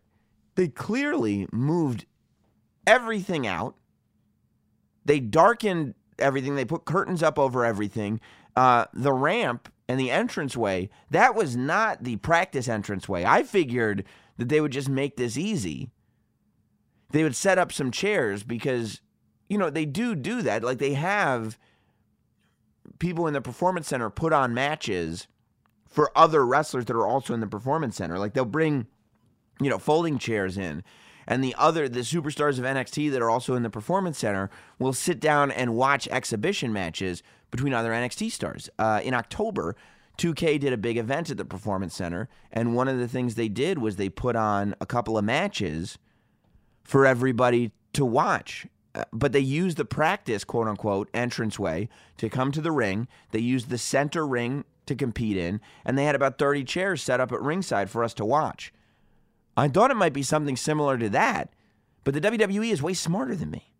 [0.55, 2.07] they clearly moved
[2.87, 3.77] everything out
[5.05, 6.55] they darkened everything.
[6.55, 8.21] They put curtains up over everything.
[8.55, 13.25] Uh, the ramp and the entranceway, that was not the practice entranceway.
[13.25, 14.05] I figured
[14.37, 15.91] that they would just make this easy.
[17.11, 19.01] They would set up some chairs because,
[19.49, 20.63] you know, they do do that.
[20.65, 21.59] Like they have
[22.99, 25.29] people in the performance center put on matches
[25.89, 28.19] for other wrestlers that are also in the performance center.
[28.19, 28.87] Like they'll bring,
[29.61, 30.83] you know, folding chairs in
[31.27, 34.93] and the other the superstars of NXT that are also in the performance center will
[34.93, 38.69] sit down and watch exhibition matches between other NXT stars.
[38.79, 39.77] Uh, in October,
[40.19, 43.49] 2K did a big event at the performance center, and one of the things they
[43.49, 45.99] did was they put on a couple of matches
[46.85, 48.67] for everybody to watch.
[48.95, 51.89] Uh, but they used the practice, quote unquote, entranceway
[52.19, 53.09] to come to the ring.
[53.31, 57.21] They used the center ring to compete in, and they had about 30 chairs set
[57.21, 58.73] up at ringside for us to watch.
[59.57, 61.53] I thought it might be something similar to that,
[62.05, 63.73] but the WWE is way smarter than me.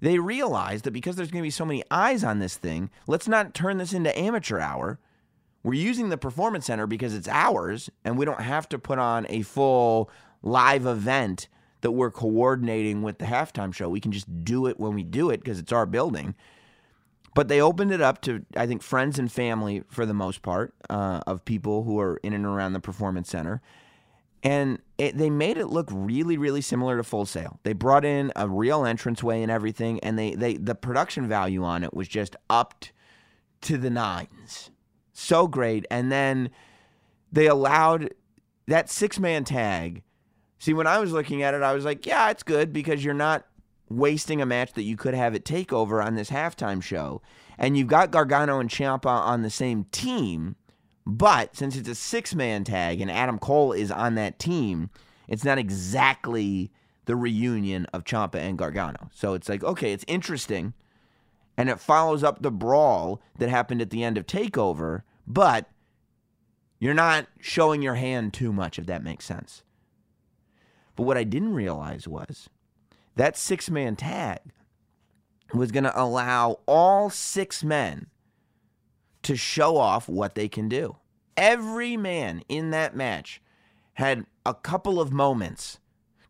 [0.00, 3.26] They realize that because there's going to be so many eyes on this thing, let's
[3.26, 4.98] not turn this into amateur hour.
[5.62, 9.26] We're using the performance center because it's ours and we don't have to put on
[9.30, 10.10] a full
[10.42, 11.48] live event
[11.80, 13.88] that we're coordinating with the halftime show.
[13.88, 16.34] We can just do it when we do it because it's our building.
[17.34, 20.74] But they opened it up to, I think, friends and family for the most part
[20.88, 23.60] uh, of people who are in and around the performance center
[24.44, 27.58] and it, they made it look really, really similar to Full Sail.
[27.62, 31.82] They brought in a real entranceway and everything, and they, they the production value on
[31.82, 32.92] it was just upped
[33.62, 34.70] to the nines.
[35.14, 35.86] So great.
[35.90, 36.50] And then
[37.32, 38.12] they allowed
[38.66, 40.02] that six man tag.
[40.58, 43.14] See, when I was looking at it, I was like, yeah, it's good because you're
[43.14, 43.46] not
[43.88, 47.22] wasting a match that you could have at TakeOver on this halftime show.
[47.58, 50.56] And you've got Gargano and Ciampa on the same team.
[51.06, 54.90] But since it's a six man tag and Adam Cole is on that team,
[55.28, 56.70] it's not exactly
[57.04, 59.10] the reunion of Ciampa and Gargano.
[59.12, 60.72] So it's like, okay, it's interesting.
[61.56, 65.68] And it follows up the brawl that happened at the end of TakeOver, but
[66.78, 69.62] you're not showing your hand too much, if that makes sense.
[70.96, 72.48] But what I didn't realize was
[73.16, 74.40] that six man tag
[75.52, 78.08] was going to allow all six men
[79.24, 80.96] to show off what they can do.
[81.36, 83.42] Every man in that match
[83.94, 85.78] had a couple of moments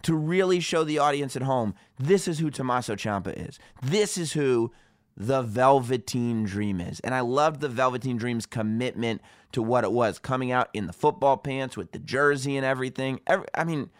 [0.02, 3.58] to really show the audience at home this is who Tommaso Ciampa is.
[3.82, 4.72] This is who
[5.16, 7.00] the Velveteen Dream is.
[7.00, 9.22] And I loved the Velveteen Dream's commitment
[9.52, 13.20] to what it was coming out in the football pants with the jersey and everything.
[13.26, 13.90] Every, I mean,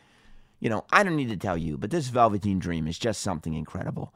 [0.59, 3.55] you know, I don't need to tell you, but this Velveteen Dream is just something
[3.55, 4.13] incredible.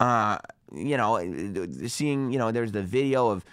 [0.00, 0.38] Uh,
[0.72, 1.18] you know,
[1.86, 3.44] seeing, you know, there's the video of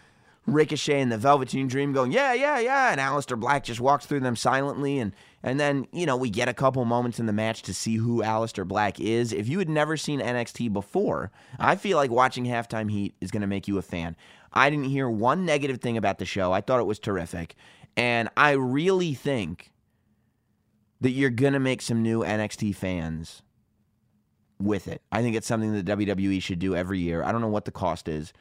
[0.47, 4.19] Ricochet and the Velveteen Dream going, yeah, yeah, yeah, and Aleister Black just walks through
[4.19, 5.11] them silently, and
[5.41, 8.21] and then you know we get a couple moments in the match to see who
[8.21, 9.33] Aleister Black is.
[9.33, 13.41] If you had never seen NXT before, I feel like watching Halftime Heat is going
[13.41, 14.15] to make you a fan.
[14.53, 16.53] I didn't hear one negative thing about the show.
[16.53, 17.55] I thought it was terrific,
[17.97, 19.71] and I really think
[21.01, 23.41] that you're going to make some new NXT fans
[24.59, 25.01] with it.
[25.11, 27.23] I think it's something that WWE should do every year.
[27.23, 28.31] I don't know what the cost is,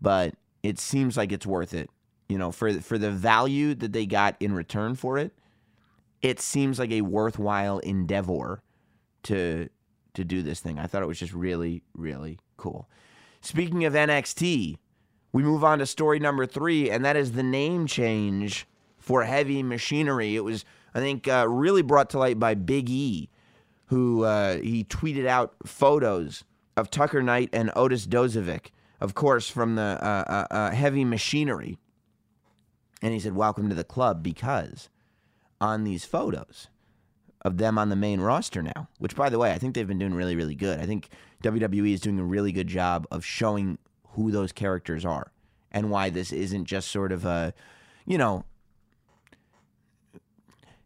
[0.00, 1.90] but it seems like it's worth it.
[2.28, 5.32] You know, for for the value that they got in return for it,
[6.22, 8.62] it seems like a worthwhile endeavor
[9.24, 9.68] to
[10.14, 10.78] to do this thing.
[10.78, 12.88] I thought it was just really really cool.
[13.40, 14.78] Speaking of NXT,
[15.32, 18.66] we move on to story number 3 and that is the name change
[18.98, 20.36] for Heavy Machinery.
[20.36, 20.64] It was
[20.94, 23.28] I think uh, really brought to light by Big E
[23.86, 26.44] who uh, he tweeted out photos
[26.78, 28.70] of Tucker Knight and Otis Dozovic
[29.02, 31.76] of course, from the uh, uh, uh, heavy machinery.
[33.02, 34.88] And he said, Welcome to the club because
[35.60, 36.68] on these photos
[37.44, 39.98] of them on the main roster now, which, by the way, I think they've been
[39.98, 40.78] doing really, really good.
[40.78, 41.08] I think
[41.42, 43.76] WWE is doing a really good job of showing
[44.10, 45.32] who those characters are
[45.72, 47.52] and why this isn't just sort of a,
[48.06, 48.44] you know,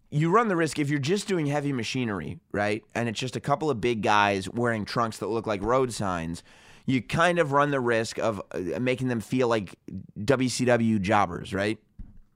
[0.08, 2.82] you run the risk if you're just doing heavy machinery, right?
[2.94, 6.42] And it's just a couple of big guys wearing trunks that look like road signs
[6.86, 9.74] you kind of run the risk of uh, making them feel like
[10.18, 11.78] WCW jobbers, right?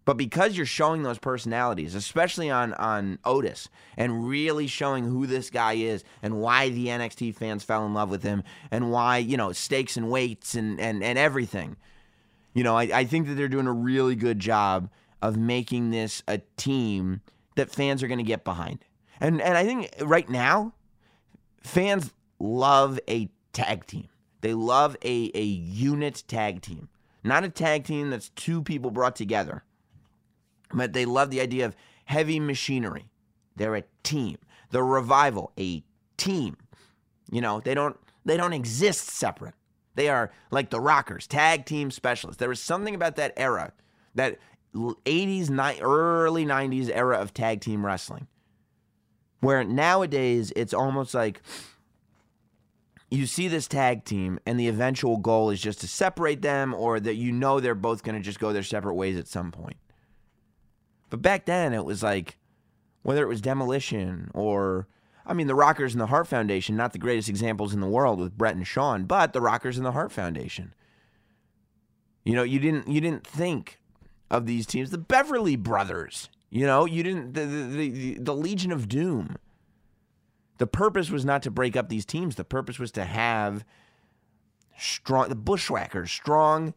[0.04, 5.50] But because you're showing those personalities, especially on on Otis, and really showing who this
[5.50, 9.36] guy is and why the NXT fans fell in love with him and why, you
[9.36, 11.76] know, stakes and weights and and, and everything.
[12.54, 14.90] You know, I, I think that they're doing a really good job
[15.22, 17.20] of making this a team
[17.54, 18.84] that fans are to get behind.
[19.20, 20.72] And and I think right now,
[21.62, 24.08] fans love a tag team.
[24.40, 26.88] They love a, a unit tag team,
[27.22, 29.64] not a tag team that's two people brought together.
[30.72, 33.10] But they love the idea of heavy machinery.
[33.56, 34.38] They're a team.
[34.70, 35.82] The revival, a
[36.16, 36.56] team.
[37.30, 39.54] You know, they don't they don't exist separate.
[39.94, 42.38] They are like the Rockers, tag team specialists.
[42.38, 43.72] There was something about that era,
[44.14, 44.38] that
[44.74, 48.28] 80s, ni- early 90s era of tag team wrestling,
[49.40, 51.42] where nowadays it's almost like
[53.10, 57.00] you see this tag team and the eventual goal is just to separate them or
[57.00, 59.76] that you know they're both going to just go their separate ways at some point.
[61.10, 62.38] But back then it was like
[63.02, 64.86] whether it was Demolition or
[65.26, 68.20] I mean the Rockers and the Hart Foundation, not the greatest examples in the world
[68.20, 70.72] with Bret and Shawn, but the Rockers and the Hart Foundation.
[72.24, 73.80] You know, you didn't you didn't think
[74.30, 78.70] of these teams, the Beverly Brothers, you know, you didn't the the, the, the Legion
[78.70, 79.36] of Doom
[80.60, 82.36] the purpose was not to break up these teams.
[82.36, 83.64] The purpose was to have
[84.78, 86.74] strong, the Bushwhackers, strong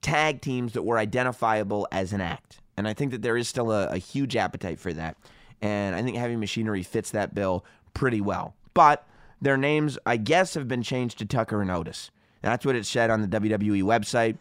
[0.00, 2.60] tag teams that were identifiable as an act.
[2.76, 5.16] And I think that there is still a, a huge appetite for that.
[5.60, 8.54] And I think Heavy Machinery fits that bill pretty well.
[8.74, 9.04] But
[9.42, 12.12] their names, I guess, have been changed to Tucker and Otis.
[12.42, 14.38] That's what it said on the WWE website.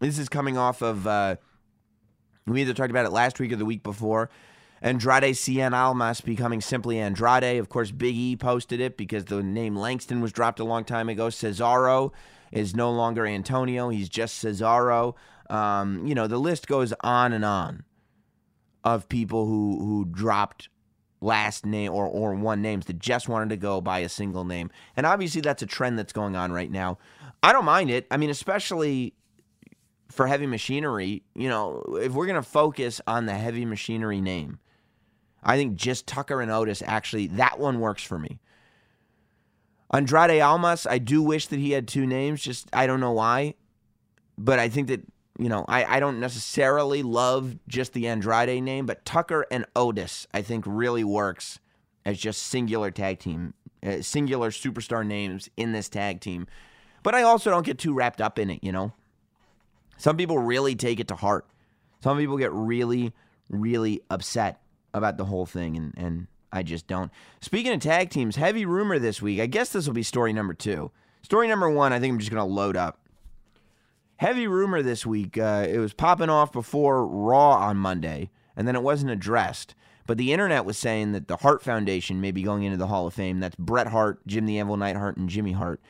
[0.00, 1.36] This is coming off of, uh,
[2.48, 4.28] we either talked about it last week or the week before.
[4.84, 7.58] Andrade Cien Almas becoming simply Andrade.
[7.58, 11.08] Of course, Big E posted it because the name Langston was dropped a long time
[11.08, 11.28] ago.
[11.28, 12.12] Cesaro
[12.52, 15.14] is no longer Antonio, he's just Cesaro.
[15.48, 17.84] Um, you know, the list goes on and on
[18.84, 20.68] of people who, who dropped
[21.22, 24.70] last name or, or one names that just wanted to go by a single name.
[24.98, 26.98] And obviously, that's a trend that's going on right now.
[27.42, 28.06] I don't mind it.
[28.10, 29.14] I mean, especially
[30.10, 34.58] for heavy machinery, you know, if we're going to focus on the heavy machinery name,
[35.44, 38.40] I think just Tucker and Otis actually, that one works for me.
[39.92, 43.54] Andrade Almas, I do wish that he had two names, just I don't know why.
[44.36, 45.02] But I think that,
[45.38, 50.26] you know, I, I don't necessarily love just the Andrade name, but Tucker and Otis,
[50.34, 51.60] I think, really works
[52.04, 53.54] as just singular tag team,
[53.86, 56.48] uh, singular superstar names in this tag team.
[57.04, 58.92] But I also don't get too wrapped up in it, you know?
[59.96, 61.46] Some people really take it to heart.
[62.02, 63.12] Some people get really,
[63.48, 64.60] really upset
[64.94, 67.10] about the whole thing, and, and I just don't.
[67.40, 69.40] Speaking of tag teams, heavy rumor this week.
[69.40, 70.90] I guess this will be story number two.
[71.22, 73.00] Story number one, I think I'm just going to load up.
[74.16, 75.36] Heavy rumor this week.
[75.36, 79.74] Uh, it was popping off before Raw on Monday, and then it wasn't addressed.
[80.06, 83.06] But the internet was saying that the Hart Foundation may be going into the Hall
[83.06, 83.40] of Fame.
[83.40, 85.80] That's Bret Hart, Jim the Anvil Neidhart, and Jimmy Hart.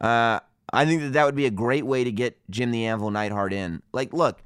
[0.00, 0.40] Uh,
[0.72, 3.52] I think that that would be a great way to get Jim the Anvil Neidhart
[3.52, 3.82] in.
[3.92, 4.42] Like, look,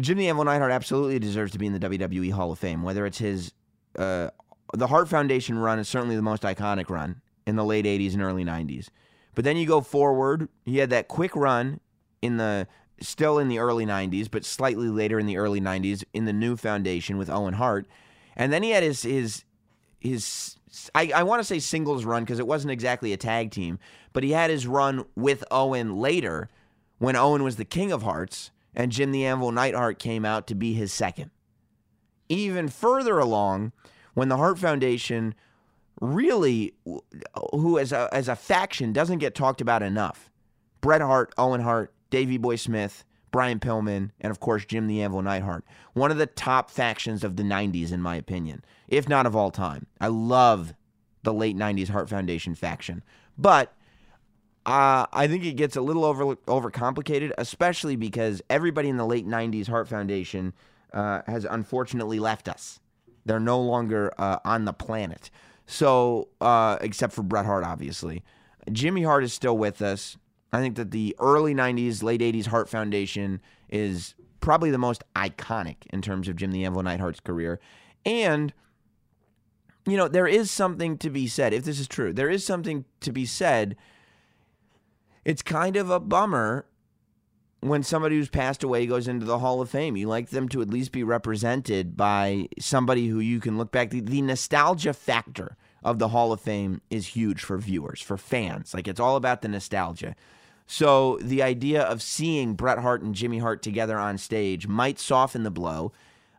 [0.00, 2.82] Jim the Anvil Neidhart absolutely deserves to be in the WWE Hall of Fame.
[2.82, 3.52] Whether it's his,
[3.98, 4.30] uh,
[4.72, 8.22] the Hart Foundation run is certainly the most iconic run in the late '80s and
[8.22, 8.88] early '90s.
[9.34, 10.48] But then you go forward.
[10.64, 11.80] He had that quick run
[12.20, 12.66] in the
[13.00, 16.56] still in the early 90s, but slightly later in the early 90s in the new
[16.56, 17.86] foundation with Owen Hart.
[18.36, 19.44] And then he had his his
[20.00, 20.56] his
[20.94, 23.78] I, I want to say singles run because it wasn't exactly a tag team,
[24.12, 26.48] but he had his run with Owen later
[26.98, 30.54] when Owen was the king of hearts and Jim the Anvil Neidhart came out to
[30.54, 31.30] be his second.
[32.28, 33.72] Even further along,
[34.14, 35.34] when the Hart Foundation
[36.00, 36.74] really,
[37.52, 40.30] who as a, as a faction doesn't get talked about enough,
[40.80, 45.22] Bret Hart, Owen Hart, Davey Boy Smith, Brian Pillman, and of course Jim the Anvil
[45.22, 45.64] Neidhart.
[45.94, 49.50] One of the top factions of the 90s, in my opinion, if not of all
[49.50, 49.86] time.
[50.00, 50.74] I love
[51.22, 53.02] the late 90s Hart Foundation faction.
[53.38, 53.74] But
[54.64, 59.26] uh, I think it gets a little over overcomplicated, especially because everybody in the late
[59.26, 60.52] 90s Hart Foundation
[60.92, 62.80] uh, has unfortunately left us.
[63.24, 65.30] They're no longer uh, on the planet.
[65.66, 68.22] So, uh, except for Bret Hart, obviously.
[68.70, 70.16] Jimmy Hart is still with us.
[70.52, 75.76] I think that the early 90s, late 80s Hart Foundation is probably the most iconic
[75.92, 77.58] in terms of Jim the Anvil Neidhart's career.
[78.04, 78.52] And,
[79.86, 82.84] you know, there is something to be said, if this is true, there is something
[83.00, 83.76] to be said.
[85.24, 86.66] It's kind of a bummer
[87.60, 89.96] when somebody who's passed away goes into the Hall of Fame.
[89.96, 93.90] You like them to at least be represented by somebody who you can look back.
[93.90, 98.74] The, the nostalgia factor of the Hall of Fame is huge for viewers, for fans.
[98.74, 100.16] Like it's all about the nostalgia.
[100.66, 105.44] So the idea of seeing Bret Hart and Jimmy Hart together on stage might soften
[105.44, 105.92] the blow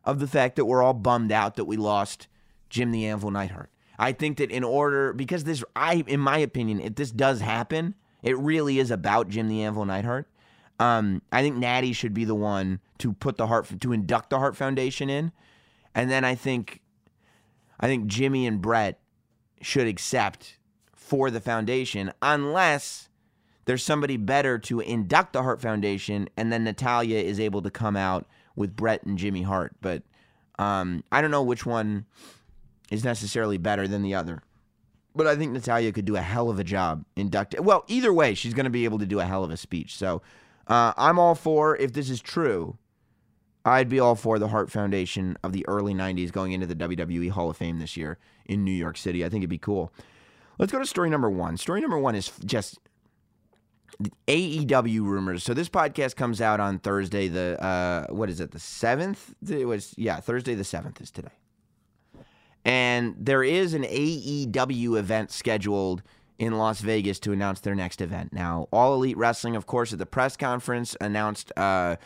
[0.03, 2.27] of the fact that we're all bummed out that we lost
[2.69, 3.69] Jim the Anvil Neidhart.
[3.97, 7.95] I think that in order, because this, I, in my opinion, if this does happen,
[8.23, 10.27] it really is about Jim the Anvil Neidhart.
[10.79, 14.39] Um, I think Natty should be the one to put the heart to induct the
[14.39, 15.31] Hart Foundation in,
[15.93, 16.81] and then I think,
[17.79, 18.99] I think Jimmy and Bret
[19.61, 20.57] should accept
[20.95, 23.09] for the foundation, unless
[23.65, 27.95] there's somebody better to induct the Hart Foundation, and then Natalya is able to come
[27.95, 28.25] out
[28.55, 29.75] with Bret and Jimmy Hart.
[29.79, 30.03] But
[30.59, 32.05] um, I don't know which one
[32.91, 34.41] is necessarily better than the other.
[35.15, 37.63] But I think Natalya could do a hell of a job inducting.
[37.63, 39.95] Well, either way, she's going to be able to do a hell of a speech.
[39.95, 40.21] So
[40.67, 42.77] uh, I'm all for, if this is true,
[43.65, 47.29] I'd be all for the Hart Foundation of the early 90s going into the WWE
[47.29, 49.23] Hall of Fame this year in New York City.
[49.23, 49.93] I think it'd be cool.
[50.57, 51.57] Let's go to story number one.
[51.57, 52.79] Story number one is just
[54.27, 55.43] AEW rumors.
[55.43, 57.27] So this podcast comes out on Thursday.
[57.27, 58.51] The uh, what is it?
[58.51, 59.33] The seventh.
[59.47, 60.19] It was yeah.
[60.19, 61.29] Thursday the seventh is today.
[62.65, 66.01] And there is an AEW event scheduled
[66.39, 68.33] in Las Vegas to announce their next event.
[68.33, 71.97] Now, All Elite Wrestling, of course, at the press conference announced uh,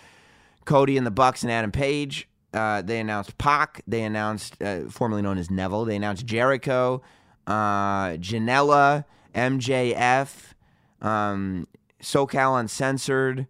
[0.66, 2.28] Cody and the Bucks and Adam Page.
[2.54, 3.82] Uh, they announced Pac.
[3.88, 5.86] They announced, uh, formerly known as Neville.
[5.86, 7.02] They announced Jericho,
[7.46, 9.06] uh, Janela,
[9.36, 10.54] MJF,
[11.02, 11.68] um,
[12.02, 13.48] SoCal Uncensored.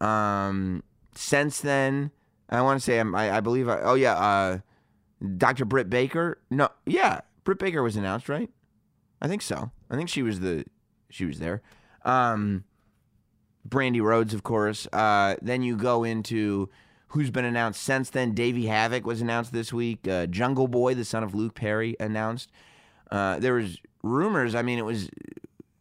[0.00, 0.82] Um,
[1.14, 2.10] since then,
[2.48, 3.68] I want to say I'm, I, I believe.
[3.68, 4.58] I, oh yeah, uh,
[5.36, 5.64] Dr.
[5.64, 6.40] Britt Baker.
[6.50, 8.50] No, yeah, Britt Baker was announced, right?
[9.20, 9.70] I think so.
[9.90, 10.64] I think she was the
[11.10, 11.62] she was there.
[12.04, 12.64] Um,
[13.68, 14.86] Brandi Rhodes, of course.
[14.92, 16.68] Uh, then you go into
[17.08, 18.32] who's been announced since then.
[18.32, 20.06] Davey Havoc was announced this week.
[20.06, 22.50] Uh, Jungle Boy, the son of Luke Perry, announced.
[23.10, 24.54] Uh, there was rumors.
[24.54, 25.10] I mean, it was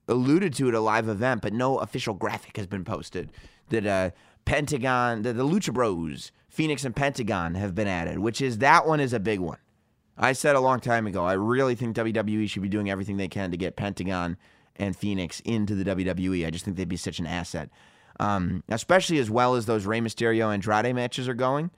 [0.08, 3.32] alluded to at a live event, but no official graphic has been posted.
[3.70, 4.12] That uh,
[4.46, 9.00] Pentagon, the, the Lucha Bros, Fenix and Pentagon have been added, which is that one
[9.00, 9.60] is a big one.
[10.18, 13.28] I said a long time ago, I really think WWE should be doing everything they
[13.28, 14.38] can to get Pentagon
[14.76, 16.48] and Fenix into the WWE.
[16.48, 17.70] I just think they'd be such an asset.
[18.20, 21.70] Um, especially as well as those Rey Mysterio Andrade matches are going.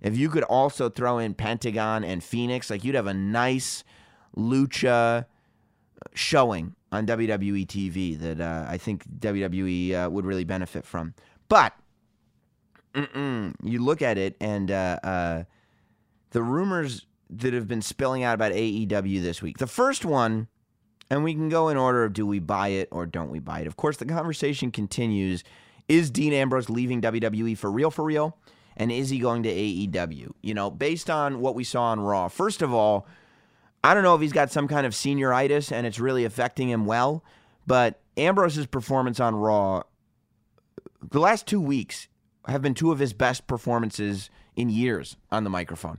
[0.00, 3.82] If you could also throw in Pentagon and Fenix, like you'd have a nice
[4.36, 5.24] lucha
[6.14, 11.14] showing on WWE TV that uh, I think WWE uh, would really benefit from.
[11.48, 11.72] But
[12.94, 15.44] mm-mm, you look at it, and uh, uh,
[16.30, 19.58] the rumors that have been spilling out about AEW this week.
[19.58, 20.48] The first one,
[21.10, 23.60] and we can go in order of do we buy it or don't we buy
[23.60, 23.66] it.
[23.66, 25.42] Of course, the conversation continues.
[25.88, 28.38] Is Dean Ambrose leaving WWE for real, for real?
[28.76, 30.32] And is he going to AEW?
[30.42, 33.06] You know, based on what we saw on Raw, first of all,
[33.82, 36.86] I don't know if he's got some kind of senioritis and it's really affecting him
[36.86, 37.22] well,
[37.66, 39.82] but Ambrose's performance on Raw,
[41.10, 42.08] the last two weeks
[42.48, 45.98] have been two of his best performances in years on the microphone.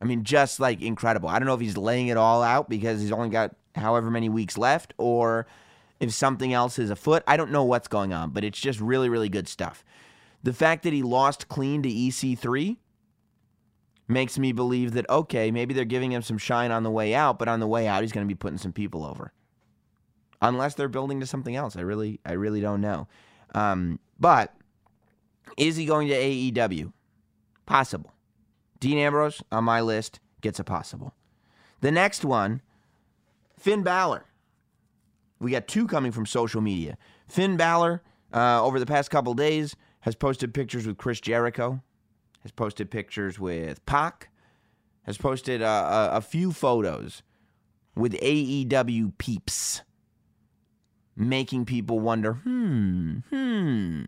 [0.00, 1.28] I mean, just like incredible.
[1.28, 4.28] I don't know if he's laying it all out because he's only got however many
[4.28, 5.46] weeks left or
[6.00, 7.22] if something else is afoot.
[7.26, 9.84] I don't know what's going on, but it's just really, really good stuff.
[10.42, 12.76] The fact that he lost clean to EC3
[14.06, 17.38] makes me believe that, okay, maybe they're giving him some shine on the way out,
[17.38, 19.32] but on the way out, he's going to be putting some people over.
[20.42, 21.76] Unless they're building to something else.
[21.76, 23.08] I really, I really don't know.
[23.54, 24.54] Um, but
[25.56, 26.92] is he going to AEW?
[27.66, 28.12] Possible.
[28.80, 31.14] Dean Ambrose on my list gets a possible.
[31.80, 32.60] The next one,
[33.58, 34.24] Finn Balor.
[35.40, 36.96] We got two coming from social media.
[37.28, 38.02] Finn Balor,
[38.32, 41.82] uh, over the past couple days, has posted pictures with Chris Jericho,
[42.42, 44.28] has posted pictures with Pac,
[45.04, 47.22] has posted uh, a, a few photos
[47.94, 49.82] with AEW peeps,
[51.16, 54.04] making people wonder, hmm, hmm,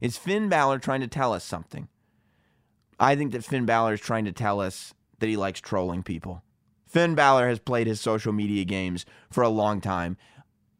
[0.00, 1.88] is Finn Balor trying to tell us something?
[2.98, 6.42] I think that Finn Balor is trying to tell us that he likes trolling people.
[6.86, 10.16] Finn Balor has played his social media games for a long time.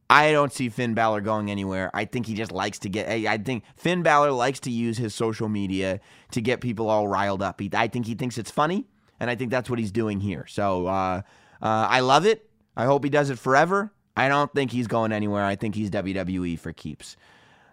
[0.09, 1.91] I don't see Finn Balor going anywhere.
[1.93, 3.09] I think he just likes to get.
[3.09, 7.43] I think Finn Balor likes to use his social media to get people all riled
[7.43, 7.61] up.
[7.61, 8.87] He, I think he thinks it's funny,
[9.19, 10.47] and I think that's what he's doing here.
[10.47, 11.23] So uh,
[11.61, 12.49] uh, I love it.
[12.77, 13.93] I hope he does it forever.
[14.17, 15.45] I don't think he's going anywhere.
[15.45, 17.17] I think he's WWE for keeps.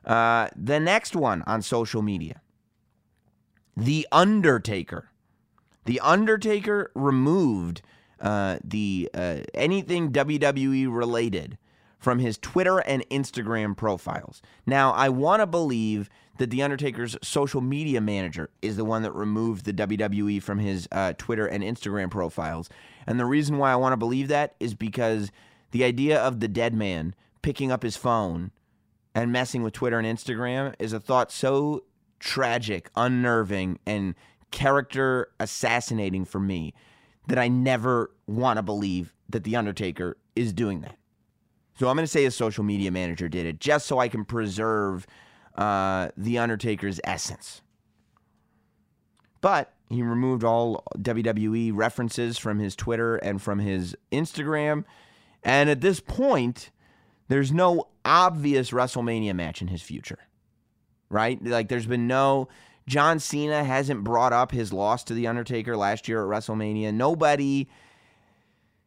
[0.06, 2.42] Uh, the next one on social media
[3.76, 5.10] The Undertaker.
[5.86, 7.82] The Undertaker removed
[8.20, 11.58] uh, the uh, anything WWE related
[12.00, 14.42] from his Twitter and Instagram profiles.
[14.66, 19.12] Now, I want to believe that The Undertaker's social media manager is the one that
[19.12, 22.70] removed the WWE from his uh, Twitter and Instagram profiles.
[23.06, 25.32] And the reason why I want to believe that is because
[25.72, 28.52] the idea of the dead man picking up his phone
[29.16, 31.84] and messing with Twitter and Instagram is a thought so
[32.20, 34.16] tragic, unnerving, and
[34.52, 36.74] character assassinating for me
[37.28, 40.98] that I never want to believe that The Undertaker is doing that.
[41.80, 44.26] So I'm going to say a social media manager did it just so I can
[44.26, 45.08] preserve
[45.56, 47.62] uh, The Undertaker's essence.
[49.42, 54.86] But he removed all WWE references from his Twitter and from his Instagram.
[55.44, 56.72] And at this point,
[57.28, 60.20] there's no obvious WrestleMania match in his future,
[61.10, 61.44] right?
[61.44, 62.48] Like, there's been no.
[62.86, 66.94] John Cena hasn't brought up his loss to The Undertaker last year at WrestleMania.
[66.94, 67.70] Nobody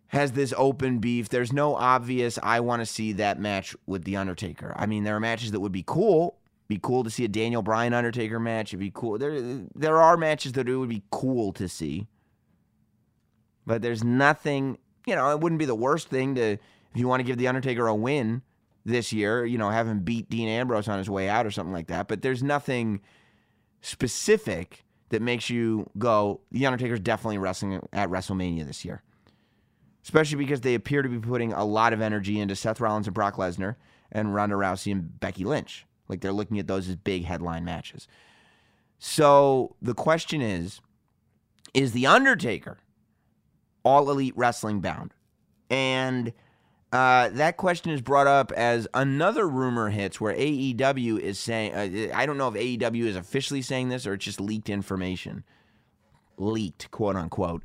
[0.09, 1.31] has this open beef.
[1.31, 4.75] There's no obvious, I want to see that match with The Undertaker.
[4.77, 6.37] I mean, there are matches that would be cool.
[6.69, 8.71] Be cool to see a Daniel Bryan Undertaker match.
[8.71, 9.19] It'd be cool.
[9.19, 12.07] There, there are matches that it would be cool to see.
[13.67, 16.59] But there's nothing, you know, it wouldn't be the worst thing to,
[16.97, 18.41] if you want to give The Undertaker a win
[18.87, 21.75] this year, you know, have him beat Dean Ambrose on his way out or something
[21.75, 22.09] like that.
[22.09, 23.03] But there's nothing
[23.83, 29.03] specific that makes you go, The Undertaker's definitely wrestling at WrestleMania this year
[30.03, 33.15] especially because they appear to be putting a lot of energy into Seth Rollins and
[33.15, 33.75] Brock Lesnar
[34.13, 35.85] and Ronda Rousey and Becky Lynch.
[36.07, 38.07] Like they're looking at those as big headline matches.
[39.01, 40.81] So the question is
[41.75, 42.79] is The Undertaker
[43.85, 45.13] all elite wrestling bound?
[45.71, 46.33] And
[46.93, 52.17] uh, that question is brought up as another rumor hits where AEW is saying, uh,
[52.17, 55.45] I don't know if AEW is officially saying this or it's just leaked information,
[56.37, 57.65] leaked, quote unquote,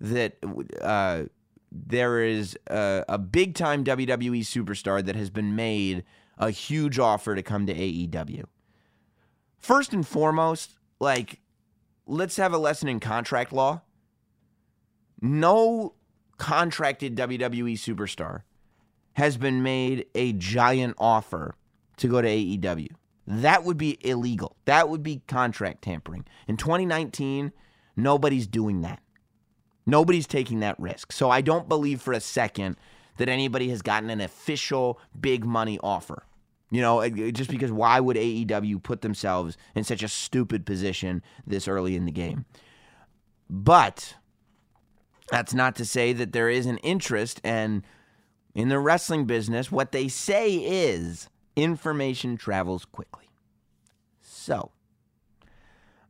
[0.00, 0.36] that
[0.80, 1.24] uh,
[1.70, 6.04] there is a, a big time WWE superstar that has been made
[6.38, 8.44] a huge offer to come to AEW.
[9.58, 11.40] First and foremost, like,
[12.06, 13.82] let's have a lesson in contract law.
[15.20, 15.94] No
[16.38, 18.42] contracted WWE superstar
[19.14, 21.54] has been made a giant offer
[21.98, 22.88] to go to AEW.
[23.26, 24.56] That would be illegal.
[24.64, 26.24] That would be contract tampering.
[26.48, 27.52] In 2019,
[27.96, 29.00] nobody's doing that.
[29.86, 31.12] Nobody's taking that risk.
[31.12, 32.76] So I don't believe for a second
[33.18, 36.24] that anybody has gotten an official big money offer.
[36.70, 41.68] You know, just because why would AEW put themselves in such a stupid position this
[41.68, 42.46] early in the game?
[43.50, 44.14] But
[45.30, 47.82] that's not to say that there is an interest and
[48.54, 53.30] in the wrestling business what they say is information travels quickly.
[54.20, 54.72] So,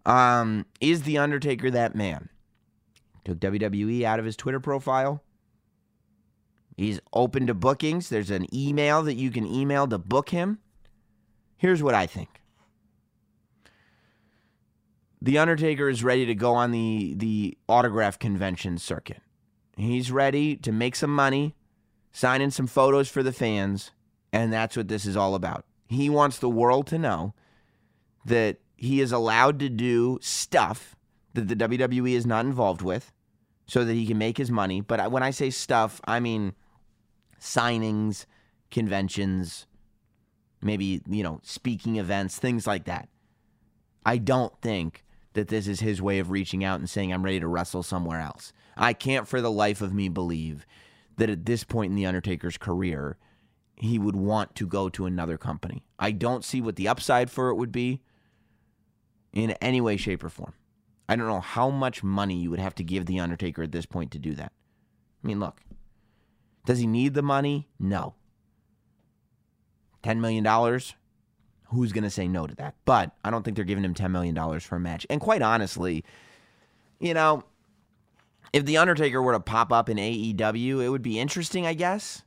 [0.04, 2.28] um is the Undertaker that man?
[3.24, 5.22] Took WWE out of his Twitter profile.
[6.76, 8.08] He's open to bookings.
[8.08, 10.58] There's an email that you can email to book him.
[11.56, 12.40] Here's what I think.
[15.20, 19.20] The Undertaker is ready to go on the the autograph convention circuit.
[19.76, 21.54] He's ready to make some money,
[22.12, 23.90] sign in some photos for the fans,
[24.32, 25.64] and that's what this is all about.
[25.88, 27.34] He wants the world to know
[28.24, 30.96] that he is allowed to do stuff
[31.34, 33.12] that the WWE is not involved with
[33.66, 34.80] so that he can make his money.
[34.80, 36.54] But when I say stuff, I mean
[37.40, 38.26] signings,
[38.70, 39.66] conventions,
[40.60, 43.08] maybe, you know, speaking events, things like that.
[44.04, 47.40] I don't think that this is his way of reaching out and saying, I'm ready
[47.40, 48.52] to wrestle somewhere else.
[48.76, 50.66] I can't for the life of me believe
[51.16, 53.16] that at this point in The Undertaker's career,
[53.76, 55.84] he would want to go to another company.
[55.98, 58.00] I don't see what the upside for it would be
[59.32, 60.54] in any way, shape, or form.
[61.08, 63.86] I don't know how much money you would have to give The Undertaker at this
[63.86, 64.52] point to do that.
[65.22, 65.60] I mean, look,
[66.64, 67.68] does he need the money?
[67.78, 68.14] No.
[70.04, 70.44] $10 million?
[71.66, 72.74] Who's going to say no to that?
[72.84, 75.06] But I don't think they're giving him $10 million for a match.
[75.10, 76.04] And quite honestly,
[77.00, 77.44] you know,
[78.52, 82.22] if The Undertaker were to pop up in AEW, it would be interesting, I guess.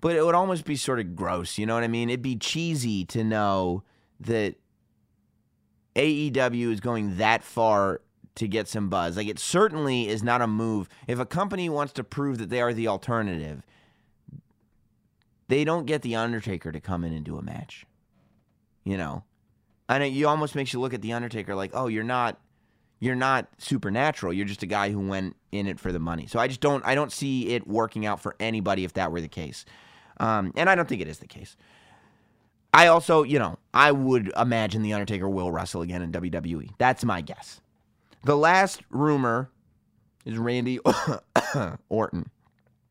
[0.00, 2.10] But it would almost be sort of gross, you know what I mean?
[2.10, 3.82] It'd be cheesy to know
[4.20, 4.56] that
[5.94, 8.02] AEW is going that far
[8.36, 9.16] to get some buzz.
[9.16, 10.88] Like it certainly is not a move.
[11.08, 13.62] If a company wants to prove that they are the alternative,
[15.48, 17.86] they don't get the Undertaker to come in and do a match.
[18.84, 19.24] You know,
[19.88, 22.38] and it you almost makes you look at the Undertaker like, oh, you're not,
[22.98, 24.32] you're not supernatural.
[24.32, 26.26] You're just a guy who went in it for the money.
[26.26, 29.20] So I just don't, I don't see it working out for anybody if that were
[29.20, 29.64] the case.
[30.18, 31.56] Um, and I don't think it is the case.
[32.72, 36.70] I also, you know, I would imagine The Undertaker will wrestle again in WWE.
[36.78, 37.60] That's my guess.
[38.24, 39.50] The last rumor
[40.24, 40.78] is Randy
[41.88, 42.30] Orton.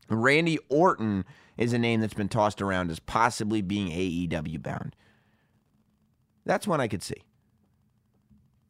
[0.09, 1.25] Randy Orton
[1.57, 4.95] is a name that's been tossed around as possibly being AEW bound.
[6.45, 7.23] That's one I could see.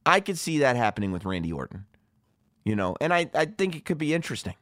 [0.05, 1.85] I could see that happening with Randy Orton.
[2.63, 4.55] You know, and I, I think it could be interesting.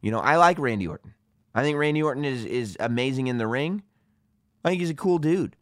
[0.00, 1.14] You know, I like Randy Orton.
[1.54, 3.82] I think Randy Orton is is amazing in the ring.
[4.64, 5.56] I think he's a cool dude.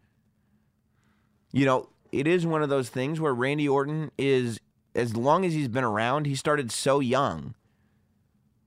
[1.52, 4.60] You know, it is one of those things where Randy Orton is,
[4.94, 7.54] as long as he's been around, he started so young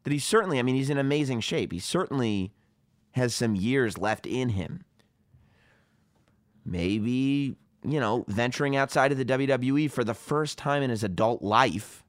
[0.04, 1.72] that he's certainly, I mean, he's in amazing shape.
[1.72, 2.54] He certainly
[3.12, 4.84] has some years left in him.
[6.66, 11.42] Maybe, you know, venturing outside of the WWE for the first time in his adult
[11.42, 12.04] life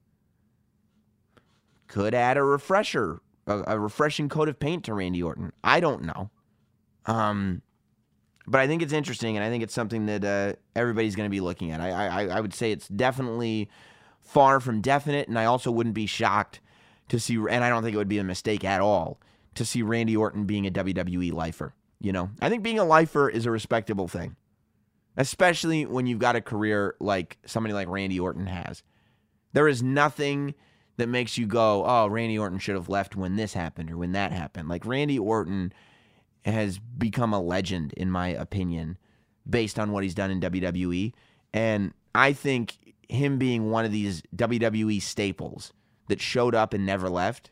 [1.89, 5.53] could add a refresher, a, a refreshing coat of paint to Randy Orton.
[5.63, 6.31] I don't know.
[7.07, 7.63] Um,
[8.47, 11.31] but I think it's interesting, and I think it's something that uh, everybody's going to
[11.31, 11.81] be looking at.
[11.81, 13.69] I, I I would say it's definitely
[14.21, 16.61] far from definite, and I also wouldn't be shocked
[17.09, 19.21] to see, and I don't think it would be a mistake at all
[19.55, 21.75] to see Randy Orton being a WWE lifer.
[22.01, 24.35] You know, I think being a lifer is a respectable thing,
[25.17, 28.83] especially when you've got a career like somebody like Randy Orton has.
[29.53, 30.55] There is nothing
[30.97, 34.13] that makes you go, "Oh, Randy Orton should have left when this happened or when
[34.13, 35.73] that happened." Like Randy Orton
[36.45, 38.99] has become a legend, in my opinion,
[39.49, 41.13] based on what he's done in WWE.
[41.53, 42.79] And I think
[43.09, 45.73] him being one of these WWE staples
[46.09, 47.51] that showed up and never left,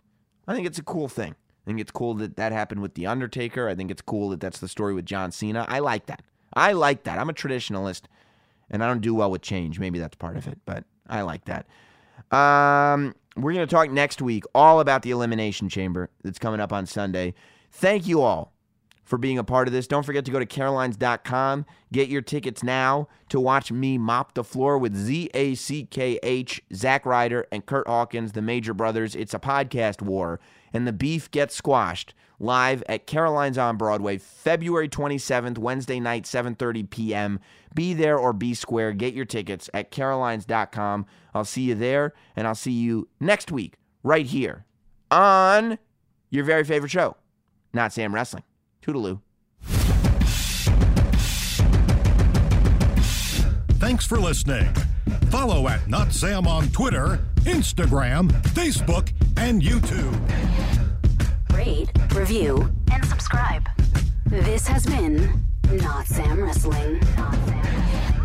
[0.48, 1.34] I think it's a cool thing.
[1.64, 3.68] I think it's cool that that happened with The Undertaker.
[3.68, 5.66] I think it's cool that that's the story with John Cena.
[5.68, 6.22] I like that.
[6.54, 7.18] I like that.
[7.18, 8.02] I'm a traditionalist
[8.70, 9.78] and I don't do well with change.
[9.78, 11.66] Maybe that's part of it, but I like that.
[12.36, 16.72] Um, we're going to talk next week all about the Elimination Chamber that's coming up
[16.72, 17.34] on Sunday.
[17.70, 18.52] Thank you all
[19.04, 19.88] for being a part of this.
[19.88, 21.66] Don't forget to go to carolines.com.
[21.92, 26.18] Get your tickets now to watch me mop the floor with Z A C K
[26.22, 29.16] H, Zack Ryder, and Curt Hawkins, the Major Brothers.
[29.16, 30.38] It's a podcast war,
[30.72, 36.90] and the beef gets squashed live at Caroline's on Broadway, February 27th, Wednesday night, 7:30
[36.90, 37.38] p.m.
[37.74, 38.92] Be there or be square.
[38.92, 41.06] Get your tickets at carolines.com.
[41.34, 44.64] I'll see you there, and I'll see you next week right here
[45.10, 45.78] on
[46.30, 47.16] your very favorite show,
[47.72, 48.42] Not Sam Wrestling.
[48.82, 49.20] Toodaloo.
[53.78, 54.72] Thanks for listening.
[55.30, 60.49] Follow at Not Sam on Twitter, Instagram, Facebook, and YouTube.
[61.60, 63.68] Rate, review, and subscribe.
[64.24, 67.02] This has been Not Sam Wrestling.
[67.18, 68.19] Not Sam.